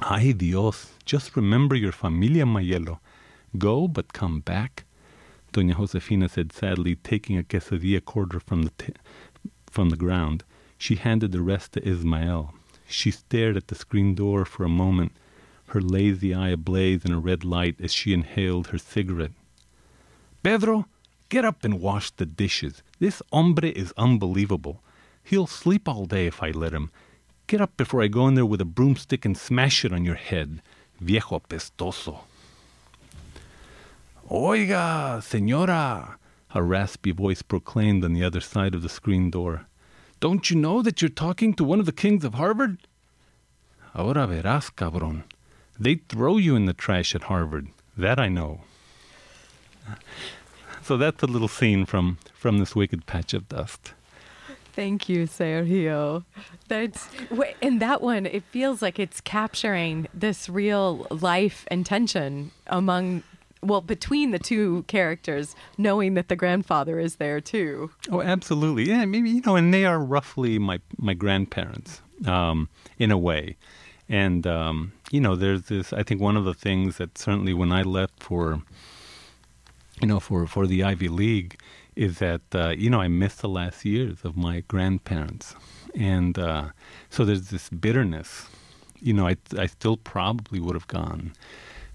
Ay 0.00 0.32
Dios, 0.32 0.90
just 1.06 1.36
remember 1.36 1.74
your 1.74 1.92
familia, 1.92 2.44
Mayelo. 2.44 2.98
Go, 3.56 3.86
but 3.88 4.12
come 4.12 4.40
back. 4.40 4.84
Doña 5.52 5.74
Josefina 5.74 6.28
said 6.28 6.52
sadly, 6.52 6.96
taking 6.96 7.38
a 7.38 7.44
quesadilla 7.44 8.04
quarter 8.04 8.40
from 8.40 8.62
the, 8.62 8.70
t- 8.76 8.94
from 9.70 9.90
the 9.90 9.96
ground. 9.96 10.42
She 10.76 10.96
handed 10.96 11.30
the 11.32 11.40
rest 11.40 11.72
to 11.72 11.88
Ismael. 11.88 12.54
She 12.88 13.10
stared 13.10 13.56
at 13.56 13.68
the 13.68 13.74
screen 13.74 14.14
door 14.14 14.44
for 14.44 14.64
a 14.64 14.68
moment, 14.68 15.12
her 15.68 15.80
lazy 15.80 16.34
eye 16.34 16.50
ablaze 16.50 17.04
in 17.04 17.12
a 17.12 17.18
red 17.18 17.44
light 17.44 17.76
as 17.80 17.92
she 17.92 18.12
inhaled 18.12 18.68
her 18.68 18.78
cigarette. 18.78 19.32
Pedro, 20.42 20.86
get 21.28 21.44
up 21.44 21.64
and 21.64 21.80
wash 21.80 22.10
the 22.10 22.26
dishes. 22.26 22.82
This 22.98 23.22
hombre 23.32 23.70
is 23.70 23.94
unbelievable. 23.96 24.82
He'll 25.22 25.46
sleep 25.46 25.88
all 25.88 26.04
day 26.04 26.26
if 26.26 26.42
I 26.42 26.50
let 26.50 26.72
him. 26.74 26.90
Get 27.46 27.60
up 27.60 27.76
before 27.76 28.02
I 28.02 28.08
go 28.08 28.26
in 28.26 28.34
there 28.34 28.44
with 28.44 28.60
a 28.60 28.66
broomstick 28.66 29.24
and 29.24 29.36
smash 29.36 29.84
it 29.84 29.92
on 29.92 30.04
your 30.04 30.16
head. 30.16 30.60
Viejo 31.00 31.40
pestoso. 31.40 32.20
Oiga, 34.34 35.22
senora, 35.22 36.18
a 36.52 36.60
raspy 36.60 37.12
voice 37.12 37.40
proclaimed 37.40 38.04
on 38.04 38.14
the 38.14 38.24
other 38.24 38.40
side 38.40 38.74
of 38.74 38.82
the 38.82 38.88
screen 38.88 39.30
door. 39.30 39.66
Don't 40.18 40.50
you 40.50 40.56
know 40.56 40.82
that 40.82 41.00
you're 41.00 41.08
talking 41.08 41.54
to 41.54 41.62
one 41.62 41.78
of 41.78 41.86
the 41.86 41.92
kings 41.92 42.24
of 42.24 42.34
Harvard? 42.34 42.78
Ahora 43.94 44.26
verás, 44.26 44.74
cabrón. 44.74 45.22
They'd 45.78 46.08
throw 46.08 46.36
you 46.36 46.56
in 46.56 46.66
the 46.66 46.72
trash 46.72 47.14
at 47.14 47.24
Harvard. 47.24 47.68
That 47.96 48.18
I 48.18 48.28
know. 48.28 48.62
So 50.82 50.96
that's 50.96 51.22
a 51.22 51.26
little 51.26 51.46
scene 51.46 51.86
from, 51.86 52.18
from 52.34 52.58
this 52.58 52.74
wicked 52.74 53.06
patch 53.06 53.34
of 53.34 53.48
dust. 53.48 53.92
Thank 54.72 55.08
you, 55.08 55.28
Sergio. 55.28 56.24
That's 56.66 57.06
wait, 57.30 57.54
in 57.60 57.78
that 57.78 58.02
one. 58.02 58.26
It 58.26 58.42
feels 58.50 58.82
like 58.82 58.98
it's 58.98 59.20
capturing 59.20 60.08
this 60.12 60.48
real 60.48 61.06
life 61.12 61.64
and 61.68 61.86
tension 61.86 62.50
among, 62.66 63.22
well, 63.64 63.80
between 63.80 64.30
the 64.30 64.38
two 64.38 64.84
characters, 64.86 65.56
knowing 65.78 66.14
that 66.14 66.28
the 66.28 66.36
grandfather 66.36 66.98
is 66.98 67.16
there 67.16 67.40
too. 67.40 67.90
Oh, 68.10 68.22
absolutely. 68.22 68.84
Yeah, 68.88 69.04
maybe 69.04 69.30
you 69.30 69.40
know, 69.40 69.56
and 69.56 69.72
they 69.72 69.84
are 69.84 69.98
roughly 69.98 70.58
my 70.58 70.80
my 70.96 71.14
grandparents, 71.14 72.02
um, 72.26 72.68
in 72.98 73.10
a 73.10 73.18
way. 73.18 73.56
And 74.08 74.46
um, 74.46 74.92
you 75.10 75.20
know, 75.20 75.34
there's 75.34 75.62
this. 75.64 75.92
I 75.92 76.02
think 76.02 76.20
one 76.20 76.36
of 76.36 76.44
the 76.44 76.54
things 76.54 76.98
that 76.98 77.16
certainly 77.16 77.54
when 77.54 77.72
I 77.72 77.82
left 77.82 78.22
for, 78.22 78.62
you 80.00 80.08
know, 80.08 80.20
for 80.20 80.46
for 80.46 80.66
the 80.66 80.84
Ivy 80.84 81.08
League, 81.08 81.58
is 81.96 82.18
that 82.18 82.42
uh, 82.54 82.70
you 82.70 82.90
know 82.90 83.00
I 83.00 83.08
missed 83.08 83.40
the 83.40 83.48
last 83.48 83.84
years 83.84 84.18
of 84.24 84.36
my 84.36 84.60
grandparents, 84.68 85.54
and 85.94 86.38
uh, 86.38 86.66
so 87.10 87.24
there's 87.24 87.48
this 87.48 87.68
bitterness. 87.70 88.46
You 89.00 89.14
know, 89.14 89.26
I 89.26 89.36
I 89.58 89.66
still 89.66 89.96
probably 89.96 90.60
would 90.60 90.74
have 90.74 90.88
gone, 90.88 91.32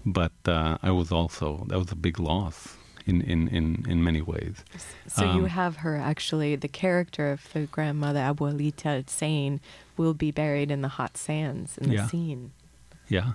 but 0.04 0.32
uh, 0.46 0.78
I 0.82 0.90
was 0.90 1.10
also 1.12 1.64
that 1.68 1.78
was 1.78 1.92
a 1.92 1.96
big 1.96 2.18
loss 2.18 2.76
in 3.06 3.20
in 3.22 3.48
in 3.48 3.84
in 3.88 4.02
many 4.04 4.20
ways. 4.22 4.64
So 5.08 5.24
you 5.24 5.42
Um, 5.42 5.48
have 5.50 5.76
her 5.76 5.96
actually, 5.96 6.56
the 6.56 6.68
character 6.68 7.32
of 7.32 7.52
the 7.52 7.66
grandmother 7.66 8.20
abuelita 8.20 9.08
saying, 9.08 9.60
"Will 9.96 10.14
be 10.14 10.30
buried 10.30 10.70
in 10.70 10.82
the 10.82 10.88
hot 10.88 11.16
sands" 11.16 11.78
in 11.78 11.88
the 11.88 11.94
Yeah. 11.94 12.06
scene. 12.08 12.50
Yeah. 13.08 13.32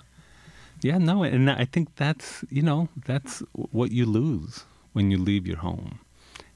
Yeah, 0.82 0.98
no, 0.98 1.22
and 1.22 1.50
I 1.50 1.64
think 1.64 1.88
that's, 1.96 2.44
you 2.50 2.62
know, 2.62 2.88
that's 3.06 3.42
what 3.52 3.90
you 3.92 4.04
lose 4.06 4.64
when 4.92 5.10
you 5.10 5.18
leave 5.18 5.46
your 5.46 5.58
home. 5.58 6.00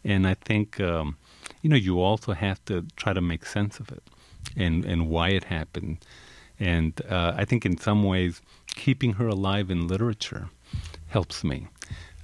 And 0.05 0.27
I 0.27 0.35
think, 0.35 0.79
um, 0.81 1.17
you 1.63 1.71
know, 1.71 1.77
you 1.77 2.01
also 2.01 2.33
have 2.33 2.63
to 2.67 2.85
try 2.97 3.13
to 3.15 3.21
make 3.21 3.45
sense 3.47 3.81
of 3.81 3.91
it 3.91 4.03
and, 4.57 4.85
and 4.85 5.09
why 5.09 5.31
it 5.31 5.45
happened. 5.45 5.99
And 6.59 7.01
uh, 7.09 7.33
I 7.37 7.45
think 7.47 7.65
in 7.65 7.79
some 7.79 8.05
ways, 8.05 8.43
keeping 8.75 9.15
her 9.15 9.27
alive 9.29 9.71
in 9.71 9.87
literature 9.89 10.49
helps 11.09 11.43
me. 11.45 11.69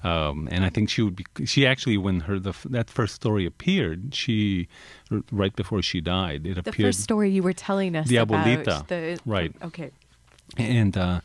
Um, 0.04 0.48
and 0.52 0.64
I 0.64 0.68
think 0.68 0.88
she 0.88 1.02
would 1.02 1.16
be. 1.16 1.24
She 1.46 1.66
actually, 1.66 1.96
when 1.96 2.20
her 2.20 2.38
the, 2.38 2.52
that 2.66 2.88
first 2.90 3.14
story 3.14 3.44
appeared, 3.44 4.14
she 4.14 4.68
right 5.32 5.54
before 5.56 5.82
she 5.82 6.00
died, 6.00 6.46
it 6.46 6.58
appeared 6.58 6.74
The 6.76 6.82
first 6.84 7.00
story 7.00 7.30
you 7.30 7.42
were 7.42 7.52
telling 7.54 7.96
us 7.96 8.06
The 8.08 8.16
about 8.18 8.46
abuelita. 8.46 8.86
the 8.86 9.18
Right. 9.26 9.52
Okay. 9.62 9.90
and 10.56 10.96
uh, 10.96 11.20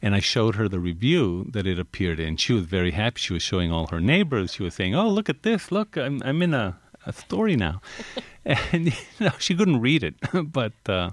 and 0.00 0.14
I 0.14 0.20
showed 0.20 0.54
her 0.54 0.66
the 0.68 0.80
review 0.80 1.46
that 1.52 1.66
it 1.66 1.78
appeared 1.78 2.18
in. 2.20 2.36
She 2.38 2.52
was 2.54 2.64
very 2.64 2.92
happy. 2.92 3.18
She 3.20 3.32
was 3.34 3.42
showing 3.42 3.70
all 3.70 3.88
her 3.88 4.00
neighbors. 4.00 4.54
She 4.54 4.62
was 4.62 4.74
saying, 4.74 4.94
"Oh, 4.94 5.08
look 5.10 5.28
at 5.28 5.42
this! 5.42 5.70
Look, 5.70 5.96
I'm 5.98 6.22
I'm 6.24 6.40
in 6.40 6.54
a, 6.54 6.78
a 7.04 7.12
story 7.12 7.54
now," 7.56 7.82
and 8.46 8.86
you 9.18 9.26
know, 9.26 9.32
she 9.38 9.54
couldn't 9.54 9.80
read 9.80 10.02
it, 10.04 10.14
but 10.52 10.72
uh, 10.88 11.10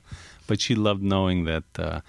but 0.47 0.61
she 0.61 0.73
loved 0.75 1.03
knowing 1.03 1.43
that. 1.45 1.63
Uh, 1.77 1.99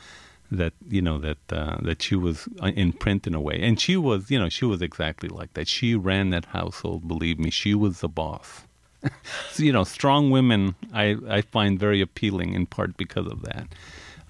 that 0.50 0.72
you 0.88 1.02
know 1.02 1.18
that 1.18 1.38
uh, 1.52 1.78
that 1.82 2.02
she 2.02 2.16
was 2.16 2.48
uh, 2.62 2.66
in 2.68 2.92
print 2.92 3.26
in 3.26 3.34
a 3.34 3.40
way, 3.40 3.60
and 3.60 3.80
she 3.80 3.96
was 3.96 4.30
you 4.30 4.38
know 4.38 4.48
she 4.48 4.64
was 4.64 4.82
exactly 4.82 5.28
like 5.28 5.54
that. 5.54 5.68
She 5.68 5.94
ran 5.94 6.30
that 6.30 6.46
household. 6.46 7.06
Believe 7.06 7.38
me, 7.38 7.50
she 7.50 7.74
was 7.74 8.00
the 8.00 8.08
boss. 8.08 8.62
so, 9.50 9.62
you 9.62 9.72
know, 9.72 9.84
strong 9.84 10.30
women 10.30 10.74
I 10.92 11.16
I 11.28 11.42
find 11.42 11.78
very 11.78 12.00
appealing 12.00 12.54
in 12.54 12.66
part 12.66 12.96
because 12.96 13.26
of 13.26 13.42
that. 13.42 13.68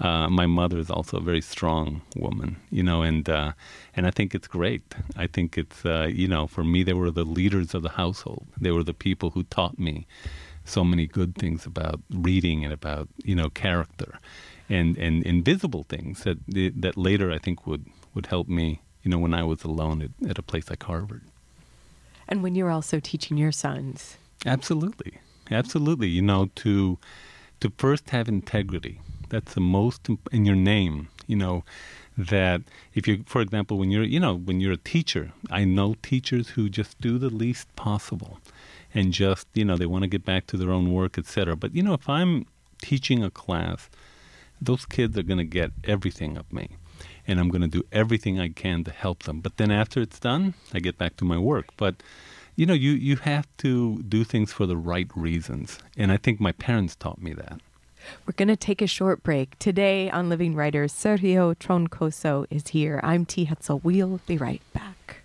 Uh, 0.00 0.30
my 0.30 0.46
mother 0.46 0.78
is 0.78 0.90
also 0.90 1.18
a 1.18 1.20
very 1.20 1.42
strong 1.42 2.00
woman, 2.16 2.56
you 2.70 2.82
know, 2.82 3.02
and 3.02 3.28
uh, 3.28 3.52
and 3.94 4.06
I 4.06 4.10
think 4.10 4.34
it's 4.34 4.48
great. 4.48 4.94
I 5.16 5.26
think 5.26 5.58
it's 5.58 5.84
uh, 5.84 6.08
you 6.10 6.26
know, 6.26 6.46
for 6.46 6.64
me, 6.64 6.82
they 6.82 6.94
were 6.94 7.10
the 7.10 7.24
leaders 7.24 7.74
of 7.74 7.82
the 7.82 7.90
household. 7.90 8.46
They 8.58 8.70
were 8.70 8.84
the 8.84 8.94
people 8.94 9.30
who 9.30 9.42
taught 9.44 9.78
me 9.78 10.06
so 10.64 10.84
many 10.84 11.06
good 11.06 11.34
things 11.34 11.66
about 11.66 12.00
reading 12.10 12.64
and 12.64 12.72
about 12.72 13.08
you 13.24 13.34
know 13.34 13.50
character, 13.50 14.18
and 14.70 14.96
and 14.96 15.22
invisible 15.24 15.84
things 15.88 16.22
that 16.22 16.38
that 16.48 16.96
later 16.96 17.30
I 17.30 17.38
think 17.38 17.66
would 17.66 17.86
would 18.14 18.26
help 18.26 18.48
me, 18.48 18.80
you 19.02 19.10
know, 19.10 19.18
when 19.18 19.34
I 19.34 19.42
was 19.42 19.64
alone 19.64 20.00
at, 20.02 20.30
at 20.30 20.38
a 20.38 20.42
place 20.42 20.70
like 20.70 20.82
Harvard. 20.82 21.22
And 22.28 22.42
when 22.42 22.54
you're 22.54 22.70
also 22.70 23.00
teaching 23.00 23.36
your 23.36 23.52
sons. 23.52 24.16
Absolutely, 24.46 25.18
absolutely. 25.50 26.08
You 26.08 26.22
know, 26.22 26.50
to 26.56 26.98
to 27.60 27.72
first 27.76 28.10
have 28.10 28.28
integrity. 28.28 29.00
That's 29.28 29.54
the 29.54 29.60
most 29.60 30.08
in 30.32 30.44
your 30.44 30.56
name. 30.56 31.08
You 31.26 31.36
know, 31.36 31.64
that 32.16 32.62
if 32.94 33.06
you, 33.06 33.24
for 33.26 33.40
example, 33.40 33.78
when 33.78 33.90
you're, 33.90 34.04
you 34.04 34.20
know, 34.20 34.34
when 34.36 34.60
you're 34.60 34.72
a 34.72 34.76
teacher, 34.76 35.32
I 35.50 35.64
know 35.64 35.96
teachers 36.02 36.50
who 36.50 36.68
just 36.68 37.00
do 37.00 37.18
the 37.18 37.30
least 37.30 37.74
possible, 37.76 38.38
and 38.94 39.12
just, 39.12 39.46
you 39.54 39.64
know, 39.64 39.76
they 39.76 39.86
want 39.86 40.02
to 40.02 40.08
get 40.08 40.24
back 40.24 40.46
to 40.48 40.56
their 40.56 40.70
own 40.70 40.92
work, 40.92 41.18
etc. 41.18 41.56
But 41.56 41.74
you 41.74 41.82
know, 41.82 41.94
if 41.94 42.08
I'm 42.08 42.46
teaching 42.80 43.22
a 43.22 43.30
class, 43.30 43.88
those 44.60 44.86
kids 44.86 45.16
are 45.18 45.22
going 45.22 45.38
to 45.38 45.44
get 45.44 45.72
everything 45.84 46.36
of 46.36 46.52
me. 46.52 46.76
And 47.26 47.38
I'm 47.38 47.48
going 47.48 47.62
to 47.62 47.68
do 47.68 47.84
everything 47.92 48.40
I 48.40 48.48
can 48.48 48.84
to 48.84 48.90
help 48.90 49.22
them. 49.22 49.40
But 49.40 49.56
then 49.56 49.70
after 49.70 50.00
it's 50.00 50.18
done, 50.18 50.54
I 50.74 50.80
get 50.80 50.98
back 50.98 51.16
to 51.18 51.24
my 51.24 51.38
work. 51.38 51.66
But 51.76 52.02
you 52.56 52.66
know, 52.66 52.74
you, 52.74 52.90
you 52.90 53.16
have 53.16 53.48
to 53.58 54.02
do 54.02 54.22
things 54.22 54.52
for 54.52 54.66
the 54.66 54.76
right 54.76 55.08
reasons. 55.16 55.78
And 55.96 56.12
I 56.12 56.18
think 56.18 56.40
my 56.40 56.52
parents 56.52 56.94
taught 56.94 57.22
me 57.22 57.32
that. 57.32 57.60
We're 58.26 58.34
going 58.34 58.48
to 58.48 58.56
take 58.56 58.82
a 58.82 58.86
short 58.86 59.22
break. 59.22 59.58
Today 59.58 60.10
on 60.10 60.28
Living 60.28 60.54
Writers, 60.54 60.92
Sergio 60.92 61.54
Troncoso 61.54 62.46
is 62.50 62.68
here. 62.68 63.00
I'm 63.02 63.24
T. 63.24 63.46
Hetzel. 63.46 63.82
We'll 63.82 64.20
be 64.26 64.36
right 64.36 64.62
back. 64.74 65.22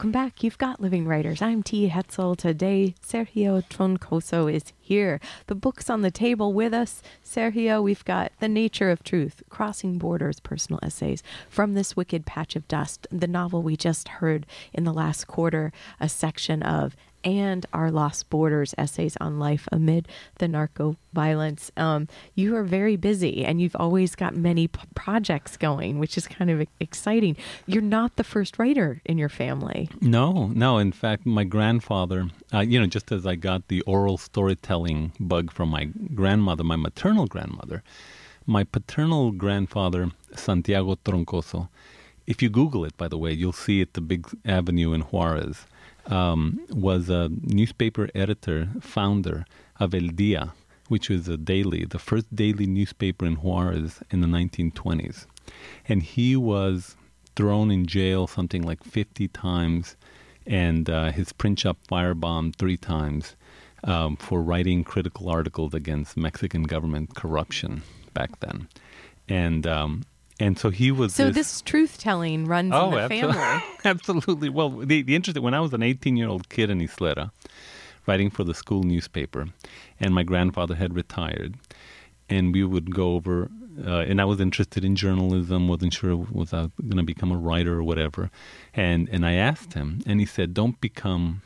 Welcome 0.00 0.12
back. 0.12 0.42
You've 0.42 0.56
got 0.56 0.80
Living 0.80 1.06
Writers. 1.06 1.42
I'm 1.42 1.62
T. 1.62 1.90
Hetzel. 1.90 2.34
Today, 2.34 2.94
Sergio 3.06 3.62
Troncoso 3.68 4.50
is 4.50 4.72
here. 4.80 5.20
The 5.46 5.54
book's 5.54 5.90
on 5.90 6.00
the 6.00 6.10
table 6.10 6.54
with 6.54 6.72
us. 6.72 7.02
Sergio, 7.22 7.82
we've 7.82 8.02
got 8.06 8.32
The 8.40 8.48
Nature 8.48 8.90
of 8.90 9.02
Truth, 9.02 9.42
Crossing 9.50 9.98
Borders, 9.98 10.40
Personal 10.40 10.80
Essays 10.82 11.22
from 11.50 11.74
This 11.74 11.96
Wicked 11.96 12.24
Patch 12.24 12.56
of 12.56 12.66
Dust, 12.66 13.08
the 13.10 13.26
novel 13.26 13.60
we 13.60 13.76
just 13.76 14.08
heard 14.08 14.46
in 14.72 14.84
the 14.84 14.94
last 14.94 15.26
quarter, 15.26 15.70
a 16.00 16.08
section 16.08 16.62
of 16.62 16.96
and 17.24 17.66
Our 17.72 17.90
Lost 17.90 18.30
Borders 18.30 18.74
essays 18.78 19.16
on 19.20 19.38
life 19.38 19.68
amid 19.72 20.08
the 20.38 20.48
narco 20.48 20.96
violence. 21.12 21.70
Um, 21.76 22.08
you 22.34 22.56
are 22.56 22.62
very 22.62 22.96
busy 22.96 23.44
and 23.44 23.60
you've 23.60 23.76
always 23.76 24.14
got 24.14 24.34
many 24.34 24.68
p- 24.68 24.80
projects 24.94 25.56
going, 25.56 25.98
which 25.98 26.16
is 26.16 26.26
kind 26.26 26.50
of 26.50 26.66
exciting. 26.78 27.36
You're 27.66 27.82
not 27.82 28.16
the 28.16 28.24
first 28.24 28.58
writer 28.58 29.00
in 29.04 29.18
your 29.18 29.28
family. 29.28 29.88
No, 30.00 30.46
no. 30.48 30.78
In 30.78 30.92
fact, 30.92 31.26
my 31.26 31.44
grandfather, 31.44 32.28
uh, 32.52 32.60
you 32.60 32.80
know, 32.80 32.86
just 32.86 33.12
as 33.12 33.26
I 33.26 33.34
got 33.34 33.68
the 33.68 33.80
oral 33.82 34.18
storytelling 34.18 35.12
bug 35.18 35.50
from 35.50 35.68
my 35.70 35.84
grandmother, 36.14 36.64
my 36.64 36.76
maternal 36.76 37.26
grandmother, 37.26 37.82
my 38.46 38.64
paternal 38.64 39.32
grandfather, 39.32 40.10
Santiago 40.34 40.96
Troncoso, 41.04 41.68
if 42.26 42.42
you 42.42 42.48
Google 42.48 42.84
it, 42.84 42.96
by 42.96 43.08
the 43.08 43.18
way, 43.18 43.32
you'll 43.32 43.52
see 43.52 43.80
it, 43.80 43.94
the 43.94 44.00
big 44.00 44.26
avenue 44.44 44.92
in 44.92 45.00
Juarez, 45.02 45.66
um, 46.06 46.60
was 46.70 47.08
a 47.08 47.30
newspaper 47.42 48.08
editor, 48.14 48.68
founder 48.80 49.44
of 49.78 49.94
El 49.94 50.08
Dia, 50.08 50.52
which 50.88 51.08
was 51.08 51.28
a 51.28 51.36
daily, 51.36 51.84
the 51.84 51.98
first 51.98 52.34
daily 52.34 52.66
newspaper 52.66 53.24
in 53.24 53.36
Juarez 53.36 54.00
in 54.10 54.20
the 54.20 54.26
1920s. 54.26 55.26
And 55.88 56.02
he 56.02 56.36
was 56.36 56.96
thrown 57.36 57.70
in 57.70 57.86
jail 57.86 58.26
something 58.26 58.62
like 58.62 58.82
50 58.82 59.28
times, 59.28 59.96
and 60.46 60.90
uh, 60.90 61.12
his 61.12 61.32
print 61.32 61.60
shop 61.60 61.78
firebombed 61.90 62.56
three 62.56 62.76
times 62.76 63.36
um, 63.84 64.16
for 64.16 64.42
writing 64.42 64.84
critical 64.84 65.28
articles 65.28 65.74
against 65.74 66.16
Mexican 66.16 66.64
government 66.64 67.14
corruption 67.14 67.82
back 68.12 68.40
then. 68.40 68.68
And 69.28 69.66
um, 69.66 70.02
and 70.40 70.58
so 70.58 70.70
he 70.70 70.90
was. 70.90 71.14
So 71.14 71.30
this 71.30 71.60
truth 71.60 71.98
telling 71.98 72.46
runs 72.46 72.72
in 72.74 72.90
the 72.90 72.98
absolutely. 72.98 73.32
family. 73.38 73.62
absolutely. 73.84 74.48
Well, 74.48 74.70
the, 74.70 75.02
the 75.02 75.14
interesting 75.14 75.42
when 75.42 75.54
I 75.54 75.60
was 75.60 75.72
an 75.74 75.82
18 75.82 76.16
year 76.16 76.28
old 76.28 76.48
kid 76.48 76.70
in 76.70 76.80
Ysleta, 76.80 77.30
writing 78.06 78.30
for 78.30 78.42
the 78.42 78.54
school 78.54 78.82
newspaper, 78.82 79.48
and 80.00 80.14
my 80.14 80.22
grandfather 80.22 80.74
had 80.74 80.94
retired, 80.94 81.54
and 82.28 82.54
we 82.54 82.64
would 82.64 82.92
go 82.94 83.14
over, 83.14 83.50
uh, 83.86 83.98
and 83.98 84.20
I 84.20 84.24
was 84.24 84.40
interested 84.40 84.84
in 84.84 84.96
journalism, 84.96 85.68
wasn't 85.68 85.92
sure 85.92 86.16
was 86.16 86.54
I 86.54 86.70
going 86.80 86.96
to 86.96 87.02
become 87.02 87.30
a 87.30 87.36
writer 87.36 87.78
or 87.78 87.84
whatever, 87.84 88.30
and 88.74 89.08
and 89.10 89.24
I 89.26 89.34
asked 89.34 89.74
him, 89.74 90.00
and 90.06 90.18
he 90.20 90.26
said, 90.26 90.54
"Don't 90.54 90.80
become 90.80 91.42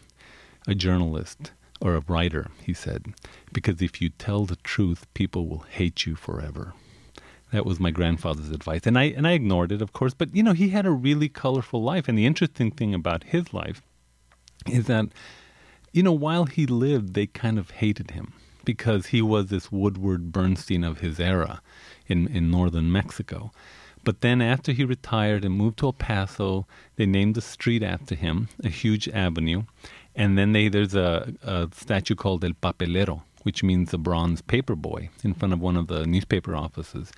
a 0.66 0.74
journalist." 0.74 1.52
Or 1.80 1.96
a 1.96 2.04
writer, 2.08 2.50
he 2.62 2.72
said, 2.72 3.12
because 3.52 3.82
if 3.82 4.00
you 4.00 4.08
tell 4.08 4.46
the 4.46 4.56
truth, 4.56 5.06
people 5.12 5.48
will 5.48 5.66
hate 5.68 6.06
you 6.06 6.14
forever. 6.14 6.72
That 7.54 7.64
was 7.64 7.78
my 7.78 7.92
grandfather's 7.92 8.50
advice, 8.50 8.80
and 8.84 8.98
I 8.98 9.04
and 9.04 9.28
I 9.28 9.32
ignored 9.32 9.70
it, 9.70 9.80
of 9.80 9.92
course. 9.92 10.12
But 10.12 10.34
you 10.34 10.42
know, 10.42 10.54
he 10.54 10.70
had 10.70 10.86
a 10.86 10.90
really 10.90 11.28
colorful 11.28 11.84
life, 11.84 12.08
and 12.08 12.18
the 12.18 12.26
interesting 12.26 12.72
thing 12.72 12.92
about 12.92 13.22
his 13.22 13.54
life 13.54 13.80
is 14.68 14.86
that, 14.86 15.06
you 15.92 16.02
know, 16.02 16.12
while 16.12 16.46
he 16.46 16.66
lived, 16.66 17.14
they 17.14 17.26
kind 17.28 17.56
of 17.56 17.70
hated 17.70 18.10
him 18.10 18.32
because 18.64 19.06
he 19.06 19.22
was 19.22 19.50
this 19.50 19.70
Woodward 19.70 20.32
Bernstein 20.32 20.82
of 20.82 20.98
his 20.98 21.20
era 21.20 21.62
in 22.08 22.26
in 22.26 22.50
northern 22.50 22.90
Mexico. 22.90 23.52
But 24.02 24.20
then, 24.20 24.42
after 24.42 24.72
he 24.72 24.84
retired 24.84 25.44
and 25.44 25.54
moved 25.54 25.78
to 25.78 25.86
El 25.86 25.92
Paso, 25.92 26.66
they 26.96 27.06
named 27.06 27.36
the 27.36 27.40
street 27.40 27.84
after 27.84 28.16
him, 28.16 28.48
a 28.64 28.68
huge 28.68 29.08
avenue, 29.10 29.62
and 30.16 30.36
then 30.36 30.50
they 30.54 30.68
there's 30.68 30.96
a, 30.96 31.32
a 31.44 31.68
statue 31.72 32.16
called 32.16 32.44
El 32.44 32.54
Papelero, 32.54 33.22
which 33.44 33.62
means 33.62 33.92
the 33.92 33.98
bronze 33.98 34.42
paper 34.42 34.74
boy, 34.74 35.10
in 35.22 35.34
front 35.34 35.54
of 35.54 35.60
one 35.60 35.76
of 35.76 35.86
the 35.86 36.04
newspaper 36.04 36.56
offices. 36.56 37.12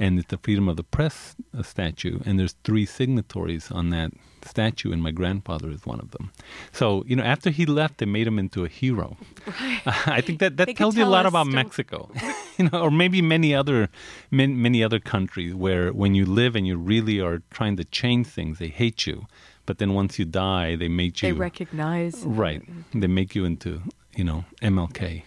And 0.00 0.18
it's 0.18 0.28
the 0.28 0.38
Freedom 0.38 0.68
of 0.68 0.76
the 0.76 0.84
Press 0.84 1.34
uh, 1.56 1.62
statue, 1.64 2.20
and 2.24 2.38
there's 2.38 2.54
three 2.62 2.86
signatories 2.86 3.72
on 3.72 3.90
that 3.90 4.12
statue, 4.44 4.92
and 4.92 5.02
my 5.02 5.10
grandfather 5.10 5.70
is 5.70 5.84
one 5.84 5.98
of 5.98 6.12
them. 6.12 6.30
So, 6.72 7.02
you 7.08 7.16
know, 7.16 7.24
after 7.24 7.50
he 7.50 7.66
left, 7.66 7.98
they 7.98 8.06
made 8.06 8.26
him 8.28 8.38
into 8.38 8.64
a 8.64 8.68
hero. 8.68 9.16
Right. 9.46 9.80
I 10.18 10.20
think 10.20 10.38
that, 10.38 10.56
that 10.56 10.76
tells 10.76 10.96
you 10.96 11.04
a 11.04 11.06
lot 11.06 11.26
about 11.26 11.46
don't- 11.46 11.54
Mexico, 11.56 12.08
you 12.58 12.68
know, 12.70 12.80
or 12.80 12.92
maybe 12.92 13.20
many 13.22 13.52
other 13.54 13.88
many, 14.30 14.54
many 14.54 14.84
other 14.84 15.00
countries 15.00 15.52
where 15.54 15.92
when 15.92 16.14
you 16.14 16.24
live 16.26 16.54
and 16.54 16.64
you 16.64 16.76
really 16.76 17.20
are 17.20 17.42
trying 17.50 17.76
to 17.76 17.84
change 17.84 18.28
things, 18.28 18.58
they 18.60 18.68
hate 18.68 19.04
you, 19.04 19.26
but 19.66 19.78
then 19.78 19.94
once 19.94 20.16
you 20.18 20.24
die, 20.24 20.76
they 20.76 20.88
make 20.88 21.20
you 21.22 21.28
They 21.28 21.32
recognize 21.32 22.22
right. 22.24 22.62
They 22.94 23.08
make 23.08 23.34
you 23.34 23.44
into 23.44 23.82
you 24.14 24.22
know 24.22 24.44
MLK. 24.62 25.24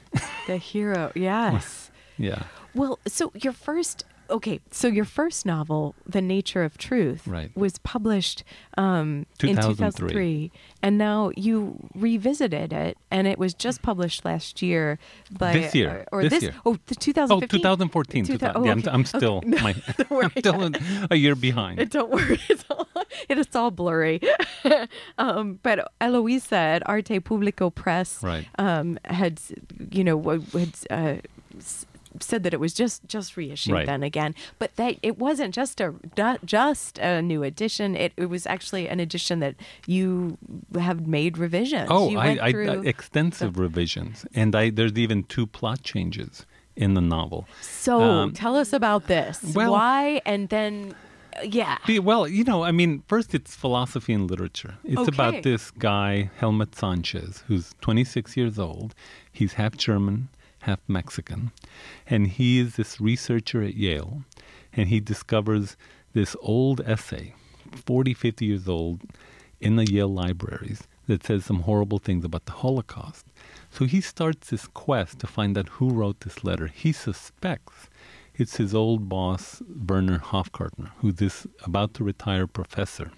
the 0.47 0.55
hero. 0.55 1.11
Yes. 1.13 1.91
yeah, 2.17 2.43
Well, 2.73 2.99
so 3.05 3.31
your 3.35 3.53
first 3.53 4.05
okay, 4.31 4.59
so 4.71 4.87
your 4.87 5.05
first 5.05 5.45
novel, 5.45 5.93
The 6.07 6.21
Nature 6.21 6.63
of 6.63 6.77
Truth, 6.77 7.27
Right. 7.27 7.51
was 7.55 7.77
published 7.79 8.43
um, 8.77 9.25
in 9.43 9.55
2003. 9.55 10.49
2003, 10.49 10.51
and 10.81 10.97
now 10.97 11.31
you 11.35 11.87
revisited 11.93 12.73
it, 12.73 12.97
and 13.11 13.27
it 13.27 13.37
was 13.37 13.53
just 13.53 13.81
published 13.81 14.23
last 14.25 14.61
year. 14.61 14.97
By, 15.31 15.53
This 15.53 15.75
year. 15.75 16.05
or, 16.11 16.19
or 16.19 16.23
This 16.23 16.31
this, 16.33 16.43
year. 16.43 16.53
oh, 16.65 16.73
the 16.87 16.95
Oh, 16.95 16.99
2015? 16.99 17.59
2014. 17.59 18.25
2000 18.25 18.39
2000. 18.39 18.65
yeah, 18.65 18.71
I'm, 18.71 18.79
okay. 18.79 18.89
I'm 18.91 19.05
still 19.05 19.37
Okay. 19.37 19.49
my, 19.61 19.75
worry. 20.09 20.25
I'm 20.35 20.41
still 20.41 20.71
a 21.11 21.15
year 21.15 21.35
behind. 21.35 21.89
Don't 21.89 22.09
worry, 22.09 22.39
it's 22.49 22.63
all, 22.69 22.87
it 23.29 23.37
is 23.37 23.55
all 23.55 23.71
blurry. 23.71 24.21
um, 25.17 25.59
but 25.63 25.91
Eloisa 25.99 26.55
at 26.55 26.87
Arte 26.89 27.19
Publico 27.19 27.69
Press 27.69 28.21
Right. 28.23 28.47
um, 28.57 28.97
had, 29.05 29.39
you 29.91 30.03
know, 30.03 30.19
had 30.53 30.73
uh, 30.89 31.15
said 32.19 32.43
that 32.43 32.53
it 32.53 32.59
was 32.59 32.73
just 32.73 33.05
just 33.07 33.37
reissued 33.37 33.73
Right. 33.73 33.85
then 33.85 34.03
again, 34.03 34.35
but 34.59 34.75
that 34.75 34.97
it 35.01 35.17
wasn't 35.17 35.53
just 35.53 35.79
a 35.81 35.93
just 36.45 36.97
a 36.99 37.21
new 37.21 37.43
edition. 37.43 37.95
It, 37.95 38.13
it 38.17 38.25
was 38.27 38.45
actually 38.45 38.87
an 38.89 38.99
edition 38.99 39.39
that 39.39 39.55
you 39.87 40.37
have 40.79 41.07
made 41.07 41.37
revisions. 41.37 41.87
Oh, 41.91 42.09
you 42.09 42.17
I, 42.19 42.27
went 42.27 42.41
I, 42.41 42.51
through 42.51 42.69
I 42.71 42.85
extensive 42.85 43.57
revisions, 43.57 44.25
and 44.33 44.55
I 44.55 44.69
there's 44.69 44.93
even 44.97 45.23
two 45.23 45.45
plot 45.47 45.83
changes 45.83 46.45
in 46.75 46.93
the 46.93 47.01
novel. 47.01 47.47
So 47.61 48.01
um, 48.01 48.33
tell 48.33 48.55
us 48.55 48.73
about 48.73 49.07
this. 49.07 49.41
well- 49.55 49.73
Why 49.73 50.21
and 50.25 50.47
then, 50.49 50.95
uh, 51.37 51.41
yeah. 51.43 51.77
Well, 52.01 52.27
you 52.27 52.43
know, 52.45 52.63
I 52.63 52.71
mean, 52.71 53.03
first 53.07 53.33
it's 53.35 53.55
philosophy 53.55 54.13
and 54.13 54.29
literature. 54.29 54.75
It's 54.85 54.97
Okay. 55.01 55.11
about 55.13 55.43
this 55.43 55.69
guy, 55.71 56.29
Helmut 56.37 56.73
Sanchez, 56.75 57.43
who's 57.47 57.73
26 57.81 58.37
years 58.37 58.57
old. 58.57 58.95
He's 59.31 59.53
half 59.53 59.75
German, 59.75 60.29
half 60.61 60.79
Mexican. 60.87 61.51
And 62.07 62.27
he 62.27 62.59
is 62.59 62.75
this 62.75 62.99
researcher 63.01 63.61
at 63.63 63.75
Yale. 63.75 64.23
And 64.73 64.89
he 64.89 64.99
discovers 64.99 65.75
this 66.13 66.35
old 66.41 66.81
essay, 66.81 67.33
40, 67.85 68.13
50 68.13 68.45
years 68.45 68.67
old, 68.67 69.01
in 69.59 69.75
the 69.75 69.91
Yale 69.91 70.11
libraries 70.11 70.87
that 71.07 71.25
says 71.25 71.45
some 71.45 71.61
horrible 71.61 71.99
things 71.99 72.25
about 72.25 72.45
the 72.45 72.53
Holocaust. 72.53 73.25
So 73.69 73.85
he 73.85 74.01
starts 74.01 74.49
this 74.49 74.67
quest 74.67 75.19
to 75.19 75.27
find 75.27 75.57
out 75.57 75.69
who 75.69 75.89
wrote 75.89 76.21
this 76.21 76.43
letter. 76.43 76.67
He 76.67 76.91
suspects 76.91 77.89
it's 78.35 78.57
his 78.57 78.73
old 78.73 79.09
boss, 79.09 79.61
Werner 79.87 80.19
Hofgartner, 80.19 80.91
who's 80.97 81.15
this 81.15 81.45
about 81.63 81.93
to 81.95 82.03
retire 82.03 82.47
professor 82.47 83.11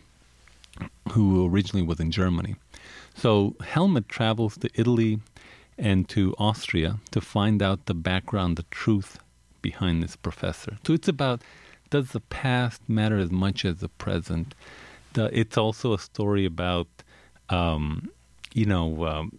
who 1.12 1.48
originally 1.48 1.86
was 1.86 2.00
in 2.00 2.12
Germany. 2.12 2.56
So 3.16 3.56
Helmut 3.64 4.08
travels 4.10 4.58
to 4.58 4.70
Italy 4.74 5.20
and 5.78 6.08
to 6.10 6.36
Austria 6.38 7.00
to 7.12 7.22
find 7.22 7.62
out 7.62 7.86
the 7.86 7.94
background, 7.94 8.58
the 8.58 8.66
truth 8.72 9.20
behind 9.62 10.04
this 10.04 10.16
professor. 10.16 10.78
So 10.86 10.94
it's 10.94 11.08
about 11.08 11.42
does 11.90 12.10
the 12.10 12.22
past 12.22 12.82
matter 12.90 13.18
as 13.20 13.30
much 13.30 13.64
as 13.66 13.78
the 13.78 13.90
present? 13.90 14.56
The, 15.14 15.30
it's 15.38 15.60
also 15.60 15.94
a 15.94 16.00
story 16.00 16.44
about, 16.44 16.88
um, 17.50 18.10
you 18.54 18.66
know, 18.66 19.06
um, 19.06 19.38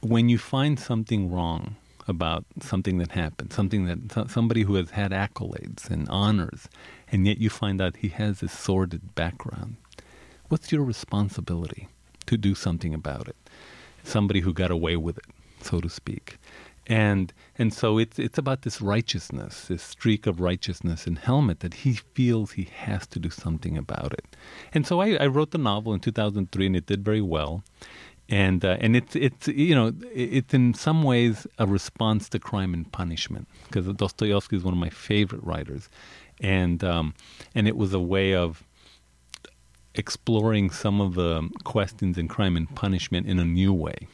when 0.00 0.28
you 0.28 0.36
find 0.36 0.78
something 0.78 1.30
wrong 1.30 1.76
about 2.06 2.44
something 2.60 2.98
that 2.98 3.12
happened, 3.12 3.52
something 3.52 3.86
that 3.86 4.28
somebody 4.28 4.62
who 4.62 4.74
has 4.74 4.90
had 4.90 5.12
accolades 5.12 5.88
and 5.88 6.06
honors, 6.10 6.68
and 7.10 7.26
yet 7.26 7.38
you 7.38 7.48
find 7.48 7.80
out 7.80 7.96
he 7.96 8.08
has 8.08 8.40
this 8.40 8.52
sordid 8.52 9.14
background, 9.14 9.76
what's 10.48 10.72
your 10.72 10.84
responsibility 10.84 11.88
to 12.26 12.36
do 12.36 12.54
something 12.54 12.92
about 12.92 13.28
it? 13.28 13.36
Somebody 14.04 14.40
who 14.40 14.52
got 14.52 14.70
away 14.70 14.96
with 14.96 15.16
it, 15.18 15.24
so 15.62 15.80
to 15.80 15.88
speak. 15.88 16.38
And 16.86 17.32
and 17.56 17.72
so 17.72 17.98
it's 17.98 18.18
it's 18.18 18.38
about 18.38 18.62
this 18.62 18.80
righteousness, 18.80 19.66
this 19.68 19.82
streak 19.82 20.26
of 20.26 20.40
righteousness 20.40 21.06
in 21.06 21.16
Helmut 21.16 21.60
that 21.60 21.74
he 21.74 21.92
feels 22.14 22.52
he 22.52 22.68
has 22.74 23.06
to 23.08 23.20
do 23.20 23.30
something 23.30 23.78
about 23.78 24.12
it. 24.12 24.36
And 24.74 24.86
so 24.86 25.00
I, 25.00 25.14
I 25.14 25.26
wrote 25.26 25.52
the 25.52 25.58
novel 25.58 25.94
in 25.94 26.00
2003, 26.00 26.66
and 26.66 26.76
it 26.76 26.86
did 26.86 27.04
very 27.04 27.20
well 27.20 27.62
and 28.30 28.64
uh, 28.64 28.76
and 28.80 28.96
it's 28.96 29.16
it's 29.16 29.48
you 29.48 29.74
know 29.74 29.92
it's 30.14 30.54
in 30.54 30.72
some 30.72 31.02
ways 31.02 31.46
a 31.58 31.66
response 31.66 32.28
to 32.28 32.38
crime 32.38 32.72
and 32.72 32.90
punishment 32.92 33.48
because 33.64 33.86
Dostoevsky 33.86 34.56
is 34.56 34.62
one 34.62 34.72
of 34.72 34.78
my 34.78 34.88
favorite 34.88 35.42
writers, 35.42 35.88
and 36.40 36.82
um, 36.84 37.14
and 37.54 37.66
it 37.66 37.76
was 37.76 37.92
a 37.92 37.98
way 37.98 38.34
of 38.34 38.62
exploring 39.96 40.70
some 40.70 41.00
of 41.00 41.14
the 41.14 41.50
questions 41.64 42.16
in 42.16 42.28
crime 42.28 42.56
and 42.56 42.72
punishment 42.76 43.26
in 43.26 43.40
a 43.40 43.44
new 43.44 43.72
way. 43.72 44.06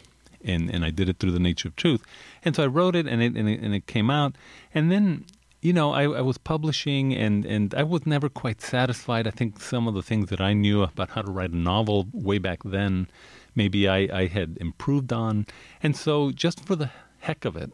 And, 0.47 0.71
and 0.71 0.85
I 0.85 0.91
did 0.91 1.09
it 1.09 1.19
through 1.19 1.33
the 1.33 1.41
nature 1.41 1.69
of 1.69 1.77
truth. 1.77 2.03
And 2.45 2.55
so 2.55 2.63
I 2.63 2.67
wrote 2.67 2.95
it 2.95 3.07
and 3.07 3.21
it, 3.23 3.35
and 3.35 3.49
it, 3.49 3.61
and 3.61 3.75
it 3.75 3.87
came 3.87 4.11
out. 4.11 4.37
And 4.73 4.93
then, 4.93 5.25
you 5.61 5.73
know, 5.73 5.93
I, 5.93 6.05
I 6.05 6.21
was 6.21 6.39
publishing 6.39 7.13
and, 7.15 7.45
and 7.45 7.75
I 7.75 7.83
was 7.83 8.07
never 8.07 8.29
quite 8.29 8.63
satisfied. 8.63 9.27
I 9.27 9.31
think 9.31 9.61
some 9.61 9.89
of 9.89 9.95
the 9.95 10.03
things 10.03 10.31
that 10.31 10.41
I 10.41 10.53
knew 10.53 10.83
about 10.83 11.11
how 11.11 11.23
to 11.23 11.31
write 11.33 11.51
a 11.51 11.57
novel 11.57 12.07
way 12.13 12.39
back 12.39 12.61
then, 12.65 13.09
maybe 13.55 13.89
I, 13.89 14.09
I 14.13 14.27
had 14.27 14.57
improved 14.61 15.13
on. 15.13 15.47
And 15.83 15.97
so 15.97 16.31
just 16.31 16.65
for 16.65 16.77
the 16.77 16.91
heck 17.21 17.45
of 17.45 17.57
it, 17.57 17.73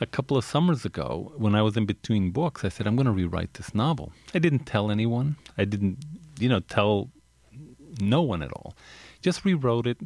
a 0.00 0.06
couple 0.06 0.36
of 0.36 0.44
summers 0.44 0.84
ago, 0.84 1.32
when 1.36 1.54
I 1.54 1.62
was 1.62 1.76
in 1.76 1.86
between 1.86 2.30
books, 2.30 2.64
I 2.64 2.68
said, 2.68 2.86
I'm 2.86 2.96
going 2.96 3.06
to 3.06 3.12
rewrite 3.12 3.54
this 3.54 3.74
novel. 3.74 4.12
I 4.34 4.38
didn't 4.38 4.66
tell 4.66 4.90
anyone. 4.90 5.36
I 5.56 5.64
didn't, 5.64 5.98
you 6.38 6.48
know, 6.48 6.60
tell 6.60 7.10
no 8.00 8.20
one 8.20 8.42
at 8.42 8.52
all. 8.52 8.74
Just 9.22 9.44
rewrote 9.44 9.86
it, 9.86 9.98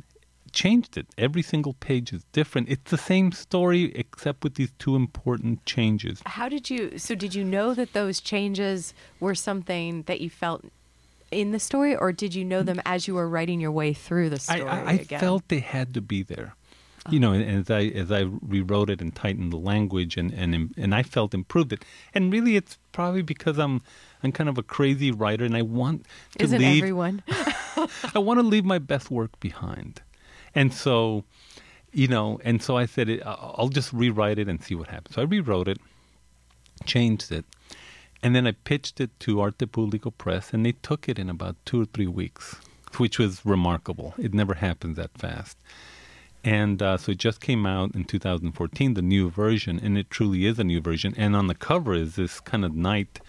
changed 0.53 0.97
it. 0.97 1.07
Every 1.17 1.43
single 1.43 1.75
page 1.75 2.13
is 2.13 2.25
different. 2.33 2.69
It's 2.69 2.91
the 2.91 2.99
same 2.99 3.33
story 3.33 3.93
except 3.95 4.45
with 4.45 4.55
these 4.55 4.73
two 4.79 4.97
important 4.97 5.65
changes. 5.67 6.21
How 6.27 6.49
did 6.49 6.71
you? 6.71 6.99
So 6.99 7.15
did 7.15 7.35
you 7.35 7.45
know 7.45 7.75
that 7.75 7.93
those 7.93 8.21
changes 8.21 8.95
were 9.21 9.35
something 9.35 10.03
that 10.03 10.21
you 10.21 10.31
felt 10.31 10.65
in 11.31 11.53
the 11.53 11.61
story, 11.61 11.95
or 11.95 12.13
did 12.13 12.35
you 12.35 12.45
know 12.45 12.63
them 12.63 12.81
as 12.87 13.07
you 13.07 13.15
were 13.15 13.29
writing 13.29 13.61
your 13.61 13.73
way 13.73 13.93
through 13.93 14.31
the 14.31 14.39
story? 14.39 14.63
I, 14.63 14.85
I 14.85 14.93
again? 14.95 15.21
felt 15.21 15.49
they 15.49 15.61
had 15.61 15.95
to 15.95 16.01
be 16.01 16.23
there. 16.23 16.55
You 17.11 17.21
know, 17.21 17.33
as 17.33 17.71
I 17.71 17.85
as 17.85 18.13
I 18.13 18.21
rewrote 18.43 18.91
it 18.91 19.01
and 19.01 19.15
tightened 19.15 19.51
the 19.51 19.57
language 19.57 20.19
and 20.19 20.31
and 20.33 20.75
and 20.77 20.95
I 20.95 21.03
felt 21.03 21.33
improved 21.33 21.73
it. 21.73 21.83
And 22.13 22.31
really, 22.31 22.57
it's 22.57 22.77
probably 22.93 23.23
because 23.23 23.59
I'm 23.59 23.81
I'm 24.23 24.31
kind 24.31 24.49
of 24.51 24.59
a 24.59 24.63
crazy 24.63 25.11
writer, 25.11 25.45
and 25.47 25.57
I 25.57 25.63
want 25.63 26.05
to 26.37 26.45
Isn't 26.45 26.59
leave. 26.61 26.83
everyone? 26.83 27.23
I 28.15 28.19
want 28.19 28.41
to 28.41 28.43
leave 28.47 28.65
my 28.65 28.79
best 28.79 29.11
work 29.11 29.39
behind. 29.41 30.03
And 30.59 30.75
so, 30.75 31.23
you 31.93 32.09
know, 32.09 32.41
and 32.43 32.61
so 32.61 32.77
I 32.77 32.87
said, 32.87 33.23
I'll 33.25 33.69
just 33.69 33.93
rewrite 33.93 34.41
it 34.41 34.49
and 34.49 34.61
see 34.61 34.75
what 34.75 34.89
happens. 34.89 35.15
So 35.15 35.23
I 35.23 35.25
rewrote 35.25 35.69
it, 35.69 35.79
changed 36.85 37.31
it, 37.31 37.45
and 38.25 38.35
then 38.35 38.45
I 38.45 38.51
pitched 38.51 39.01
it 39.01 39.11
to 39.21 39.41
Arte 39.41 39.67
Público 39.67 40.13
Press, 40.19 40.53
and 40.53 40.67
they 40.67 40.73
took 40.73 41.09
it 41.09 41.17
in 41.17 41.31
about 41.31 41.55
two 41.65 41.83
or 41.83 41.85
three 41.85 42.09
weeks, 42.09 42.57
which 42.97 43.21
was 43.21 43.47
remarkable. 43.47 44.15
It 44.19 44.35
never 44.35 44.55
happens 44.55 44.97
that 44.97 45.17
fast. 45.17 45.57
And 46.43 46.83
uh, 46.83 46.97
so 46.97 47.13
it 47.13 47.19
just 47.19 47.41
came 47.41 47.65
out 47.65 47.95
in 47.95 48.03
2014, 48.03 48.95
the 48.95 49.01
new 49.01 49.31
version, 49.31 49.79
and 49.81 49.97
it 49.97 50.11
truly 50.11 50.45
is 50.45 50.59
a 50.59 50.65
new 50.65 50.81
version. 50.81 51.15
And 51.17 51.37
on 51.37 51.47
the 51.47 51.55
cover 51.55 51.95
is 51.95 52.17
this 52.17 52.41
kind 52.41 52.65
of 52.65 52.75
knight, 52.75 53.21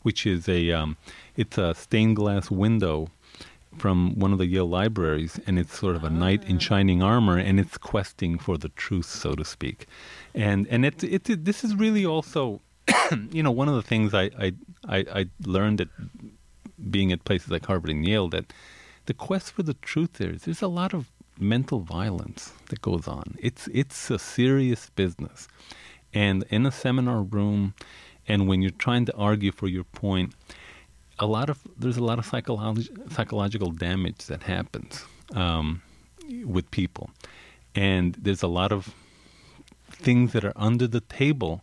which 0.00 0.26
is 0.26 0.48
a 0.48 0.72
um, 0.72 0.96
it's 1.36 1.58
a 1.58 1.74
stained 1.74 2.16
glass 2.16 2.50
window 2.50 3.10
from 3.76 4.18
one 4.18 4.32
of 4.32 4.38
the 4.38 4.46
Yale 4.46 4.68
libraries, 4.68 5.38
and 5.46 5.58
it's 5.58 5.76
sort 5.76 5.96
of 5.96 6.04
a 6.04 6.10
knight 6.10 6.44
in 6.44 6.56
ah. 6.56 6.60
shining 6.60 7.02
armor, 7.02 7.36
and 7.38 7.60
it's 7.60 7.78
questing 7.78 8.38
for 8.38 8.56
the 8.56 8.70
truth, 8.70 9.06
so 9.06 9.34
to 9.34 9.44
speak. 9.44 9.86
And 10.34 10.66
and 10.68 10.84
it 10.84 11.02
it, 11.04 11.28
it 11.28 11.44
this 11.44 11.64
is 11.64 11.74
really 11.74 12.04
also, 12.04 12.60
you 13.30 13.42
know, 13.42 13.50
one 13.50 13.68
of 13.68 13.74
the 13.74 13.82
things 13.82 14.14
I 14.14 14.30
I 14.38 14.52
I, 14.88 14.98
I 15.14 15.26
learned 15.44 15.80
at 15.80 15.88
being 16.90 17.12
at 17.12 17.24
places 17.24 17.50
like 17.50 17.66
Harvard 17.66 17.90
and 17.90 18.06
Yale 18.06 18.28
that 18.28 18.52
the 19.06 19.14
quest 19.14 19.52
for 19.52 19.62
the 19.62 19.74
truth 19.74 20.14
there 20.14 20.30
is 20.30 20.42
there's 20.42 20.62
a 20.62 20.68
lot 20.68 20.94
of 20.94 21.10
mental 21.40 21.80
violence 21.80 22.52
that 22.68 22.82
goes 22.82 23.06
on. 23.06 23.36
It's 23.38 23.68
it's 23.72 24.10
a 24.10 24.18
serious 24.18 24.90
business, 24.90 25.48
and 26.12 26.44
in 26.50 26.66
a 26.66 26.72
seminar 26.72 27.22
room, 27.22 27.74
and 28.26 28.48
when 28.48 28.62
you're 28.62 28.70
trying 28.70 29.04
to 29.06 29.14
argue 29.14 29.52
for 29.52 29.68
your 29.68 29.84
point, 29.84 30.34
a 31.18 31.26
lot 31.26 31.50
of 31.50 31.58
there's 31.78 31.96
a 31.96 32.04
lot 32.04 32.18
of 32.18 32.26
psychology, 32.26 32.88
psychological 33.10 33.70
damage 33.70 34.26
that 34.26 34.42
happens 34.42 35.04
um, 35.34 35.82
with 36.44 36.70
people, 36.70 37.10
and 37.74 38.14
there's 38.14 38.42
a 38.42 38.48
lot 38.48 38.72
of 38.72 38.94
things 39.90 40.32
that 40.32 40.44
are 40.44 40.52
under 40.56 40.86
the 40.86 41.00
table 41.00 41.62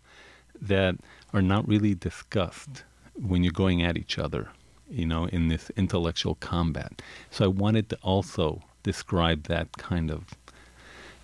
that 0.62 0.96
are 1.34 1.42
not 1.42 1.68
really 1.68 1.94
discussed 1.94 2.84
when 3.16 3.44
you're 3.44 3.54
going 3.54 3.82
at 3.82 3.98
each 3.98 4.18
other, 4.18 4.50
you 4.90 5.06
know, 5.06 5.26
in 5.26 5.48
this 5.48 5.70
intellectual 5.78 6.36
combat. 6.36 7.02
So 7.32 7.46
I 7.46 7.48
wanted 7.48 7.90
to 7.90 7.98
also 8.02 8.62
describe 8.84 9.44
that 9.44 9.72
kind 9.78 10.12
of, 10.12 10.36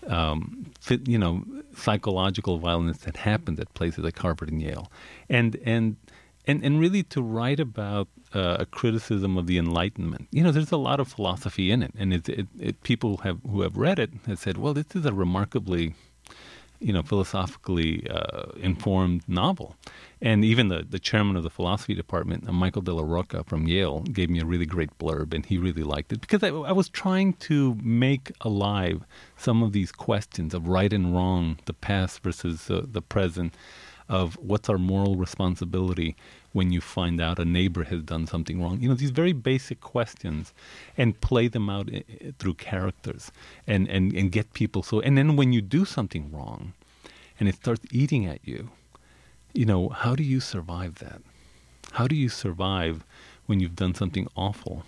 um, 0.07 0.71
you 1.05 1.17
know, 1.17 1.43
psychological 1.75 2.59
violence 2.59 2.99
that 2.99 3.17
happens 3.17 3.59
at 3.59 3.73
places 3.73 4.03
like 4.03 4.17
Harvard 4.17 4.49
and 4.49 4.61
Yale, 4.61 4.91
and 5.29 5.57
and 5.65 5.95
and 6.51 6.63
and 6.65 6.79
really 6.79 7.03
to 7.03 7.21
write 7.21 7.59
about 7.59 8.07
uh, 8.33 8.57
a 8.59 8.65
criticism 8.65 9.37
of 9.37 9.47
the 9.47 9.57
Enlightenment. 9.57 10.27
You 10.31 10.43
know, 10.43 10.51
there's 10.51 10.71
a 10.71 10.77
lot 10.89 10.99
of 10.99 11.07
philosophy 11.07 11.71
in 11.71 11.81
it, 11.83 11.93
and 11.97 12.13
it, 12.13 12.29
it, 12.29 12.47
it 12.59 12.83
people 12.83 13.17
have 13.17 13.39
who 13.49 13.61
have 13.61 13.77
read 13.77 13.99
it 13.99 14.11
have 14.27 14.39
said, 14.39 14.57
well, 14.57 14.73
this 14.73 14.95
is 14.95 15.05
a 15.05 15.13
remarkably 15.13 15.95
you 16.81 16.91
know, 16.91 17.03
philosophically 17.03 18.07
uh, 18.09 18.45
informed 18.57 19.21
novel. 19.27 19.75
And 20.19 20.43
even 20.43 20.67
the, 20.67 20.83
the 20.87 20.99
chairman 20.99 21.35
of 21.35 21.43
the 21.43 21.49
philosophy 21.49 21.93
department, 21.93 22.49
uh, 22.49 22.51
Michael 22.51 22.81
De 22.81 22.91
La 22.91 23.23
from 23.43 23.67
Yale, 23.67 24.01
gave 24.01 24.29
me 24.29 24.39
a 24.39 24.45
really 24.45 24.65
great 24.65 24.97
blurb, 24.97 25.33
and 25.33 25.45
he 25.45 25.57
really 25.57 25.83
liked 25.83 26.11
it 26.11 26.21
because 26.21 26.43
I, 26.43 26.47
I 26.47 26.71
was 26.71 26.89
trying 26.89 27.33
to 27.33 27.77
make 27.83 28.31
alive 28.41 29.05
some 29.37 29.61
of 29.63 29.73
these 29.73 29.91
questions 29.91 30.53
of 30.53 30.67
right 30.67 30.91
and 30.91 31.13
wrong, 31.13 31.59
the 31.65 31.73
past 31.73 32.23
versus 32.23 32.69
uh, 32.69 32.81
the 32.91 33.01
present, 33.01 33.53
of 34.09 34.35
what's 34.41 34.67
our 34.67 34.77
moral 34.77 35.15
responsibility 35.15 36.15
when 36.53 36.71
you 36.71 36.81
find 36.81 37.21
out 37.21 37.39
a 37.39 37.45
neighbor 37.45 37.83
has 37.85 38.01
done 38.03 38.27
something 38.27 38.61
wrong. 38.61 38.79
You 38.81 38.89
know, 38.89 38.95
these 38.95 39.11
very 39.11 39.33
basic 39.33 39.79
questions 39.79 40.53
and 40.97 41.19
play 41.21 41.47
them 41.47 41.69
out 41.69 41.89
i- 41.93 42.03
i- 42.09 42.33
through 42.39 42.55
characters 42.55 43.31
and, 43.67 43.87
and, 43.87 44.13
and 44.13 44.31
get 44.31 44.53
people 44.53 44.83
so. 44.83 44.99
And 44.99 45.17
then 45.17 45.35
when 45.35 45.53
you 45.53 45.61
do 45.61 45.85
something 45.85 46.31
wrong 46.31 46.73
and 47.39 47.47
it 47.47 47.55
starts 47.55 47.85
eating 47.91 48.25
at 48.25 48.39
you, 48.43 48.69
you 49.53 49.65
know, 49.65 49.89
how 49.89 50.15
do 50.15 50.23
you 50.23 50.39
survive 50.39 50.95
that? 50.95 51.21
How 51.93 52.07
do 52.07 52.15
you 52.15 52.29
survive 52.29 53.03
when 53.45 53.59
you've 53.59 53.75
done 53.75 53.95
something 53.95 54.27
awful? 54.35 54.83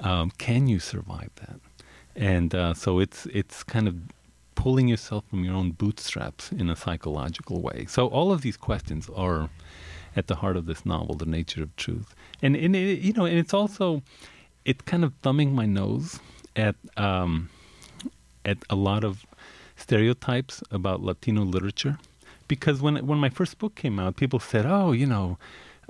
Um, 0.00 0.30
can 0.38 0.66
you 0.66 0.78
survive 0.78 1.30
that? 1.36 1.60
And 2.16 2.54
uh, 2.54 2.74
so 2.74 2.98
it's 3.00 3.26
it's 3.26 3.62
kind 3.64 3.88
of 3.88 3.96
pulling 4.54 4.86
yourself 4.88 5.24
from 5.28 5.44
your 5.44 5.54
own 5.54 5.72
bootstraps 5.72 6.52
in 6.52 6.70
a 6.70 6.76
psychological 6.76 7.60
way. 7.60 7.86
So 7.88 8.06
all 8.08 8.30
of 8.32 8.42
these 8.42 8.56
questions 8.56 9.10
are 9.14 9.50
at 10.16 10.26
the 10.26 10.36
heart 10.36 10.56
of 10.56 10.66
this 10.66 10.84
novel, 10.86 11.14
The 11.14 11.26
Nature 11.26 11.62
of 11.62 11.74
Truth. 11.76 12.14
And, 12.42 12.56
and 12.56 12.76
it, 12.76 13.00
you 13.00 13.12
know, 13.12 13.24
and 13.24 13.38
it's 13.38 13.54
also 13.54 14.02
it's 14.64 14.82
kind 14.82 15.04
of 15.04 15.12
thumbing 15.22 15.54
my 15.54 15.66
nose 15.66 16.20
at 16.56 16.76
um, 16.96 17.50
at 18.44 18.58
a 18.70 18.74
lot 18.74 19.04
of 19.04 19.26
stereotypes 19.76 20.62
about 20.70 21.02
Latino 21.02 21.42
literature, 21.42 21.98
because 22.48 22.80
when 22.80 23.06
when 23.06 23.18
my 23.18 23.28
first 23.28 23.58
book 23.58 23.74
came 23.74 23.98
out, 23.98 24.16
people 24.16 24.40
said, 24.40 24.66
"Oh, 24.66 24.92
you 24.92 25.06
know, 25.06 25.38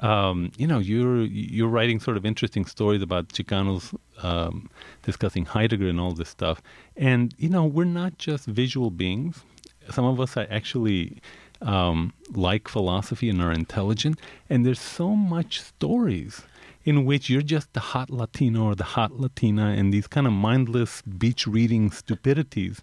um, 0.01 0.51
you 0.57 0.67
know, 0.67 0.79
you're 0.79 1.23
you're 1.23 1.69
writing 1.69 2.01
sort 2.01 2.17
of 2.17 2.25
interesting 2.25 2.65
stories 2.65 3.03
about 3.03 3.29
Chicanos 3.29 3.95
um, 4.23 4.69
discussing 5.03 5.45
Heidegger 5.45 5.89
and 5.89 6.01
all 6.01 6.13
this 6.13 6.29
stuff." 6.29 6.63
And 6.97 7.35
you 7.39 7.49
know, 7.49 7.65
we're 7.65 7.85
not 7.85 8.19
just 8.19 8.47
visual 8.47 8.91
beings. 8.91 9.43
Some 9.91 10.07
of 10.07 10.19
us 10.19 10.37
are 10.37 10.47
actually 10.51 11.21
um, 11.65 12.13
like 12.33 12.69
philosophy 12.69 13.29
and 13.29 13.41
are 13.43 13.53
intelligent, 13.53 14.21
and 14.49 14.65
there's 14.65 14.81
so 14.81 15.17
much 15.17 15.61
stories 15.61 16.43
in 16.85 17.05
which 17.05 17.31
you're 17.31 17.43
just 17.43 17.73
the 17.73 17.81
hot 17.81 18.11
Latino 18.11 18.65
or 18.65 18.75
the 18.75 18.85
hot 18.85 19.19
Latina, 19.19 19.69
and 19.69 19.93
these 19.93 20.07
kind 20.07 20.27
of 20.27 20.33
mindless 20.33 21.03
beach 21.03 21.47
reading 21.47 21.91
stupidities 21.91 22.83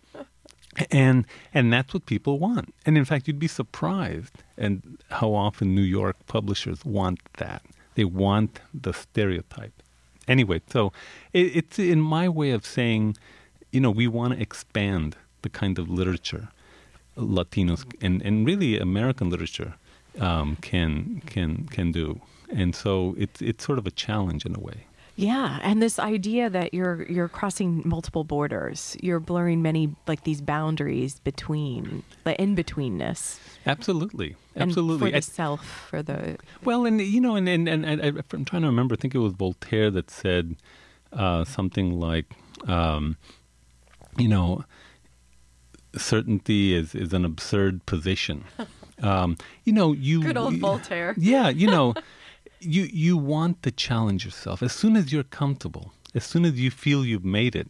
and 0.89 1.25
and 1.53 1.71
that's 1.71 1.93
what 1.93 2.05
people 2.05 2.39
want. 2.39 2.73
And 2.85 2.97
in 2.97 3.05
fact, 3.05 3.27
you'd 3.27 3.39
be 3.39 3.47
surprised 3.47 4.43
and 4.57 4.97
how 5.09 5.33
often 5.33 5.75
New 5.75 5.81
York 5.81 6.15
publishers 6.27 6.85
want 6.85 7.19
that. 7.37 7.63
They 7.95 8.05
want 8.05 8.61
the 8.73 8.93
stereotype. 8.93 9.73
Anyway, 10.27 10.61
so 10.67 10.93
it, 11.33 11.57
it's 11.57 11.79
in 11.79 11.99
my 11.99 12.29
way 12.29 12.51
of 12.51 12.65
saying, 12.65 13.17
you 13.71 13.81
know, 13.81 13.91
we 13.91 14.07
want 14.07 14.33
to 14.33 14.41
expand 14.41 15.17
the 15.41 15.49
kind 15.49 15.77
of 15.77 15.89
literature 15.89 16.49
Latinos 17.21 17.85
and, 18.01 18.21
and 18.21 18.45
really 18.45 18.79
American 18.79 19.29
literature 19.29 19.75
um, 20.19 20.57
can 20.61 21.21
can 21.25 21.67
can 21.67 21.91
do. 21.91 22.21
And 22.53 22.75
so 22.75 23.15
it's 23.17 23.41
it's 23.41 23.63
sort 23.65 23.77
of 23.77 23.87
a 23.87 23.91
challenge 23.91 24.45
in 24.45 24.55
a 24.55 24.59
way. 24.59 24.85
Yeah, 25.17 25.59
and 25.61 25.81
this 25.81 25.99
idea 25.99 26.49
that 26.49 26.73
you're 26.73 27.03
you're 27.03 27.27
crossing 27.27 27.81
multiple 27.85 28.23
borders, 28.23 28.97
you're 29.01 29.19
blurring 29.19 29.61
many 29.61 29.93
like 30.07 30.23
these 30.23 30.41
boundaries 30.41 31.19
between 31.19 32.03
the 32.23 32.41
in 32.41 32.55
betweenness, 32.55 33.39
Absolutely, 33.65 34.35
and 34.55 34.69
absolutely. 34.69 35.07
for 35.07 35.11
the 35.11 35.17
I- 35.17 35.19
self, 35.19 35.65
for 35.89 36.01
the 36.01 36.37
Well, 36.63 36.85
and 36.85 36.99
you 37.01 37.21
know, 37.21 37.35
and 37.35 37.47
and, 37.47 37.67
and, 37.67 37.85
and 37.85 38.01
I, 38.01 38.23
I'm 38.33 38.45
trying 38.45 38.63
to 38.63 38.67
remember. 38.69 38.95
I 38.95 38.97
think 38.97 39.13
it 39.13 39.19
was 39.19 39.33
Voltaire 39.33 39.91
that 39.91 40.09
said 40.09 40.55
uh, 41.13 41.43
something 41.43 41.99
like, 41.99 42.33
um, 42.67 43.17
you 44.17 44.27
know, 44.29 44.63
certainty 45.97 46.73
is 46.73 46.95
is 46.95 47.13
an 47.13 47.25
absurd 47.25 47.85
position. 47.85 48.43
Um, 49.03 49.35
you 49.63 49.73
know, 49.73 49.93
you 49.93 50.21
Good 50.21 50.37
old 50.37 50.57
Voltaire. 50.57 51.15
Yeah, 51.17 51.49
you 51.49 51.65
know, 51.65 51.95
you 52.59 52.83
you 52.83 53.17
want 53.17 53.63
to 53.63 53.71
challenge 53.71 54.23
yourself 54.25 54.61
as 54.61 54.73
soon 54.73 54.95
as 54.95 55.11
you're 55.11 55.23
comfortable. 55.23 55.91
as 56.13 56.23
soon 56.23 56.45
as 56.45 56.59
you 56.59 56.69
feel 56.69 57.03
you've 57.03 57.25
made 57.25 57.55
it, 57.55 57.69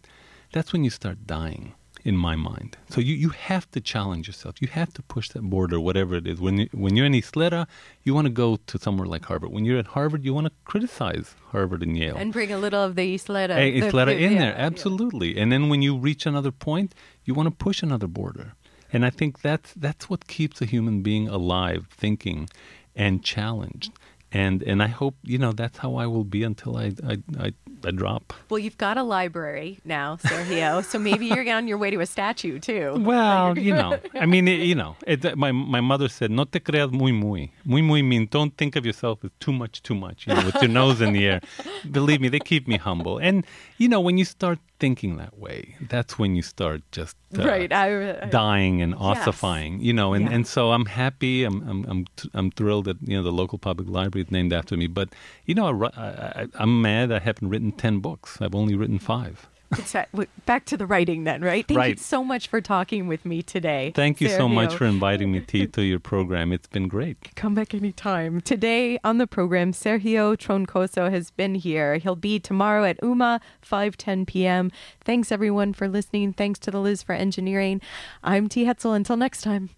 that's 0.52 0.74
when 0.74 0.84
you 0.84 0.90
start 0.90 1.26
dying 1.26 1.74
in 2.04 2.18
my 2.18 2.36
mind. 2.36 2.76
So 2.90 3.00
you, 3.00 3.14
you 3.16 3.30
have 3.30 3.70
to 3.72 3.80
challenge 3.80 4.26
yourself. 4.28 4.56
You 4.60 4.68
have 4.70 4.92
to 4.94 5.04
push 5.04 5.30
that 5.30 5.44
border, 5.44 5.80
whatever 5.80 6.16
it 6.16 6.26
is. 6.28 6.42
When 6.42 6.58
you, 6.58 6.68
when 6.74 6.96
you're 6.96 7.06
in 7.06 7.14
Ysleta, 7.14 7.68
you 8.04 8.16
want 8.16 8.26
to 8.26 8.34
go 8.34 8.58
to 8.70 8.80
somewhere 8.80 9.06
like 9.08 9.24
Harvard. 9.26 9.52
When 9.52 9.66
you're 9.66 9.78
at 9.78 9.88
Harvard, 9.88 10.26
you 10.26 10.34
want 10.34 10.48
to 10.48 10.54
criticize 10.66 11.36
Harvard 11.52 11.84
and 11.84 11.96
Yale. 11.96 12.16
And 12.18 12.34
bring 12.34 12.52
a 12.52 12.58
little 12.58 12.84
of 12.84 12.96
the 12.96 13.16
Ysleta. 13.16 13.54
Hey, 13.56 13.80
Ysleta 13.80 14.08
the- 14.08 14.18
in 14.26 14.34
yeah, 14.34 14.40
there, 14.40 14.56
yeah. 14.58 14.66
absolutely. 14.70 15.38
And 15.38 15.52
then 15.52 15.70
when 15.70 15.82
you 15.84 15.96
reach 15.96 16.26
another 16.26 16.52
point, 16.52 16.96
you 17.26 17.34
want 17.34 17.48
to 17.48 17.64
push 17.64 17.84
another 17.84 18.08
border. 18.08 18.54
And 18.94 19.06
I 19.06 19.10
think 19.10 19.42
that's 19.42 19.74
that's 19.74 20.10
what 20.10 20.28
keeps 20.28 20.62
a 20.62 20.66
human 20.66 21.02
being 21.02 21.28
alive, 21.28 21.88
thinking, 21.90 22.50
and 22.96 23.24
challenged. 23.24 23.92
And 24.32 24.62
and 24.64 24.84
I 24.84 24.88
hope 24.88 25.16
you 25.24 25.38
know 25.38 25.52
that's 25.54 25.78
how 25.78 25.96
I 25.96 26.08
will 26.08 26.24
be 26.26 26.44
until 26.44 26.78
I 26.78 26.94
I, 27.08 27.18
I, 27.40 27.54
I 27.86 27.92
drop. 27.92 28.34
Well, 28.50 28.60
you've 28.60 28.78
got 28.78 28.98
a 28.98 29.04
library 29.04 29.80
now, 29.86 30.18
Sergio. 30.18 30.84
so 30.84 31.00
maybe 31.00 31.26
you're 31.28 31.50
on 31.52 31.68
your 31.68 31.78
way 31.78 31.90
to 31.92 32.00
a 32.00 32.06
statue 32.06 32.60
too. 32.60 32.96
Well, 33.12 33.58
you 33.58 33.74
know, 33.74 34.00
I 34.14 34.26
mean, 34.26 34.48
it, 34.48 34.62
you 34.62 34.76
know, 34.76 34.96
it, 35.06 35.38
my 35.38 35.52
my 35.52 35.82
mother 35.82 36.08
said, 36.08 36.32
"No 36.32 36.46
te 36.46 36.60
creas 36.60 36.92
muy 36.92 37.12
muy." 37.12 37.52
Muy 37.66 37.82
muy 37.82 38.02
means 38.02 38.30
don't 38.30 38.56
think 38.58 38.76
of 38.76 38.86
yourself 38.86 39.24
as 39.24 39.32
too 39.40 39.52
much, 39.54 39.82
too 39.84 39.96
much. 39.96 40.28
You 40.28 40.36
know, 40.36 40.46
with 40.46 40.56
your 40.62 40.72
nose 40.72 41.02
in 41.02 41.14
the 41.14 41.26
air. 41.28 41.42
Believe 41.90 42.22
me, 42.22 42.30
they 42.30 42.40
keep 42.40 42.68
me 42.68 42.78
humble. 42.78 43.18
And 43.18 43.46
you 43.78 43.88
know, 43.90 44.00
when 44.00 44.18
you 44.18 44.26
start 44.26 44.60
thinking 44.80 45.18
that 45.18 45.38
way, 45.38 45.76
that's 45.90 46.18
when 46.18 46.36
you 46.36 46.42
start 46.42 46.82
just 46.92 47.16
uh, 47.38 47.44
right. 47.46 47.72
I, 47.72 48.24
I, 48.24 48.26
dying 48.30 48.82
and 48.82 48.96
ossifying. 48.96 49.80
You 49.82 49.94
know, 49.94 50.14
and, 50.14 50.26
Yeah. 50.26 50.36
and 50.36 50.48
so 50.48 50.72
I'm 50.72 50.86
happy. 50.86 51.44
I'm 51.44 51.62
I'm 51.70 51.86
I'm 51.88 52.06
t- 52.16 52.30
I'm 52.34 52.50
thrilled 52.52 52.86
that 52.86 52.98
you 53.06 53.16
know 53.18 53.24
the 53.24 53.32
local 53.32 53.58
public 53.58 53.88
library 53.90 54.24
is 54.26 54.32
named 54.32 54.54
after 54.54 54.76
me. 54.78 54.88
But 54.88 55.10
you 55.46 55.54
know, 55.56 55.66
I, 55.98 56.02
I, 56.42 56.48
I'm 56.56 56.82
mad. 56.82 57.12
I 57.12 57.20
haven't 57.20 57.50
written 57.50 57.61
ten 57.70 58.00
books. 58.00 58.40
I've 58.42 58.56
only 58.56 58.76
written 58.76 58.98
five. 58.98 59.48
that- 59.94 60.10
back 60.46 60.66
to 60.66 60.76
the 60.76 60.86
writing 60.86 61.24
then, 61.24 61.42
right? 61.42 61.66
Thank 61.66 61.76
you 61.76 61.78
Right. 61.78 62.00
so 62.00 62.26
much 62.26 62.50
for 62.50 62.60
talking 62.60 63.08
with 63.08 63.26
me 63.26 63.42
today. 63.42 63.94
Thank 63.96 64.20
you 64.20 64.28
so 64.28 64.50
much 64.50 64.76
for 64.76 64.84
inviting 64.86 65.32
me 65.32 65.40
to, 65.40 65.66
to 65.68 65.82
your 65.82 66.00
program. 66.00 66.52
It's 66.52 66.68
been 66.68 66.90
great. 66.90 67.34
Come 67.36 67.56
back 67.56 67.74
anytime. 67.74 68.42
Today 68.42 69.00
on 69.06 69.18
the 69.18 69.28
program, 69.28 69.72
Sergio 69.72 70.36
Troncoso 70.36 71.10
has 71.10 71.32
been 71.32 71.56
here. 71.56 71.96
He'll 72.00 72.18
be 72.18 72.38
tomorrow 72.38 72.84
at 72.84 73.00
UMA, 73.02 73.40
5:10 73.64 74.28
p.m. 74.28 74.72
Thanks 75.06 75.32
everyone 75.32 75.72
for 75.72 75.88
listening. 75.88 76.34
Thanks 76.34 76.60
to 76.60 76.72
the 76.72 76.82
Liz 76.82 77.02
for 77.02 77.14
engineering. 77.14 77.80
I'm 78.26 78.50
T. 78.50 78.66
Hetzel. 78.66 78.94
Until 78.94 79.16
next 79.16 79.42
time. 79.42 79.70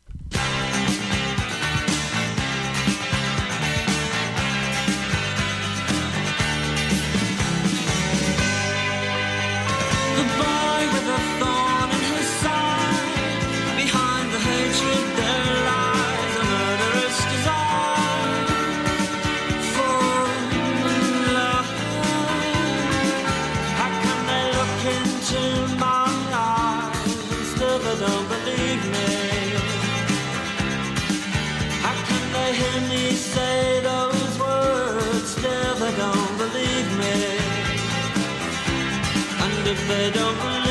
They 39.88 40.12
don't 40.12 40.63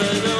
And 0.00 0.24
if 0.24 0.37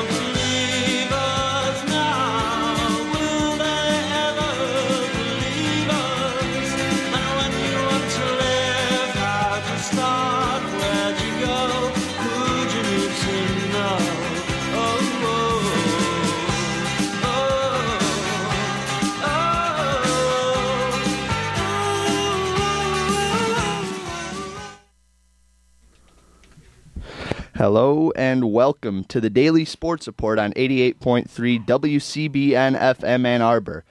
Hello 27.59 28.13
and 28.15 28.53
welcome 28.53 29.03
to 29.07 29.21
the 29.21 29.29
Daily 29.29 29.65
Sports 29.65 30.07
Report 30.07 30.39
on 30.39 30.53
88.3 30.53 31.67
WCBN 31.67 32.79
FM 32.79 33.27
Ann 33.27 33.43
Arbor. 33.43 33.85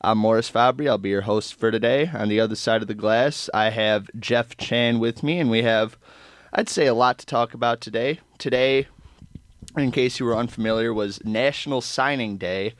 I'm 0.00 0.16
Morris 0.16 0.48
Fabry. 0.48 0.88
I'll 0.88 0.96
be 0.96 1.10
your 1.10 1.20
host 1.20 1.52
for 1.52 1.70
today. 1.70 2.10
On 2.14 2.30
the 2.30 2.40
other 2.40 2.56
side 2.56 2.80
of 2.80 2.88
the 2.88 2.94
glass, 2.94 3.50
I 3.52 3.68
have 3.68 4.08
Jeff 4.18 4.56
Chan 4.56 5.00
with 5.00 5.22
me, 5.22 5.38
and 5.38 5.50
we 5.50 5.64
have, 5.64 5.98
I'd 6.54 6.70
say, 6.70 6.86
a 6.86 6.94
lot 6.94 7.18
to 7.18 7.26
talk 7.26 7.52
about 7.52 7.82
today. 7.82 8.20
Today, 8.38 8.88
in 9.76 9.92
case 9.92 10.18
you 10.18 10.24
were 10.24 10.34
unfamiliar, 10.34 10.94
was 10.94 11.22
National 11.26 11.82
Signing 11.82 12.38
Day, 12.38 12.72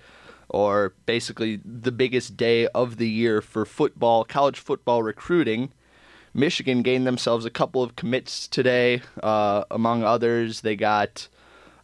or 0.49 0.95
basically 1.05 1.61
the 1.62 1.93
biggest 1.93 2.35
day 2.35 2.66
of 2.68 2.97
the 2.97 3.11
year 3.11 3.43
for 3.43 3.66
football, 3.66 4.25
college 4.25 4.59
football 4.59 5.03
recruiting. 5.03 5.70
Michigan 6.35 6.82
gained 6.82 7.07
themselves 7.07 7.45
a 7.45 7.51
couple 7.51 7.82
of 7.82 7.95
commits 7.95 8.49
today. 8.49 9.01
Uh, 9.22 9.64
among 9.70 10.03
others, 10.03 10.62
they 10.62 10.74
got 10.74 11.28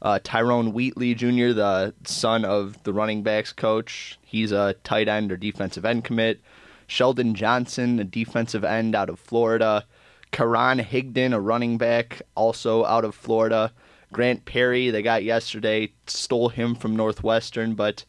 uh, 0.02 0.18
Tyrone 0.24 0.72
Wheatley 0.72 1.14
Jr., 1.14 1.52
the 1.52 1.94
son 2.04 2.44
of 2.44 2.82
the 2.82 2.92
running 2.92 3.22
backs 3.22 3.52
coach. 3.52 4.18
He's 4.22 4.50
a 4.50 4.74
tight 4.82 5.08
end 5.08 5.30
or 5.30 5.36
defensive 5.36 5.84
end 5.84 6.04
commit. 6.04 6.40
Shelton 6.88 7.34
Johnson, 7.34 8.00
a 8.00 8.04
defensive 8.04 8.64
end 8.64 8.96
out 8.96 9.08
of 9.08 9.20
Florida. 9.20 9.86
Karan 10.32 10.78
Higdon, 10.78 11.32
a 11.32 11.40
running 11.40 11.78
back, 11.78 12.22
also 12.34 12.84
out 12.84 13.04
of 13.04 13.14
Florida. 13.14 13.72
Grant 14.12 14.44
Perry, 14.44 14.90
they 14.90 15.02
got 15.02 15.22
yesterday, 15.22 15.92
stole 16.08 16.48
him 16.48 16.74
from 16.74 16.96
Northwestern. 16.96 17.74
But 17.74 18.04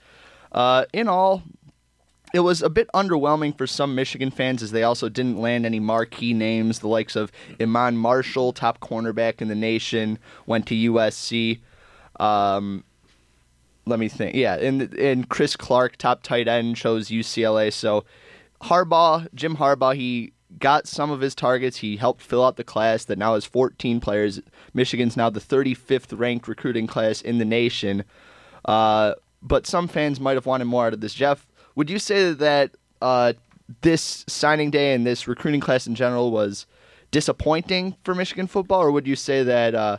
uh, 0.52 0.86
in 0.94 1.08
all, 1.08 1.44
it 2.34 2.40
was 2.42 2.62
a 2.62 2.70
bit 2.70 2.88
underwhelming 2.94 3.58
for 3.58 3.68
some 3.68 3.96
Michigan 3.96 4.32
fans 4.32 4.64
as 4.64 4.72
they 4.72 4.84
also 4.84 5.10
didn't 5.10 5.40
land 5.40 5.66
any 5.66 5.80
marquee 5.80 6.34
names. 6.34 6.80
The 6.80 6.88
likes 6.88 7.16
of 7.16 7.32
Iman 7.60 7.98
Marshall, 7.98 8.54
top 8.54 8.80
cornerback 8.80 9.42
in 9.42 9.48
the 9.48 9.56
nation, 9.56 10.18
went 10.46 10.68
to 10.68 10.76
USC. 10.76 11.60
Um, 12.20 12.84
let 13.86 14.00
me 14.00 14.08
think. 14.08 14.36
Yeah, 14.36 14.56
and 14.56 14.94
and 14.94 15.28
Chris 15.28 15.56
Clark, 15.56 15.98
top 15.98 16.24
tight 16.24 16.48
end, 16.48 16.76
chose 16.76 17.10
UCLA. 17.10 17.74
So 17.74 18.06
Harbaugh, 18.64 19.28
Jim 19.34 19.58
Harbaugh, 19.58 19.96
he 19.96 20.34
got 20.60 20.88
some 20.88 21.12
of 21.12 21.22
his 21.22 21.36
targets. 21.36 21.78
He 21.78 21.98
helped 21.98 22.22
fill 22.22 22.44
out 22.44 22.58
the 22.58 22.64
class 22.64 23.06
that 23.06 23.18
now 23.18 23.34
has 23.34 23.46
14 23.46 24.00
players. 24.00 24.42
Michigan's 24.74 25.18
now 25.18 25.30
the 25.30 25.40
35th 25.40 26.18
ranked 26.18 26.48
recruiting 26.48 26.88
class 26.88 27.22
in 27.22 27.38
the 27.38 27.46
nation. 27.46 28.04
Uh, 28.66 29.14
but 29.42 29.66
some 29.66 29.88
fans 29.88 30.20
might 30.20 30.36
have 30.36 30.46
wanted 30.46 30.66
more 30.66 30.88
out 30.88 30.94
of 30.94 31.02
this. 31.02 31.14
Jeff, 31.14 31.48
would 31.76 31.90
you 31.90 32.00
say 32.00 32.34
that 32.34 32.72
uh, 33.02 33.34
this 33.82 34.26
signing 34.28 34.72
day 34.72 34.94
and 34.94 35.06
this 35.06 35.28
recruiting 35.28 35.62
class 35.62 35.88
in 35.88 35.96
general 35.96 36.32
was 36.32 36.66
disappointing 37.12 37.96
for 38.04 38.16
Michigan 38.16 38.48
football, 38.48 38.82
or 38.82 38.92
would 38.92 39.08
you 39.08 39.16
say 39.16 39.44
that 39.44 39.76
uh, 39.76 39.98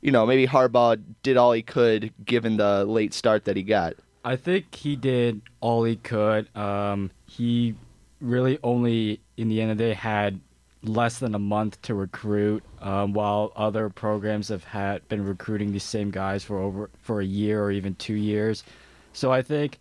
you 0.00 0.10
know, 0.10 0.26
maybe 0.26 0.46
Harbaugh 0.46 1.00
did 1.22 1.36
all 1.36 1.52
he 1.52 1.62
could 1.62 2.12
given 2.24 2.56
the 2.56 2.84
late 2.84 3.12
start 3.12 3.44
that 3.44 3.56
he 3.56 3.62
got. 3.62 3.94
I 4.24 4.36
think 4.36 4.74
he 4.74 4.96
did 4.96 5.42
all 5.60 5.84
he 5.84 5.96
could. 5.96 6.54
Um, 6.56 7.10
he 7.26 7.74
really 8.20 8.58
only, 8.62 9.20
in 9.36 9.48
the 9.48 9.60
end 9.60 9.70
of 9.70 9.78
the 9.78 9.84
day, 9.84 9.94
had 9.94 10.40
less 10.82 11.18
than 11.18 11.34
a 11.34 11.38
month 11.38 11.80
to 11.82 11.94
recruit, 11.94 12.62
um, 12.80 13.12
while 13.12 13.52
other 13.56 13.90
programs 13.90 14.48
have 14.48 14.64
had 14.64 15.06
been 15.08 15.24
recruiting 15.24 15.72
these 15.72 15.84
same 15.84 16.10
guys 16.10 16.42
for 16.42 16.58
over 16.58 16.90
for 17.02 17.20
a 17.20 17.24
year 17.24 17.62
or 17.62 17.70
even 17.70 17.94
two 17.96 18.14
years. 18.14 18.64
So 19.12 19.32
I 19.32 19.42
think, 19.42 19.78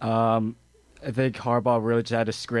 um, 0.00 0.56
I 1.04 1.10
think 1.10 1.36
Harbaugh 1.36 1.84
really 1.84 2.02
just 2.02 2.12
had 2.12 2.26
to 2.26 2.32
scrape. 2.32 2.54